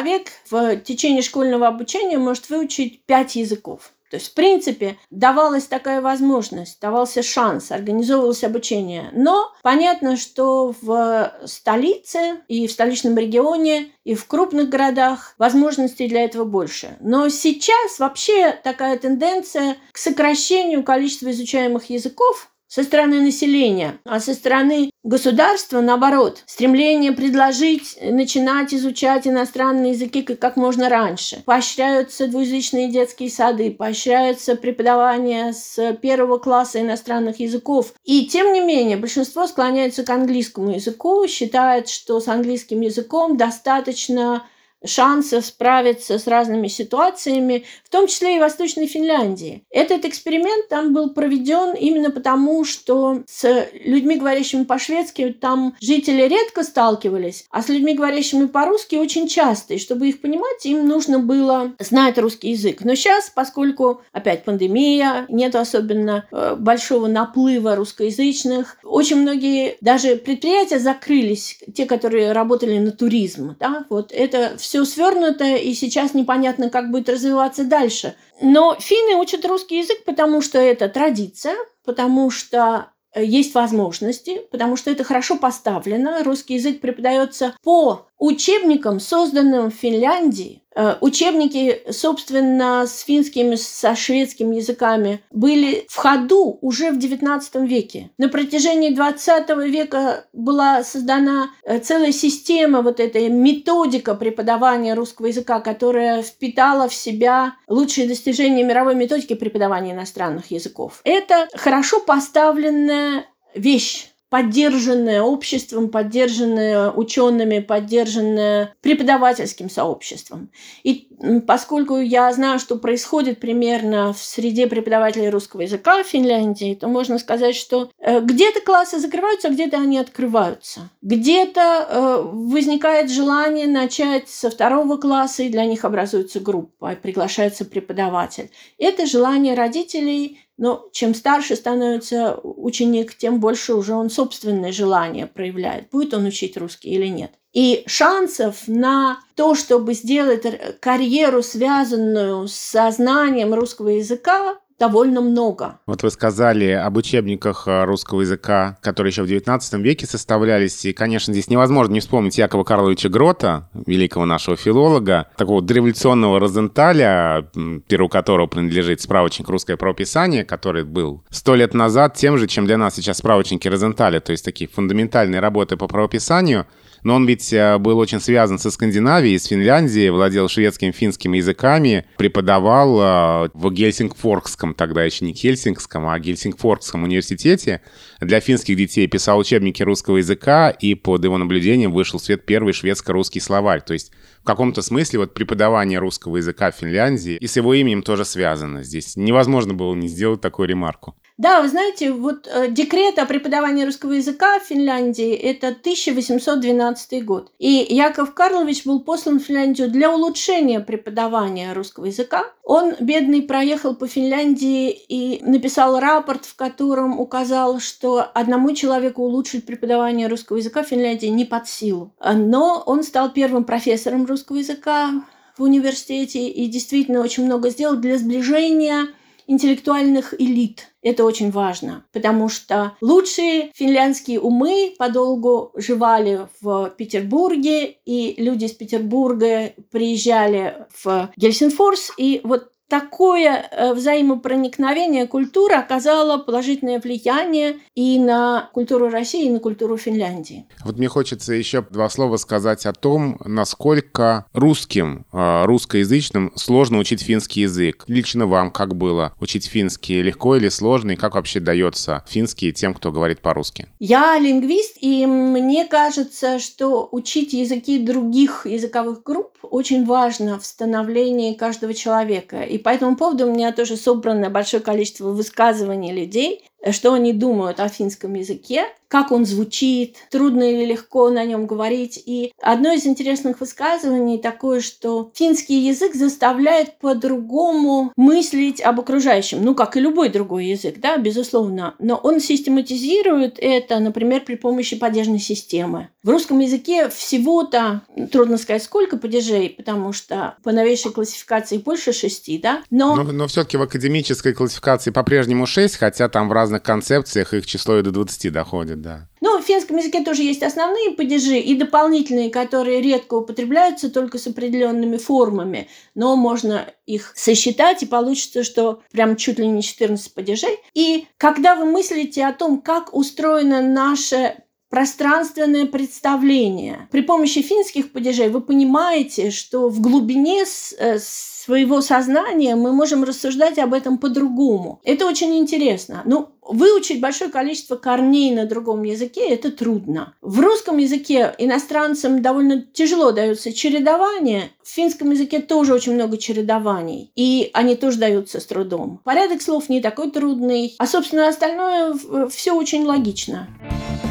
в 0.50 0.78
течение 0.78 1.22
школьного 1.22 1.68
обучения 1.68 2.18
может 2.18 2.50
выучить 2.50 3.04
пять 3.06 3.36
языков. 3.36 3.92
То 4.12 4.18
есть, 4.18 4.32
в 4.32 4.34
принципе, 4.34 4.98
давалась 5.10 5.68
такая 5.68 6.02
возможность, 6.02 6.82
давался 6.82 7.24
шанс, 7.24 7.72
организовывалось 7.72 8.44
обучение. 8.44 9.10
Но 9.14 9.54
понятно, 9.64 10.18
что 10.18 10.76
в 10.82 11.32
столице 11.46 12.42
и 12.50 12.68
в 12.68 12.72
столичном 12.74 13.18
регионе 13.18 13.94
и 14.04 14.14
в 14.14 14.28
крупных 14.28 14.68
городах 14.68 15.34
возможностей 15.38 16.10
для 16.10 16.26
этого 16.26 16.44
больше. 16.44 16.98
Но 17.00 17.30
сейчас 17.30 18.00
вообще 18.00 18.52
такая 18.52 18.98
тенденция 18.98 19.78
к 19.94 19.98
сокращению 19.98 20.84
количества 20.84 21.32
изучаемых 21.32 21.90
языков 21.90 22.52
со 22.72 22.84
стороны 22.84 23.20
населения, 23.20 24.00
а 24.06 24.22
со 24.22 24.34
стороны 24.34 24.92
государства, 25.04 25.82
наоборот, 25.82 26.42
стремление 26.46 27.12
предложить 27.12 27.98
начинать 28.02 28.74
изучать 28.74 29.28
иностранные 29.28 29.92
языки 29.92 30.22
как 30.22 30.56
можно 30.56 30.88
раньше. 30.88 31.44
Поощряются 31.46 32.28
двуязычные 32.28 32.90
детские 32.90 33.30
сады, 33.30 33.72
поощряются 33.72 34.56
преподавание 34.56 35.52
с 35.52 35.94
первого 36.02 36.38
класса 36.38 36.80
иностранных 36.80 37.42
языков. 37.42 37.94
И 38.06 38.28
тем 38.28 38.54
не 38.54 38.62
менее, 38.62 38.96
большинство 38.96 39.48
склоняется 39.48 40.06
к 40.06 40.10
английскому 40.10 40.72
языку, 40.72 41.28
считает, 41.28 41.90
что 41.90 42.22
с 42.22 42.30
английским 42.30 42.80
языком 42.80 43.36
достаточно 43.36 44.46
шансов 44.86 45.46
справиться 45.46 46.18
с 46.18 46.28
разными 46.28 46.68
ситуациями, 46.68 47.66
в 47.84 47.90
том 47.90 48.08
числе 48.08 48.36
и 48.36 48.38
в 48.38 48.42
Восточной 48.42 48.88
Финляндии. 48.88 49.64
Этот 49.70 50.06
эксперимент 50.06 50.70
там 50.70 50.94
был 50.94 51.12
проведен 51.12 51.76
именно 51.76 52.12
потому, 52.12 52.64
что 52.64 53.24
с 53.28 53.70
людьми, 53.84 54.18
говорящими 54.18 54.64
по-шведски, 54.64 55.36
там 55.40 55.76
жители 55.82 56.24
редко 56.28 56.64
сталкивались, 56.64 57.46
а 57.52 57.62
с 57.62 57.70
людьми, 57.70 57.94
говорящими 57.94 58.46
по-русски, 58.46 58.96
очень 58.96 59.28
часто. 59.28 59.76
И 59.76 59.80
чтобы 59.80 60.10
их 60.10 60.22
понимать, 60.22 60.66
им 60.66 60.88
нужно 60.88 61.20
было 61.20 61.74
знать 61.80 62.18
русский 62.18 62.52
язык. 62.52 62.84
Но 62.84 62.96
сейчас, 62.96 63.32
поскольку 63.34 64.02
опять 64.12 64.44
пандемия, 64.46 65.26
нет 65.30 65.56
особенно 65.56 66.26
э, 66.32 66.56
большого 66.58 67.08
наплыва 67.08 67.76
русскоязычных, 67.76 68.78
очень 68.84 69.18
многие 69.18 69.78
даже 69.82 70.16
предприятия 70.16 70.80
закрылись, 70.80 71.60
те, 71.76 71.86
которые 71.86 72.32
работали 72.32 72.80
на 72.80 72.92
туризм. 72.92 73.56
Да? 73.60 73.86
Вот 73.90 74.12
это 74.12 74.58
все 74.58 74.71
все 74.72 74.86
свернуто, 74.86 75.44
и 75.44 75.74
сейчас 75.74 76.14
непонятно, 76.14 76.70
как 76.70 76.92
будет 76.92 77.10
развиваться 77.10 77.66
дальше. 77.66 78.16
Но 78.40 78.78
финны 78.80 79.18
учат 79.18 79.44
русский 79.44 79.80
язык, 79.80 80.06
потому 80.06 80.42
что 80.42 80.60
это 80.60 80.88
традиция, 80.88 81.56
потому 81.84 82.32
что 82.32 82.88
э, 83.14 83.22
есть 83.26 83.54
возможности, 83.54 84.40
потому 84.50 84.78
что 84.78 84.90
это 84.90 85.04
хорошо 85.04 85.36
поставлено. 85.36 86.24
Русский 86.24 86.54
язык 86.54 86.80
преподается 86.80 87.54
по 87.62 88.08
учебникам, 88.22 89.00
созданным 89.00 89.72
в 89.72 89.76
Финляндии, 89.76 90.62
Э, 90.74 90.96
учебники, 91.02 91.84
собственно, 91.92 92.86
с 92.88 93.02
финскими, 93.02 93.56
со 93.56 93.96
шведскими 93.96 94.56
языками 94.56 95.22
были 95.32 95.86
в 95.90 95.96
ходу 95.98 96.58
уже 96.62 96.92
в 96.92 96.98
XIX 96.98 97.68
веке. 97.68 98.10
На 98.18 98.30
протяжении 98.30 98.96
XX 98.96 99.68
века 99.68 100.26
была 100.32 100.84
создана 100.84 101.50
э, 101.66 101.80
целая 101.80 102.14
система, 102.14 102.82
вот 102.82 103.00
эта 103.00 103.28
методика 103.28 104.16
преподавания 104.16 104.94
русского 104.94 105.28
языка, 105.28 105.60
которая 105.60 106.24
впитала 106.24 106.88
в 106.88 106.94
себя 106.94 107.56
лучшие 107.68 108.08
достижения 108.08 108.64
мировой 108.64 108.96
методики 108.96 109.34
преподавания 109.34 109.92
иностранных 109.92 110.52
языков. 110.52 111.02
Это 111.04 111.50
хорошо 111.54 112.00
поставленная 112.00 113.26
вещь 113.56 114.11
поддержанное 114.32 115.22
обществом, 115.22 115.90
поддержанное 115.90 116.90
учеными, 116.90 117.60
поддержанное 117.60 118.74
преподавательским 118.80 119.70
сообществом. 119.70 120.50
И 120.84 121.10
поскольку 121.46 121.98
я 121.98 122.32
знаю, 122.32 122.58
что 122.58 122.78
происходит 122.78 123.42
примерно 123.42 124.14
в 124.14 124.20
среде 124.20 124.68
преподавателей 124.68 125.28
русского 125.28 125.62
языка 125.62 126.02
в 126.02 126.08
Финляндии, 126.08 126.76
то 126.76 126.88
можно 126.88 127.20
сказать, 127.20 127.58
что 127.58 127.92
э, 128.00 128.22
где-то 128.22 128.62
классы 128.62 129.00
закрываются, 129.00 129.50
а 129.50 129.52
где-то 129.52 129.76
они 129.76 129.98
открываются. 129.98 130.90
Где-то 131.02 131.88
э, 131.90 132.22
возникает 132.32 133.12
желание 133.12 133.68
начать 133.68 134.30
со 134.30 134.50
второго 134.50 134.96
класса, 134.96 135.44
и 135.44 135.50
для 135.50 135.66
них 135.66 135.84
образуется 135.84 136.40
группа, 136.40 136.96
приглашается 136.96 137.66
преподаватель. 137.66 138.50
Это 138.78 139.06
желание 139.06 139.56
родителей 139.56 140.40
но 140.62 140.88
чем 140.92 141.16
старше 141.16 141.56
становится 141.56 142.40
ученик, 142.44 143.16
тем 143.16 143.40
больше 143.40 143.74
уже 143.74 143.96
он 143.96 144.12
собственное 144.12 144.72
желание 144.72 145.26
проявляет, 145.26 145.90
будет 145.90 146.14
он 146.14 146.28
учить 146.28 146.56
русский 146.56 146.92
или 146.92 147.08
нет. 147.08 147.32
И 147.52 147.84
шансов 147.88 148.68
на 148.68 149.20
то, 149.34 149.56
чтобы 149.56 149.96
сделать 149.96 150.46
карьеру, 150.80 151.42
связанную 151.42 152.48
с 152.48 152.54
сознанием 152.54 153.56
русского 153.56 153.90
языка, 153.90 154.60
довольно 154.82 155.22
много. 155.22 155.80
Вот 155.86 156.02
вы 156.02 156.10
сказали 156.10 156.72
об 156.72 156.98
учебниках 156.98 157.68
э, 157.68 157.84
русского 157.84 158.22
языка, 158.22 158.80
которые 158.82 159.12
еще 159.12 159.22
в 159.22 159.28
XIX 159.28 159.80
веке 159.80 160.08
составлялись. 160.08 160.84
И, 160.86 160.92
конечно, 160.92 161.32
здесь 161.34 161.50
невозможно 161.50 161.94
не 161.94 162.00
вспомнить 162.00 162.40
Якова 162.40 162.64
Карловича 162.64 163.08
Грота, 163.10 163.70
великого 163.86 164.26
нашего 164.26 164.58
филолога, 164.58 165.28
такого 165.38 165.62
дореволюционного 165.62 166.40
Розенталя, 166.40 167.48
перу 167.88 168.10
которого 168.10 168.48
принадлежит 168.48 169.02
справочник 169.02 169.50
«Русское 169.50 169.78
правописание», 169.78 170.44
который 170.44 170.84
был 170.84 171.24
сто 171.30 171.54
лет 171.54 171.76
назад 171.76 172.16
тем 172.16 172.40
же, 172.40 172.48
чем 172.48 172.66
для 172.66 172.80
нас 172.80 172.96
сейчас 172.96 173.20
справочники 173.20 173.68
Розенталя, 173.68 174.20
то 174.20 174.32
есть 174.32 174.44
такие 174.44 174.68
фундаментальные 174.68 175.42
работы 175.42 175.78
по 175.78 175.88
правописанию– 175.88 176.66
но 177.04 177.16
он 177.16 177.26
ведь 177.26 177.52
э, 177.54 177.78
был 177.78 177.98
очень 177.98 178.20
связан 178.20 178.60
со 178.60 178.72
Скандинавией, 178.72 179.40
с 179.40 179.46
Финляндией, 179.46 180.10
владел 180.10 180.48
шведским, 180.48 180.94
финским 180.94 181.34
языками, 181.34 182.06
преподавал 182.18 183.46
э, 183.46 183.50
в 183.54 183.72
Гельсингфоркском, 183.72 184.74
тогда 184.74 185.04
еще 185.04 185.26
не 185.26 185.34
Хельсингском, 185.34 186.08
а 186.08 186.20
Гельсингфоркском 186.20 187.04
университете. 187.04 187.82
Для 188.20 188.40
финских 188.40 188.76
детей 188.78 189.08
писал 189.08 189.40
учебники 189.40 189.84
русского 189.84 190.18
языка, 190.18 190.70
и 190.70 190.96
под 190.96 191.24
его 191.24 191.38
наблюдением 191.38 191.92
вышел 191.92 192.20
в 192.20 192.24
свет 192.24 192.46
первый 192.46 192.74
шведско-русский 192.74 193.40
словарь. 193.40 193.82
То 193.82 193.94
есть 193.94 194.12
в 194.42 194.44
каком-то 194.44 194.82
смысле 194.82 195.20
вот 195.20 195.34
преподавание 195.34 196.00
русского 196.00 196.38
языка 196.38 196.72
в 196.72 196.76
Финляндии 196.76 197.36
и 197.36 197.48
с 197.48 197.56
его 197.56 197.74
именем 197.74 198.02
тоже 198.04 198.26
связано. 198.26 198.84
Здесь 198.84 199.16
невозможно 199.16 199.74
было 199.74 199.94
не 199.96 200.08
сделать 200.08 200.42
такую 200.42 200.68
ремарку. 200.68 201.16
Да, 201.42 201.64
вы 201.64 201.70
знаете, 201.70 202.12
вот 202.12 202.48
э, 202.48 202.68
декрет 202.70 203.18
о 203.18 203.26
преподавании 203.26 203.84
русского 203.84 204.12
языка 204.12 204.60
в 204.60 204.64
Финляндии– 204.64 205.34
это 205.34 205.70
1812 205.70 207.26
год. 207.26 207.52
И 207.58 207.88
Яков 207.90 208.36
Карлович 208.36 208.86
был 208.86 209.00
послан 209.00 209.40
в 209.40 209.44
Финляндию 209.44 209.90
для 209.90 210.14
улучшения 210.14 210.82
преподавания 210.82 211.74
русского 211.74 212.06
языка. 212.06 212.46
Он, 212.64 212.94
бедный, 213.00 213.42
проехал 213.42 213.96
по 213.96 214.06
Финляндии 214.06 214.92
и 214.92 215.44
написал 215.44 216.00
рапорт, 216.00 216.46
в 216.46 216.56
котором 216.56 217.20
указал, 217.20 217.80
что 217.80 218.22
одному 218.22 218.76
человеку 218.76 219.24
улучшить 219.24 219.66
преподавание 219.66 220.28
русского 220.28 220.58
языка 220.58 220.84
в 220.84 220.90
Финляндии 220.90 221.26
не 221.26 221.46
под 221.46 221.68
силу. 221.68 222.14
Но 222.24 222.84
он 222.86 223.02
стал 223.02 223.32
первым 223.32 223.64
профессором 223.64 224.28
русского 224.28 224.58
языка 224.58 225.24
в 225.58 225.64
университете 225.64 226.48
и 226.48 226.68
действительно 226.68 227.22
очень 227.22 227.46
много 227.46 227.72
сделал 227.72 227.96
для 227.96 228.20
сближения 228.20 229.08
интеллектуальных 229.48 230.36
элит. 230.40 230.91
Это 231.02 231.26
очень 231.26 231.52
важно, 231.52 232.06
потому 232.12 232.48
что 232.48 232.96
лучшие 233.02 233.72
финляндские 233.74 234.40
умы 234.40 234.94
подолгу 234.98 235.72
живали 235.76 236.48
в 236.62 236.94
Петербурге, 236.98 237.98
и 238.06 238.36
люди 238.38 238.66
из 238.66 238.74
Петербурга 238.74 239.74
приезжали 239.92 240.86
в 241.04 241.32
Гельсинфорс, 241.38 242.12
и 242.18 242.42
вот 242.44 242.72
такое 242.92 243.70
э, 243.72 243.94
взаимопроникновение 243.94 245.26
культуры 245.26 245.76
оказало 245.76 246.38
положительное 246.38 247.00
влияние 247.00 247.78
и 247.96 248.20
на 248.20 248.70
культуру 248.74 249.10
России, 249.10 249.46
и 249.46 249.50
на 249.50 249.60
культуру 249.60 249.96
Финляндии. 249.96 250.66
Вот 250.84 250.98
мне 250.98 251.08
хочется 251.08 251.54
еще 251.54 251.86
два 251.90 252.10
слова 252.10 252.36
сказать 252.36 252.86
о 252.86 252.92
том, 252.92 253.40
насколько 253.46 254.46
русским, 254.52 255.26
э, 255.32 255.64
русскоязычным 255.64 256.52
сложно 256.56 256.98
учить 256.98 257.22
финский 257.22 257.62
язык. 257.62 258.04
Лично 258.08 258.46
вам 258.46 258.72
как 258.72 258.94
было 258.94 259.34
учить 259.40 259.68
финский? 259.68 260.22
Легко 260.22 260.58
или 260.58 260.68
сложно? 260.68 261.12
И 261.12 261.16
как 261.16 261.36
вообще 261.36 261.62
дается 261.62 262.26
финский 262.28 262.74
тем, 262.74 262.94
кто 262.94 263.14
говорит 263.14 263.40
по-русски? 263.40 263.88
Я 264.00 264.38
лингвист, 264.38 264.98
и 265.00 265.26
мне 265.26 265.86
кажется, 265.86 266.60
что 266.60 267.08
учить 267.10 267.54
языки 267.54 268.00
других 268.00 268.66
языковых 268.66 269.24
групп 269.24 269.52
очень 269.64 270.06
важно 270.06 270.60
в 270.60 270.66
становлении 270.66 271.54
каждого 271.54 271.94
человека. 271.94 272.64
И 272.64 272.81
по 272.82 272.90
этому 272.90 273.16
поводу 273.16 273.48
у 273.48 273.54
меня 273.54 273.72
тоже 273.72 273.96
собрано 273.96 274.50
большое 274.50 274.82
количество 274.84 275.30
высказываний 275.30 276.12
людей, 276.12 276.64
что 276.90 277.14
они 277.14 277.34
думают 277.34 277.80
о 277.80 277.90
финском 277.90 278.34
языке, 278.34 278.88
как 279.12 279.32
он 279.32 279.46
звучит, 279.46 280.16
трудно 280.30 280.64
или 280.64 280.86
легко 280.86 281.30
на 281.30 281.44
нем 281.44 281.68
говорить. 281.68 282.22
И 282.26 282.54
одно 282.62 282.94
из 282.94 283.06
интересных 283.06 283.60
высказываний 283.60 284.38
такое, 284.38 284.80
что 284.80 285.32
финский 285.34 285.80
язык 285.80 286.16
заставляет 286.16 286.98
по-другому 286.98 288.14
мыслить 288.16 288.80
об 288.80 289.02
окружающем, 289.02 289.64
ну, 289.64 289.76
как 289.76 289.98
и 289.98 290.00
любой 290.00 290.30
другой 290.30 290.68
язык, 290.68 291.02
да, 291.02 291.18
безусловно. 291.18 291.94
Но 292.00 292.16
он 292.16 292.40
систематизирует 292.40 293.60
это, 293.60 294.00
например, 294.00 294.46
при 294.46 294.56
помощи 294.56 294.98
падежной 294.98 295.40
системы. 295.40 296.08
В 296.24 296.30
русском 296.30 296.60
языке 296.60 297.10
всего-то, 297.10 298.04
трудно 298.32 298.58
сказать, 298.58 298.84
сколько 298.84 299.18
падежей, 299.18 299.72
потому 299.72 300.14
что 300.14 300.56
по 300.64 300.72
новейшей 300.72 301.12
классификации 301.12 301.80
больше 301.80 302.14
шести, 302.14 302.58
да, 302.60 302.84
но... 302.90 303.18
Но, 303.18 303.24
но 303.24 303.48
все-таки 303.48 303.76
в 303.76 303.82
академической 303.82 304.54
классификации 304.54 305.12
по-прежнему 305.12 305.66
шесть, 305.66 305.98
хотя 305.98 306.30
там 306.30 306.48
в 306.48 306.54
разных 306.72 306.84
концепциях 306.84 307.54
их 307.54 307.66
число 307.66 308.00
и 308.00 308.02
до 308.02 308.12
20 308.12 308.52
доходит, 308.52 309.02
да. 309.02 309.28
Ну, 309.42 309.60
в 309.60 309.66
финском 309.66 309.98
языке 309.98 310.24
тоже 310.24 310.44
есть 310.44 310.64
основные 310.64 311.12
падежи 311.12 311.58
и 311.58 311.76
дополнительные, 311.76 312.50
которые 312.50 313.02
редко 313.02 313.36
употребляются 313.36 314.10
только 314.10 314.38
с 314.38 314.48
определенными 314.48 315.18
формами, 315.18 315.90
но 316.16 316.36
можно 316.36 316.86
их 317.06 317.34
сосчитать, 317.36 318.04
и 318.04 318.06
получится, 318.06 318.64
что 318.64 319.02
прям 319.12 319.36
чуть 319.36 319.60
ли 319.60 319.68
не 319.68 319.82
14 319.82 320.34
падежей. 320.34 320.78
И 320.94 321.28
когда 321.38 321.76
вы 321.76 321.86
мыслите 321.86 322.46
о 322.46 322.54
том, 322.54 322.82
как 322.82 323.14
устроено 323.14 323.82
наше 323.82 324.56
пространственное 324.92 325.86
представление. 325.86 327.08
При 327.12 327.22
помощи 327.22 327.62
финских 327.62 328.12
падежей 328.12 328.50
вы 328.50 328.62
понимаете, 328.62 329.50
что 329.50 329.90
в 329.90 330.02
глубине 330.02 330.66
э, 331.00 331.18
своего 331.18 332.02
сознания 332.02 332.76
мы 332.76 332.92
можем 332.92 333.24
рассуждать 333.24 333.80
об 333.80 333.94
этом 333.94 334.18
по-другому. 334.18 335.00
Это 335.04 335.26
очень 335.26 335.58
интересно. 335.58 336.24
Ну, 336.26 336.50
выучить 336.62 337.22
большое 337.22 337.50
количество 337.50 337.96
корней 337.96 338.54
на 338.54 338.66
другом 338.66 339.04
языке– 339.04 339.48
это 339.50 339.72
трудно. 339.72 340.34
В 340.42 340.60
русском 340.60 340.98
языке 340.98 341.56
иностранцам 341.58 342.42
довольно 342.42 342.82
тяжело 342.82 343.32
дается 343.32 343.72
чередование. 343.72 344.72
В 344.84 344.90
финском 344.90 345.32
языке 345.32 345.60
тоже 345.60 345.94
очень 345.94 346.16
много 346.16 346.38
чередований, 346.38 347.32
и 347.36 347.70
они 347.74 347.96
тоже 347.96 348.18
даются 348.18 348.60
с 348.60 348.66
трудом. 348.66 349.22
Порядок 349.24 349.62
слов 349.62 349.88
не 349.88 350.02
такой 350.02 350.32
трудный, 350.32 350.96
а, 350.98 351.08
собственно, 351.08 351.48
остальное 351.48 352.16
все 352.50 352.74
очень 352.76 353.06
логично. 353.06 353.70
А 353.82 354.31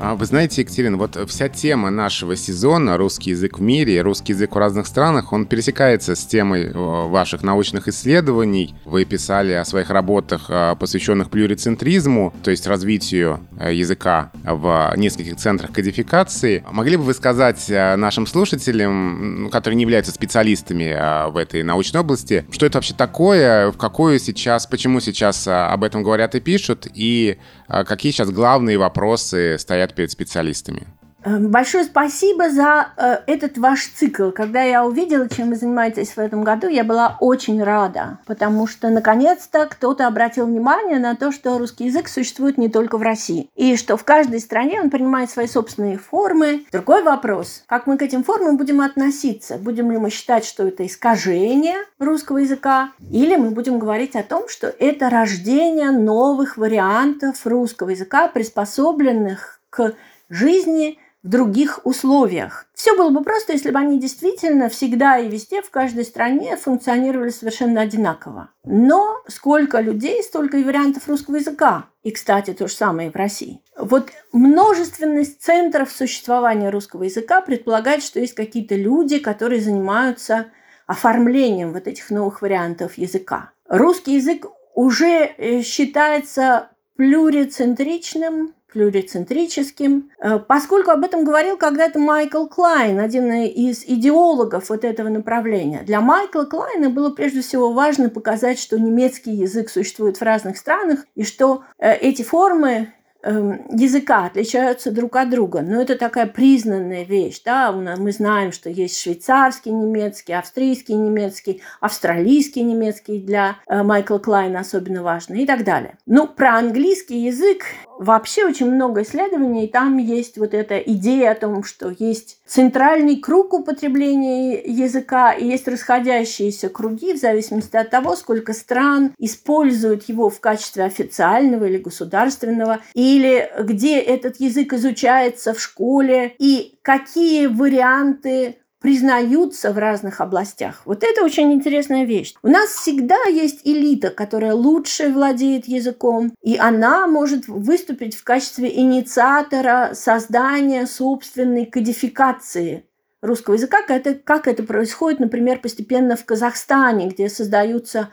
вы 0.00 0.26
знаете, 0.26 0.62
Екатерина, 0.62 0.96
вот 0.96 1.18
вся 1.28 1.48
тема 1.48 1.90
нашего 1.90 2.36
сезона 2.36 2.96
«Русский 2.96 3.30
язык 3.30 3.58
в 3.58 3.62
мире», 3.62 4.00
«Русский 4.02 4.32
язык 4.32 4.54
в 4.54 4.58
разных 4.58 4.86
странах», 4.86 5.32
он 5.32 5.44
пересекается 5.46 6.14
с 6.14 6.24
темой 6.24 6.72
ваших 6.72 7.42
научных 7.42 7.88
исследований. 7.88 8.74
Вы 8.84 9.04
писали 9.04 9.52
о 9.52 9.64
своих 9.64 9.90
работах, 9.90 10.46
а, 10.48 10.76
посвященных 10.76 11.30
плюрицентризму, 11.30 12.32
то 12.42 12.50
есть 12.50 12.66
развитию 12.66 13.40
э, 13.58 13.74
языка 13.74 14.30
в 14.44 14.92
нескольких 14.96 15.36
центрах 15.36 15.72
кодификации. 15.72 16.64
Могли 16.70 16.96
бы 16.96 17.02
вы 17.02 17.14
сказать 17.14 17.68
э, 17.68 17.96
нашим 17.96 18.26
слушателям, 18.26 19.48
которые 19.50 19.76
не 19.76 19.82
являются 19.82 20.12
специалистами 20.12 20.94
а, 20.96 21.28
в 21.28 21.36
этой 21.36 21.62
научной 21.62 22.00
области, 22.00 22.44
что 22.50 22.66
это 22.66 22.78
вообще 22.78 22.94
такое, 22.94 23.72
в 23.72 23.76
какую 23.76 24.20
сейчас, 24.20 24.66
почему 24.66 25.00
сейчас 25.00 25.46
об 25.48 25.82
этом 25.82 26.02
говорят 26.02 26.34
и 26.34 26.40
пишут, 26.40 26.86
и 26.94 27.38
какие 27.68 28.12
сейчас 28.12 28.30
главные 28.30 28.78
вопросы 28.78 29.58
стоят 29.58 29.87
стоят 29.88 29.94
перед 29.94 30.10
специалистами? 30.10 30.86
Эм, 31.24 31.50
большое 31.50 31.84
спасибо 31.84 32.48
за 32.48 32.88
э, 32.96 33.18
этот 33.26 33.58
ваш 33.58 33.86
цикл. 33.88 34.30
Когда 34.30 34.62
я 34.62 34.86
увидела, 34.86 35.28
чем 35.28 35.50
вы 35.50 35.56
занимаетесь 35.56 36.10
в 36.10 36.18
этом 36.18 36.44
году, 36.44 36.68
я 36.68 36.84
была 36.84 37.16
очень 37.18 37.60
рада, 37.62 38.18
потому 38.24 38.68
что 38.68 38.88
наконец-то 38.88 39.66
кто-то 39.66 40.06
обратил 40.06 40.46
внимание 40.46 41.00
на 41.00 41.16
то, 41.16 41.32
что 41.32 41.58
русский 41.58 41.86
язык 41.86 42.08
существует 42.08 42.56
не 42.56 42.68
только 42.68 42.98
в 42.98 43.02
России, 43.02 43.50
и 43.56 43.76
что 43.76 43.96
в 43.96 44.04
каждой 44.04 44.38
стране 44.38 44.80
он 44.80 44.90
принимает 44.90 45.28
свои 45.28 45.48
собственные 45.48 45.98
формы. 45.98 46.64
Другой 46.70 47.02
вопрос, 47.02 47.64
как 47.66 47.88
мы 47.88 47.98
к 47.98 48.02
этим 48.02 48.22
формам 48.22 48.56
будем 48.56 48.80
относиться? 48.80 49.56
Будем 49.56 49.90
ли 49.90 49.98
мы 49.98 50.10
считать, 50.10 50.44
что 50.44 50.68
это 50.68 50.86
искажение 50.86 51.78
русского 51.98 52.38
языка, 52.38 52.92
или 53.10 53.34
мы 53.34 53.50
будем 53.50 53.80
говорить 53.80 54.14
о 54.14 54.22
том, 54.22 54.48
что 54.48 54.68
это 54.68 55.10
рождение 55.10 55.90
новых 55.90 56.56
вариантов 56.56 57.44
русского 57.44 57.90
языка, 57.90 58.28
приспособленных 58.28 59.57
к 59.70 59.94
жизни 60.28 60.98
в 61.22 61.28
других 61.28 61.80
условиях. 61.84 62.66
Все 62.74 62.96
было 62.96 63.10
бы 63.10 63.24
просто, 63.24 63.52
если 63.52 63.70
бы 63.70 63.78
они 63.78 63.98
действительно 63.98 64.68
всегда 64.68 65.18
и 65.18 65.28
везде, 65.28 65.62
в 65.62 65.70
каждой 65.70 66.04
стране 66.04 66.56
функционировали 66.56 67.30
совершенно 67.30 67.80
одинаково. 67.80 68.50
Но 68.64 69.16
сколько 69.26 69.80
людей, 69.80 70.22
столько 70.22 70.58
и 70.58 70.64
вариантов 70.64 71.08
русского 71.08 71.36
языка. 71.36 71.86
И, 72.02 72.12
кстати, 72.12 72.52
то 72.52 72.68
же 72.68 72.74
самое 72.74 73.08
и 73.08 73.12
в 73.12 73.16
России. 73.16 73.60
Вот 73.76 74.10
множественность 74.32 75.42
центров 75.42 75.90
существования 75.90 76.70
русского 76.70 77.02
языка 77.02 77.40
предполагает, 77.40 78.02
что 78.02 78.20
есть 78.20 78.34
какие-то 78.34 78.76
люди, 78.76 79.18
которые 79.18 79.60
занимаются 79.60 80.46
оформлением 80.86 81.72
вот 81.72 81.86
этих 81.86 82.10
новых 82.10 82.42
вариантов 82.42 82.96
языка. 82.96 83.50
Русский 83.68 84.14
язык 84.14 84.46
уже 84.74 85.34
э, 85.36 85.62
считается 85.62 86.70
плюрицентричным, 86.96 88.54
плюрицентрическим, 88.72 90.10
э, 90.18 90.38
поскольку 90.38 90.90
об 90.90 91.04
этом 91.04 91.24
говорил 91.24 91.56
когда-то 91.56 91.98
Майкл 91.98 92.46
Клайн, 92.46 93.00
один 93.00 93.32
из 93.32 93.84
идеологов 93.84 94.68
вот 94.68 94.84
этого 94.84 95.08
направления. 95.08 95.82
Для 95.84 96.00
Майкла 96.00 96.44
Клайна 96.44 96.90
было 96.90 97.10
прежде 97.10 97.40
всего 97.40 97.72
важно 97.72 98.10
показать, 98.10 98.58
что 98.58 98.78
немецкий 98.78 99.32
язык 99.32 99.70
существует 99.70 100.18
в 100.18 100.22
разных 100.22 100.58
странах, 100.58 101.06
и 101.14 101.24
что 101.24 101.64
э, 101.78 101.94
эти 101.94 102.22
формы 102.22 102.92
Эм, 103.20 103.66
языка 103.76 104.26
отличаются 104.26 104.92
друг 104.92 105.16
от 105.16 105.28
друга, 105.30 105.60
но 105.60 105.82
это 105.82 105.96
такая 105.96 106.26
признанная 106.26 107.02
вещь. 107.02 107.42
Да? 107.44 107.72
Мы 107.72 108.12
знаем, 108.12 108.52
что 108.52 108.70
есть 108.70 109.00
швейцарский 109.00 109.72
немецкий, 109.72 110.34
австрийский 110.34 110.94
немецкий, 110.94 111.60
австралийский 111.80 112.62
немецкий 112.62 113.18
для 113.18 113.56
э, 113.66 113.82
Майкла 113.82 114.18
Клайна 114.18 114.60
особенно 114.60 115.02
важно 115.02 115.34
и 115.34 115.46
так 115.46 115.64
далее. 115.64 115.98
Ну, 116.06 116.28
про 116.28 116.58
английский 116.58 117.24
язык 117.24 117.64
вообще 117.98 118.46
очень 118.46 118.70
много 118.70 119.02
исследований, 119.02 119.66
и 119.66 119.70
там 119.70 119.98
есть 119.98 120.38
вот 120.38 120.54
эта 120.54 120.78
идея 120.78 121.32
о 121.32 121.34
том, 121.34 121.64
что 121.64 121.94
есть 121.98 122.40
центральный 122.46 123.16
круг 123.16 123.52
употребления 123.52 124.62
языка 124.64 125.32
и 125.32 125.46
есть 125.46 125.68
расходящиеся 125.68 126.68
круги 126.68 127.12
в 127.12 127.18
зависимости 127.18 127.76
от 127.76 127.90
того, 127.90 128.16
сколько 128.16 128.52
стран 128.52 129.12
используют 129.18 130.08
его 130.08 130.30
в 130.30 130.40
качестве 130.40 130.84
официального 130.84 131.64
или 131.64 131.78
государственного, 131.78 132.80
или 132.94 133.50
где 133.60 133.98
этот 133.98 134.40
язык 134.40 134.72
изучается 134.72 135.52
в 135.52 135.60
школе, 135.60 136.34
и 136.38 136.78
какие 136.82 137.46
варианты 137.46 138.56
признаются 138.80 139.72
в 139.72 139.78
разных 139.78 140.20
областях. 140.20 140.82
Вот 140.84 141.02
это 141.02 141.24
очень 141.24 141.52
интересная 141.52 142.04
вещь. 142.04 142.34
У 142.42 142.48
нас 142.48 142.70
всегда 142.70 143.22
есть 143.24 143.60
элита, 143.64 144.10
которая 144.10 144.54
лучше 144.54 145.10
владеет 145.10 145.66
языком, 145.66 146.32
и 146.42 146.56
она 146.56 147.06
может 147.06 147.48
выступить 147.48 148.16
в 148.16 148.24
качестве 148.24 148.74
инициатора 148.78 149.90
создания 149.94 150.86
собственной 150.86 151.66
кодификации 151.66 152.84
русского 153.20 153.54
языка, 153.54 153.82
как 153.82 153.90
это, 153.90 154.14
как 154.14 154.46
это 154.46 154.62
происходит, 154.62 155.20
например, 155.20 155.60
постепенно 155.60 156.16
в 156.16 156.24
Казахстане, 156.24 157.08
где 157.08 157.28
создаются 157.28 158.10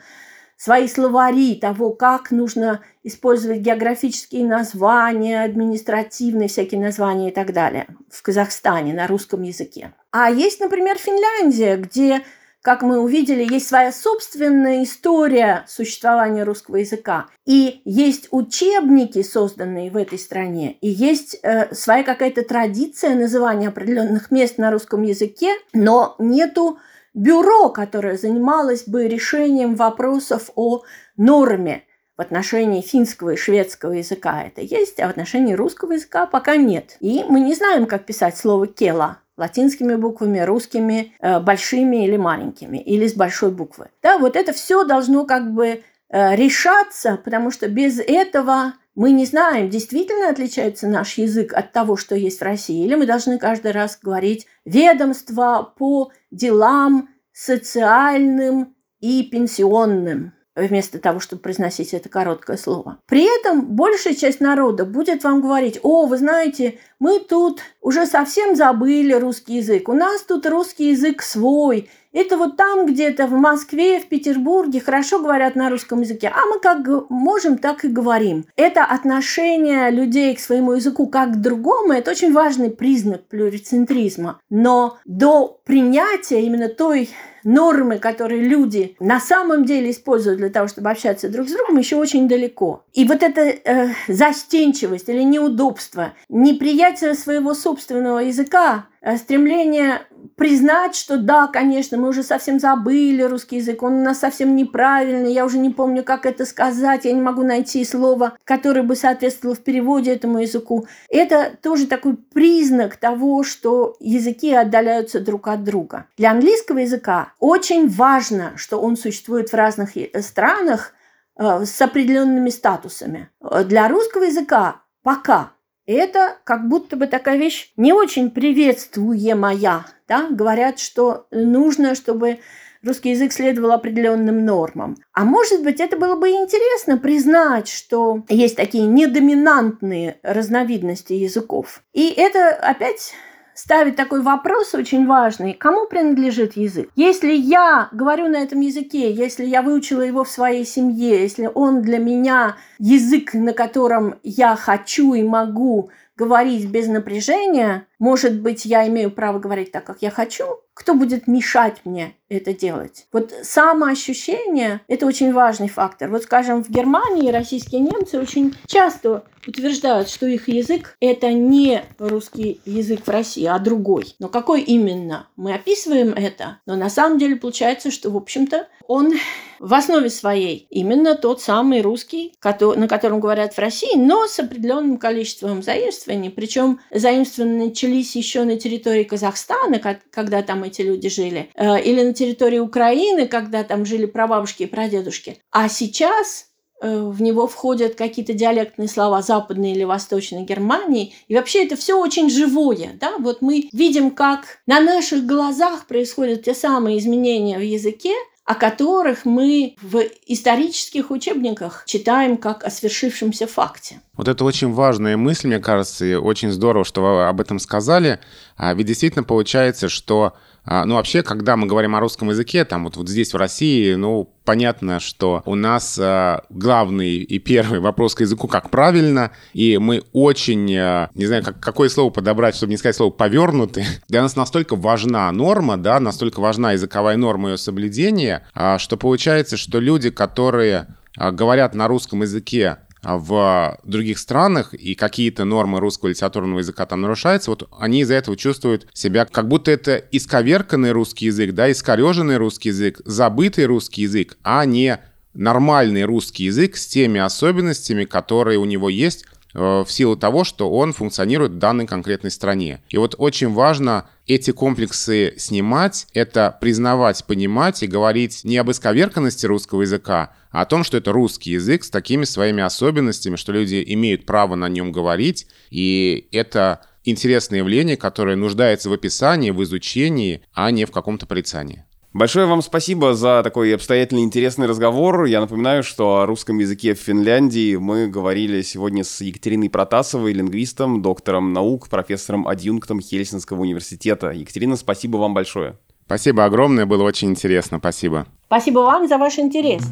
свои 0.56 0.88
словари 0.88 1.56
того, 1.56 1.90
как 1.90 2.30
нужно 2.30 2.80
использовать 3.02 3.60
географические 3.60 4.46
названия, 4.46 5.44
административные 5.44 6.48
всякие 6.48 6.80
названия 6.80 7.30
и 7.30 7.34
так 7.34 7.52
далее 7.52 7.86
в 8.10 8.22
Казахстане 8.22 8.94
на 8.94 9.06
русском 9.06 9.42
языке. 9.42 9.92
А 10.18 10.30
есть, 10.30 10.60
например, 10.60 10.96
Финляндия, 10.96 11.76
где, 11.76 12.22
как 12.62 12.80
мы 12.80 13.00
увидели, 13.00 13.46
есть 13.52 13.68
своя 13.68 13.92
собственная 13.92 14.82
история 14.82 15.66
существования 15.68 16.42
русского 16.42 16.76
языка. 16.76 17.26
И 17.44 17.82
есть 17.84 18.28
учебники, 18.30 19.20
созданные 19.20 19.90
в 19.90 19.96
этой 19.98 20.18
стране, 20.18 20.78
и 20.80 20.88
есть 20.88 21.38
э, 21.42 21.74
своя 21.74 22.02
какая-то 22.02 22.44
традиция 22.44 23.14
называния 23.14 23.68
определенных 23.68 24.30
мест 24.30 24.56
на 24.56 24.70
русском 24.70 25.02
языке, 25.02 25.52
но 25.74 26.16
нету 26.18 26.78
бюро, 27.12 27.68
которое 27.68 28.16
занималось 28.16 28.84
бы 28.84 29.08
решением 29.08 29.74
вопросов 29.74 30.50
о 30.54 30.82
норме 31.18 31.84
в 32.16 32.22
отношении 32.22 32.80
финского 32.80 33.34
и 33.34 33.36
шведского 33.36 33.92
языка 33.92 34.44
это 34.44 34.62
есть, 34.62 34.98
а 34.98 35.08
в 35.08 35.10
отношении 35.10 35.52
русского 35.52 35.92
языка 35.92 36.24
пока 36.24 36.56
нет. 36.56 36.96
И 37.00 37.22
мы 37.28 37.40
не 37.40 37.54
знаем, 37.54 37.84
как 37.84 38.06
писать 38.06 38.38
слово 38.38 38.66
«кела» 38.66 39.18
латинскими 39.36 39.94
буквами, 39.96 40.40
русскими, 40.40 41.14
э, 41.20 41.40
большими 41.40 42.06
или 42.06 42.16
маленькими, 42.16 42.78
или 42.78 43.06
с 43.06 43.14
большой 43.14 43.50
буквы. 43.50 43.88
Да, 44.02 44.18
вот 44.18 44.36
это 44.36 44.52
все 44.52 44.84
должно 44.84 45.24
как 45.24 45.52
бы 45.52 45.82
э, 46.08 46.36
решаться, 46.36 47.20
потому 47.22 47.50
что 47.50 47.68
без 47.68 47.98
этого 47.98 48.74
мы 48.94 49.12
не 49.12 49.26
знаем, 49.26 49.68
действительно 49.68 50.30
отличается 50.30 50.88
наш 50.88 51.18
язык 51.18 51.52
от 51.52 51.72
того, 51.72 51.96
что 51.96 52.14
есть 52.14 52.40
в 52.40 52.44
России, 52.44 52.84
или 52.84 52.94
мы 52.94 53.06
должны 53.06 53.38
каждый 53.38 53.72
раз 53.72 53.98
говорить 54.02 54.46
ведомство 54.64 55.74
по 55.76 56.12
делам 56.30 57.10
социальным 57.32 58.74
и 59.00 59.22
пенсионным 59.24 60.32
вместо 60.56 60.98
того, 60.98 61.20
чтобы 61.20 61.42
произносить 61.42 61.94
это 61.94 62.08
короткое 62.08 62.56
слово. 62.56 62.98
При 63.06 63.24
этом 63.38 63.66
большая 63.66 64.14
часть 64.14 64.40
народа 64.40 64.84
будет 64.84 65.22
вам 65.22 65.40
говорить, 65.40 65.78
о, 65.82 66.06
вы 66.06 66.16
знаете, 66.16 66.78
мы 66.98 67.20
тут 67.20 67.60
уже 67.80 68.06
совсем 68.06 68.56
забыли 68.56 69.12
русский 69.12 69.56
язык, 69.56 69.88
у 69.88 69.92
нас 69.92 70.22
тут 70.22 70.46
русский 70.46 70.90
язык 70.90 71.22
свой, 71.22 71.88
это 72.16 72.38
вот 72.38 72.56
там 72.56 72.86
где-то 72.86 73.26
в 73.26 73.32
Москве, 73.32 74.00
в 74.00 74.06
Петербурге 74.06 74.80
хорошо 74.80 75.18
говорят 75.18 75.54
на 75.54 75.68
русском 75.68 76.00
языке, 76.00 76.32
а 76.34 76.46
мы 76.46 76.60
как 76.60 77.10
можем, 77.10 77.58
так 77.58 77.84
и 77.84 77.88
говорим. 77.88 78.46
Это 78.56 78.86
отношение 78.86 79.90
людей 79.90 80.34
к 80.34 80.40
своему 80.40 80.72
языку 80.72 81.08
как 81.08 81.32
к 81.32 81.36
другому, 81.36 81.92
это 81.92 82.12
очень 82.12 82.32
важный 82.32 82.70
признак 82.70 83.26
плюрицентризма. 83.26 84.40
Но 84.48 84.96
до 85.04 85.60
принятия 85.66 86.40
именно 86.40 86.68
той 86.68 87.10
нормы, 87.46 87.98
которые 87.98 88.42
люди 88.42 88.96
на 89.00 89.20
самом 89.20 89.64
деле 89.64 89.90
используют 89.90 90.38
для 90.38 90.50
того, 90.50 90.68
чтобы 90.68 90.90
общаться 90.90 91.30
друг 91.30 91.48
с 91.48 91.52
другом, 91.52 91.78
еще 91.78 91.96
очень 91.96 92.28
далеко. 92.28 92.84
И 92.92 93.06
вот 93.06 93.22
эта 93.22 93.40
э, 93.40 93.88
застенчивость 94.08 95.08
или 95.08 95.22
неудобство, 95.22 96.12
неприятие 96.28 97.14
своего 97.14 97.54
собственного 97.54 98.18
языка, 98.18 98.86
стремление 99.16 100.00
признать, 100.36 100.96
что 100.96 101.16
да, 101.16 101.46
конечно, 101.46 101.96
мы 101.96 102.08
уже 102.08 102.22
совсем 102.22 102.58
забыли 102.58 103.22
русский 103.22 103.56
язык, 103.56 103.82
он 103.82 103.94
у 103.94 104.02
нас 104.02 104.18
совсем 104.18 104.56
неправильный, 104.56 105.32
я 105.32 105.44
уже 105.44 105.58
не 105.58 105.70
помню, 105.70 106.02
как 106.02 106.26
это 106.26 106.44
сказать, 106.44 107.04
я 107.04 107.12
не 107.12 107.20
могу 107.20 107.42
найти 107.42 107.84
слово, 107.84 108.36
которое 108.44 108.82
бы 108.82 108.96
соответствовало 108.96 109.54
в 109.54 109.60
переводе 109.60 110.12
этому 110.12 110.40
языку. 110.40 110.86
Это 111.08 111.52
тоже 111.62 111.86
такой 111.86 112.16
признак 112.16 112.96
того, 112.96 113.44
что 113.44 113.96
языки 114.00 114.52
отдаляются 114.52 115.20
друг 115.20 115.48
от 115.48 115.64
друга. 115.64 116.06
Для 116.16 116.32
английского 116.32 116.78
языка 116.78 117.32
очень 117.38 117.88
важно, 117.88 118.52
что 118.56 118.80
он 118.80 118.96
существует 118.96 119.50
в 119.50 119.54
разных 119.54 119.90
странах 120.20 120.92
э, 121.38 121.64
с 121.64 121.80
определенными 121.80 122.50
статусами. 122.50 123.30
Для 123.64 123.88
русского 123.88 124.24
языка 124.24 124.82
пока 125.02 125.52
это 125.86 126.36
как 126.44 126.68
будто 126.68 126.96
бы 126.96 127.06
такая 127.06 127.36
вещь 127.36 127.72
не 127.76 127.92
очень 127.92 128.30
приветствуемая. 128.30 129.86
Да? 130.08 130.28
Говорят, 130.30 130.78
что 130.78 131.26
нужно, 131.30 131.94
чтобы 131.94 132.40
русский 132.82 133.10
язык 133.10 133.32
следовал 133.32 133.72
определенным 133.72 134.44
нормам. 134.44 134.96
А 135.12 135.24
может 135.24 135.62
быть, 135.62 135.80
это 135.80 135.96
было 135.96 136.16
бы 136.16 136.30
интересно 136.30 136.98
признать, 136.98 137.68
что 137.68 138.22
есть 138.28 138.56
такие 138.56 138.86
недоминантные 138.86 140.18
разновидности 140.22 141.12
языков. 141.12 141.82
И 141.92 142.12
это 142.16 142.50
опять 142.50 143.14
ставит 143.56 143.96
такой 143.96 144.22
вопрос 144.22 144.74
очень 144.74 145.06
важный, 145.06 145.54
кому 145.54 145.86
принадлежит 145.86 146.56
язык. 146.56 146.90
Если 146.94 147.32
я 147.32 147.88
говорю 147.90 148.28
на 148.28 148.36
этом 148.36 148.60
языке, 148.60 149.12
если 149.12 149.44
я 149.44 149.62
выучила 149.62 150.02
его 150.02 150.22
в 150.22 150.30
своей 150.30 150.64
семье, 150.64 151.22
если 151.22 151.50
он 151.52 151.82
для 151.82 151.98
меня 151.98 152.56
язык, 152.78 153.34
на 153.34 153.52
котором 153.52 154.16
я 154.22 154.54
хочу 154.54 155.14
и 155.14 155.24
могу 155.24 155.90
говорить 156.16 156.66
без 156.66 156.88
напряжения, 156.88 157.86
может 157.98 158.40
быть, 158.40 158.64
я 158.64 158.86
имею 158.88 159.10
право 159.10 159.38
говорить 159.38 159.72
так, 159.72 159.84
как 159.84 160.02
я 160.02 160.10
хочу, 160.10 160.60
кто 160.74 160.94
будет 160.94 161.26
мешать 161.26 161.80
мне 161.84 162.14
это 162.28 162.52
делать? 162.52 163.06
Вот 163.12 163.32
самоощущение– 163.42 164.80
это 164.88 165.06
очень 165.06 165.32
важный 165.32 165.68
фактор. 165.68 166.10
Вот, 166.10 166.24
скажем, 166.24 166.62
в 166.62 166.68
Германии 166.68 167.30
российские 167.30 167.80
немцы 167.80 168.18
очень 168.18 168.54
часто 168.66 169.24
утверждают, 169.46 170.08
что 170.10 170.26
их 170.26 170.48
язык– 170.48 170.96
это 171.00 171.32
не 171.32 171.82
русский 171.98 172.60
язык 172.64 173.06
в 173.06 173.10
России, 173.10 173.46
а 173.46 173.58
другой. 173.58 174.14
Но 174.18 174.28
какой 174.28 174.60
именно? 174.62 175.28
Мы 175.36 175.54
описываем 175.54 176.12
это, 176.12 176.58
но 176.66 176.76
на 176.76 176.90
самом 176.90 177.18
деле 177.18 177.36
получается, 177.36 177.90
что, 177.90 178.10
в 178.10 178.16
общем-то, 178.16 178.68
он 178.86 179.14
в 179.58 179.74
основе 179.74 180.10
своей 180.10 180.66
именно 180.70 181.14
тот 181.14 181.40
самый 181.40 181.80
русский, 181.80 182.34
на 182.42 182.88
котором 182.88 183.20
говорят 183.20 183.54
в 183.54 183.58
России, 183.58 183.96
но 183.96 184.26
с 184.26 184.38
определенным 184.38 184.98
количеством 184.98 185.62
заимствований. 185.62 186.30
Причем 186.30 186.80
заимствования 186.90 187.66
начались 187.66 188.16
еще 188.16 188.44
на 188.44 188.56
территории 188.56 189.04
Казахстана, 189.04 189.80
когда 190.10 190.42
там 190.42 190.64
эти 190.64 190.82
люди 190.82 191.08
жили, 191.08 191.50
э, 191.54 191.82
или 191.82 192.02
на 192.02 192.12
территории 192.12 192.58
Украины, 192.58 193.26
когда 193.26 193.64
там 193.64 193.84
жили 193.84 194.06
прабабушки 194.06 194.64
и 194.64 194.66
прадедушки. 194.66 195.38
А 195.50 195.68
сейчас 195.68 196.46
э, 196.80 196.98
в 196.98 197.22
него 197.22 197.46
входят 197.46 197.94
какие-то 197.94 198.32
диалектные 198.32 198.88
слова 198.88 199.22
западной 199.22 199.72
или 199.72 199.84
восточной 199.84 200.42
Германии. 200.42 201.14
И 201.28 201.34
вообще 201.34 201.64
это 201.64 201.76
все 201.76 201.98
очень 201.98 202.30
живое. 202.30 202.96
Да? 203.00 203.14
Вот 203.18 203.42
мы 203.42 203.68
видим, 203.72 204.10
как 204.10 204.58
на 204.66 204.80
наших 204.80 205.26
глазах 205.26 205.86
происходят 205.86 206.44
те 206.44 206.54
самые 206.54 206.98
изменения 206.98 207.58
в 207.58 207.62
языке, 207.62 208.12
о 208.46 208.54
которых 208.54 209.24
мы 209.24 209.74
в 209.82 210.02
исторических 210.26 211.10
учебниках 211.10 211.82
читаем 211.84 212.36
как 212.36 212.62
о 212.64 212.70
свершившемся 212.70 213.48
факте. 213.48 214.00
Вот 214.14 214.28
это 214.28 214.44
очень 214.44 214.72
важная 214.72 215.16
мысль, 215.16 215.48
мне 215.48 215.58
кажется, 215.58 216.06
и 216.06 216.14
очень 216.14 216.52
здорово, 216.52 216.84
что 216.84 217.02
вы 217.02 217.26
об 217.26 217.40
этом 217.40 217.58
сказали. 217.58 218.20
А 218.56 218.72
ведь 218.72 218.86
действительно 218.86 219.24
получается, 219.24 219.88
что 219.88 220.34
ну, 220.66 220.94
вообще, 220.94 221.22
когда 221.22 221.56
мы 221.56 221.66
говорим 221.66 221.94
о 221.94 222.00
русском 222.00 222.30
языке, 222.30 222.64
там 222.64 222.84
вот, 222.84 222.96
вот 222.96 223.08
здесь, 223.08 223.32
в 223.32 223.36
России, 223.36 223.94
ну, 223.94 224.28
понятно, 224.46 225.00
что 225.00 225.42
у 225.44 225.54
нас 225.54 225.98
э, 225.98 226.40
главный 226.48 227.16
и 227.16 227.38
первый 227.38 227.80
вопрос 227.80 228.14
к 228.14 228.20
языку, 228.20 228.48
как 228.48 228.70
правильно, 228.70 229.32
и 229.52 229.76
мы 229.76 230.02
очень, 230.12 230.72
э, 230.72 231.08
не 231.14 231.26
знаю, 231.26 231.44
как, 231.44 231.60
какое 231.60 231.90
слово 231.90 232.10
подобрать, 232.10 232.56
чтобы 232.56 232.70
не 232.70 232.78
сказать 232.78 232.96
слово 232.96 233.10
повернуты. 233.10 233.84
Для 234.08 234.22
нас 234.22 234.36
настолько 234.36 234.76
важна 234.76 235.30
норма, 235.32 235.76
да, 235.76 236.00
настолько 236.00 236.40
важна 236.40 236.72
языковая 236.72 237.16
норма 237.16 237.50
ее 237.50 237.58
соблюдения, 237.58 238.46
э, 238.54 238.78
что 238.78 238.96
получается, 238.96 239.56
что 239.58 239.80
люди, 239.80 240.10
которые 240.10 240.86
говорят 241.18 241.74
на 241.74 241.88
русском 241.88 242.20
языке 242.20 242.68
а, 242.68 242.85
в 243.14 243.78
других 243.84 244.18
странах, 244.18 244.74
и 244.74 244.94
какие-то 244.94 245.44
нормы 245.44 245.78
русского 245.78 246.08
литературного 246.08 246.58
языка 246.58 246.86
там 246.86 247.02
нарушаются, 247.02 247.50
вот 247.50 247.68
они 247.78 248.00
из-за 248.00 248.14
этого 248.14 248.36
чувствуют 248.36 248.88
себя, 248.92 249.24
как 249.26 249.46
будто 249.46 249.70
это 249.70 249.96
исковерканный 249.96 250.90
русский 250.90 251.26
язык, 251.26 251.52
да, 251.52 251.70
искореженный 251.70 252.36
русский 252.36 252.70
язык, 252.70 253.00
забытый 253.04 253.66
русский 253.66 254.02
язык, 254.02 254.36
а 254.42 254.64
не 254.64 254.98
нормальный 255.34 256.04
русский 256.04 256.44
язык 256.44 256.76
с 256.76 256.86
теми 256.86 257.20
особенностями, 257.20 258.04
которые 258.04 258.58
у 258.58 258.64
него 258.64 258.88
есть 258.88 259.24
э, 259.54 259.58
в 259.58 259.86
силу 259.88 260.16
того, 260.16 260.44
что 260.44 260.70
он 260.70 260.92
функционирует 260.92 261.52
в 261.52 261.58
данной 261.58 261.86
конкретной 261.86 262.30
стране. 262.30 262.80
И 262.88 262.98
вот 262.98 263.14
очень 263.18 263.52
важно 263.52 264.08
эти 264.26 264.50
комплексы 264.50 265.34
снимать, 265.38 266.06
это 266.12 266.56
признавать, 266.60 267.24
понимать 267.24 267.82
и 267.82 267.86
говорить 267.86 268.42
не 268.44 268.56
об 268.58 268.70
исковерканности 268.70 269.46
русского 269.46 269.82
языка, 269.82 270.34
а 270.50 270.62
о 270.62 270.66
том, 270.66 270.84
что 270.84 270.96
это 270.96 271.12
русский 271.12 271.52
язык 271.52 271.84
с 271.84 271.90
такими 271.90 272.24
своими 272.24 272.62
особенностями, 272.62 273.36
что 273.36 273.52
люди 273.52 273.82
имеют 273.86 274.26
право 274.26 274.54
на 274.56 274.68
нем 274.68 274.90
говорить, 274.90 275.46
и 275.70 276.28
это 276.32 276.80
интересное 277.04 277.58
явление, 277.58 277.96
которое 277.96 278.36
нуждается 278.36 278.90
в 278.90 278.92
описании, 278.92 279.50
в 279.50 279.62
изучении, 279.62 280.42
а 280.52 280.70
не 280.70 280.84
в 280.84 280.90
каком-то 280.90 281.26
порицании. 281.26 281.84
Большое 282.16 282.46
вам 282.46 282.62
спасибо 282.62 283.12
за 283.12 283.42
такой 283.42 283.74
обстоятельный 283.74 284.22
интересный 284.22 284.66
разговор. 284.66 285.24
Я 285.24 285.42
напоминаю, 285.42 285.82
что 285.82 286.20
о 286.20 286.26
русском 286.26 286.56
языке 286.56 286.94
в 286.94 286.98
Финляндии 286.98 287.76
мы 287.76 288.06
говорили 288.06 288.62
сегодня 288.62 289.04
с 289.04 289.20
Екатериной 289.20 289.68
Протасовой, 289.68 290.32
лингвистом, 290.32 291.02
доктором 291.02 291.52
наук, 291.52 291.90
профессором-адъюнктом 291.90 293.02
Хельсинского 293.02 293.60
университета. 293.60 294.30
Екатерина, 294.30 294.76
спасибо 294.76 295.18
вам 295.18 295.34
большое. 295.34 295.76
Спасибо 296.06 296.46
огромное, 296.46 296.86
было 296.86 297.02
очень 297.02 297.28
интересно. 297.28 297.80
Спасибо. 297.80 298.24
Спасибо 298.46 298.78
вам 298.78 299.06
за 299.08 299.18
ваш 299.18 299.38
интерес. 299.38 299.82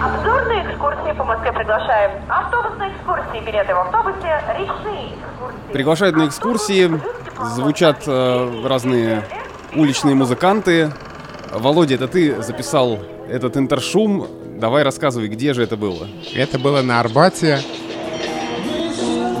Обзорные 0.00 0.72
экскурсии 0.72 1.16
по 1.16 1.22
Москве 1.24 1.52
приглашаем. 1.52 2.20
Автобусные 2.28 2.90
экскурсии, 2.96 3.46
билеты 3.46 3.72
в 3.72 3.78
автобусе, 3.78 4.42
речные 4.58 5.12
экскурсии. 5.12 5.72
Приглашают 5.72 6.16
на 6.16 6.26
экскурсии, 6.26 6.90
звучат 7.54 8.02
э, 8.08 8.66
разные 8.66 9.22
уличные 9.74 10.14
музыканты. 10.14 10.92
Володя, 11.52 11.94
это 11.94 12.08
ты 12.08 12.42
записал 12.42 12.98
этот 13.28 13.56
интершум. 13.56 14.26
Давай 14.58 14.82
рассказывай, 14.82 15.28
где 15.28 15.54
же 15.54 15.62
это 15.62 15.76
было? 15.76 16.08
Это 16.34 16.58
было 16.58 16.82
на 16.82 17.00
Арбате. 17.00 17.60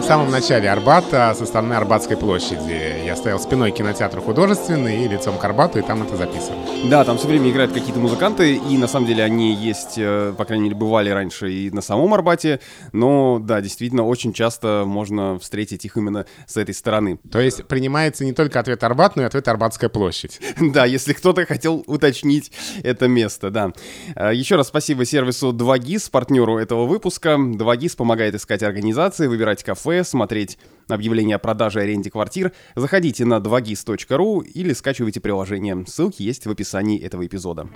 Самом 0.08 0.30
начале 0.30 0.70
Арбата 0.70 1.34
со 1.36 1.44
стороны 1.44 1.74
Арбатской 1.74 2.16
площади. 2.16 3.04
Я 3.04 3.14
стоял 3.14 3.38
спиной 3.38 3.72
к 3.72 3.74
кинотеатру 3.74 4.22
художественный 4.22 5.04
и 5.04 5.08
лицом 5.08 5.36
к 5.36 5.44
Арбату, 5.44 5.80
и 5.80 5.82
там 5.82 6.02
это 6.02 6.16
записывал. 6.16 6.56
Да, 6.88 7.04
там 7.04 7.18
все 7.18 7.28
время 7.28 7.50
играют 7.50 7.74
какие-то 7.74 8.00
музыканты, 8.00 8.54
и 8.54 8.78
на 8.78 8.88
самом 8.88 9.06
деле 9.06 9.22
они 9.22 9.54
есть, 9.54 9.98
э, 9.98 10.32
по 10.34 10.46
крайней 10.46 10.64
мере, 10.64 10.76
бывали 10.76 11.10
раньше 11.10 11.52
и 11.52 11.70
на 11.70 11.82
самом 11.82 12.14
Арбате, 12.14 12.60
но 12.92 13.38
да, 13.38 13.60
действительно, 13.60 14.02
очень 14.06 14.32
часто 14.32 14.84
можно 14.86 15.38
встретить 15.40 15.84
их 15.84 15.98
именно 15.98 16.24
с 16.46 16.56
этой 16.56 16.74
стороны. 16.74 17.18
То 17.30 17.38
есть 17.38 17.66
принимается 17.66 18.24
не 18.24 18.32
только 18.32 18.60
ответ 18.60 18.82
Арбат, 18.84 19.14
но 19.14 19.24
и 19.24 19.26
ответ 19.26 19.46
Арбатская 19.46 19.90
площадь. 19.90 20.40
Да, 20.58 20.86
если 20.86 21.12
кто-то 21.12 21.44
хотел 21.44 21.84
уточнить 21.86 22.50
это 22.82 23.08
место, 23.08 23.50
да. 23.50 23.72
Э, 24.16 24.34
Еще 24.34 24.56
раз 24.56 24.68
спасибо 24.68 25.04
сервису 25.04 25.52
2GIS, 25.52 26.10
партнеру 26.10 26.56
этого 26.56 26.86
выпуска. 26.86 27.30
2GIS 27.30 27.94
помогает 27.96 28.34
искать 28.34 28.62
организации, 28.62 29.26
выбирать 29.26 29.62
кафе, 29.62 29.97
смотреть 30.04 30.58
объявления 30.88 31.36
о 31.36 31.38
продаже 31.38 31.80
и 31.80 31.82
аренде 31.82 32.10
квартир. 32.10 32.52
Заходите 32.76 33.24
на 33.24 33.38
2gis.ru 33.38 34.44
или 34.44 34.72
скачивайте 34.72 35.20
приложение. 35.20 35.84
Ссылки 35.86 36.22
есть 36.22 36.46
в 36.46 36.50
описании 36.50 37.00
этого 37.00 37.26
эпизода. 37.26 37.68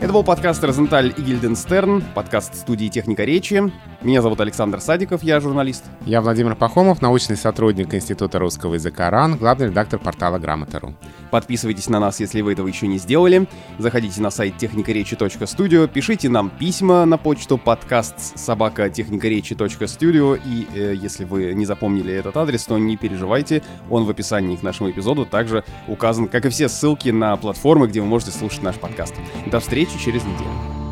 Это 0.00 0.12
был 0.12 0.22
подкаст 0.22 0.62
«Розенталь 0.62 1.14
и 1.16 1.22
Гильденстерн», 1.22 2.04
подкаст 2.14 2.54
студии 2.54 2.88
«Техника 2.88 3.24
речи». 3.24 3.72
Меня 4.06 4.22
зовут 4.22 4.40
Александр 4.40 4.80
Садиков, 4.80 5.24
я 5.24 5.40
журналист. 5.40 5.82
Я 6.04 6.20
Владимир 6.20 6.54
Пахомов, 6.54 7.02
научный 7.02 7.36
сотрудник 7.36 7.92
Института 7.92 8.38
русского 8.38 8.74
языка 8.74 9.10
РАН, 9.10 9.36
главный 9.36 9.66
редактор 9.66 9.98
портала 9.98 10.38
Грамота.ру. 10.38 10.94
Подписывайтесь 11.32 11.88
на 11.88 11.98
нас, 11.98 12.20
если 12.20 12.40
вы 12.40 12.52
этого 12.52 12.68
еще 12.68 12.86
не 12.86 12.98
сделали. 12.98 13.48
Заходите 13.78 14.20
на 14.20 14.30
сайт 14.30 14.58
техникаречи.студио, 14.58 15.88
пишите 15.88 16.28
нам 16.28 16.50
письма 16.50 17.04
на 17.04 17.18
почту 17.18 17.58
подкаст 17.58 18.38
собака 18.38 18.88
техникаречи.студио. 18.90 20.36
И 20.36 20.68
э, 20.72 20.94
если 20.94 21.24
вы 21.24 21.52
не 21.54 21.66
запомнили 21.66 22.14
этот 22.14 22.36
адрес, 22.36 22.64
то 22.64 22.78
не 22.78 22.96
переживайте, 22.96 23.64
он 23.90 24.04
в 24.04 24.10
описании 24.10 24.54
к 24.54 24.62
нашему 24.62 24.88
эпизоду 24.88 25.26
также 25.26 25.64
указан, 25.88 26.28
как 26.28 26.46
и 26.46 26.48
все 26.50 26.68
ссылки 26.68 27.08
на 27.08 27.36
платформы, 27.36 27.88
где 27.88 28.00
вы 28.00 28.06
можете 28.06 28.30
слушать 28.30 28.62
наш 28.62 28.76
подкаст. 28.76 29.16
До 29.46 29.58
встречи 29.58 29.98
через 29.98 30.22
неделю. 30.22 30.85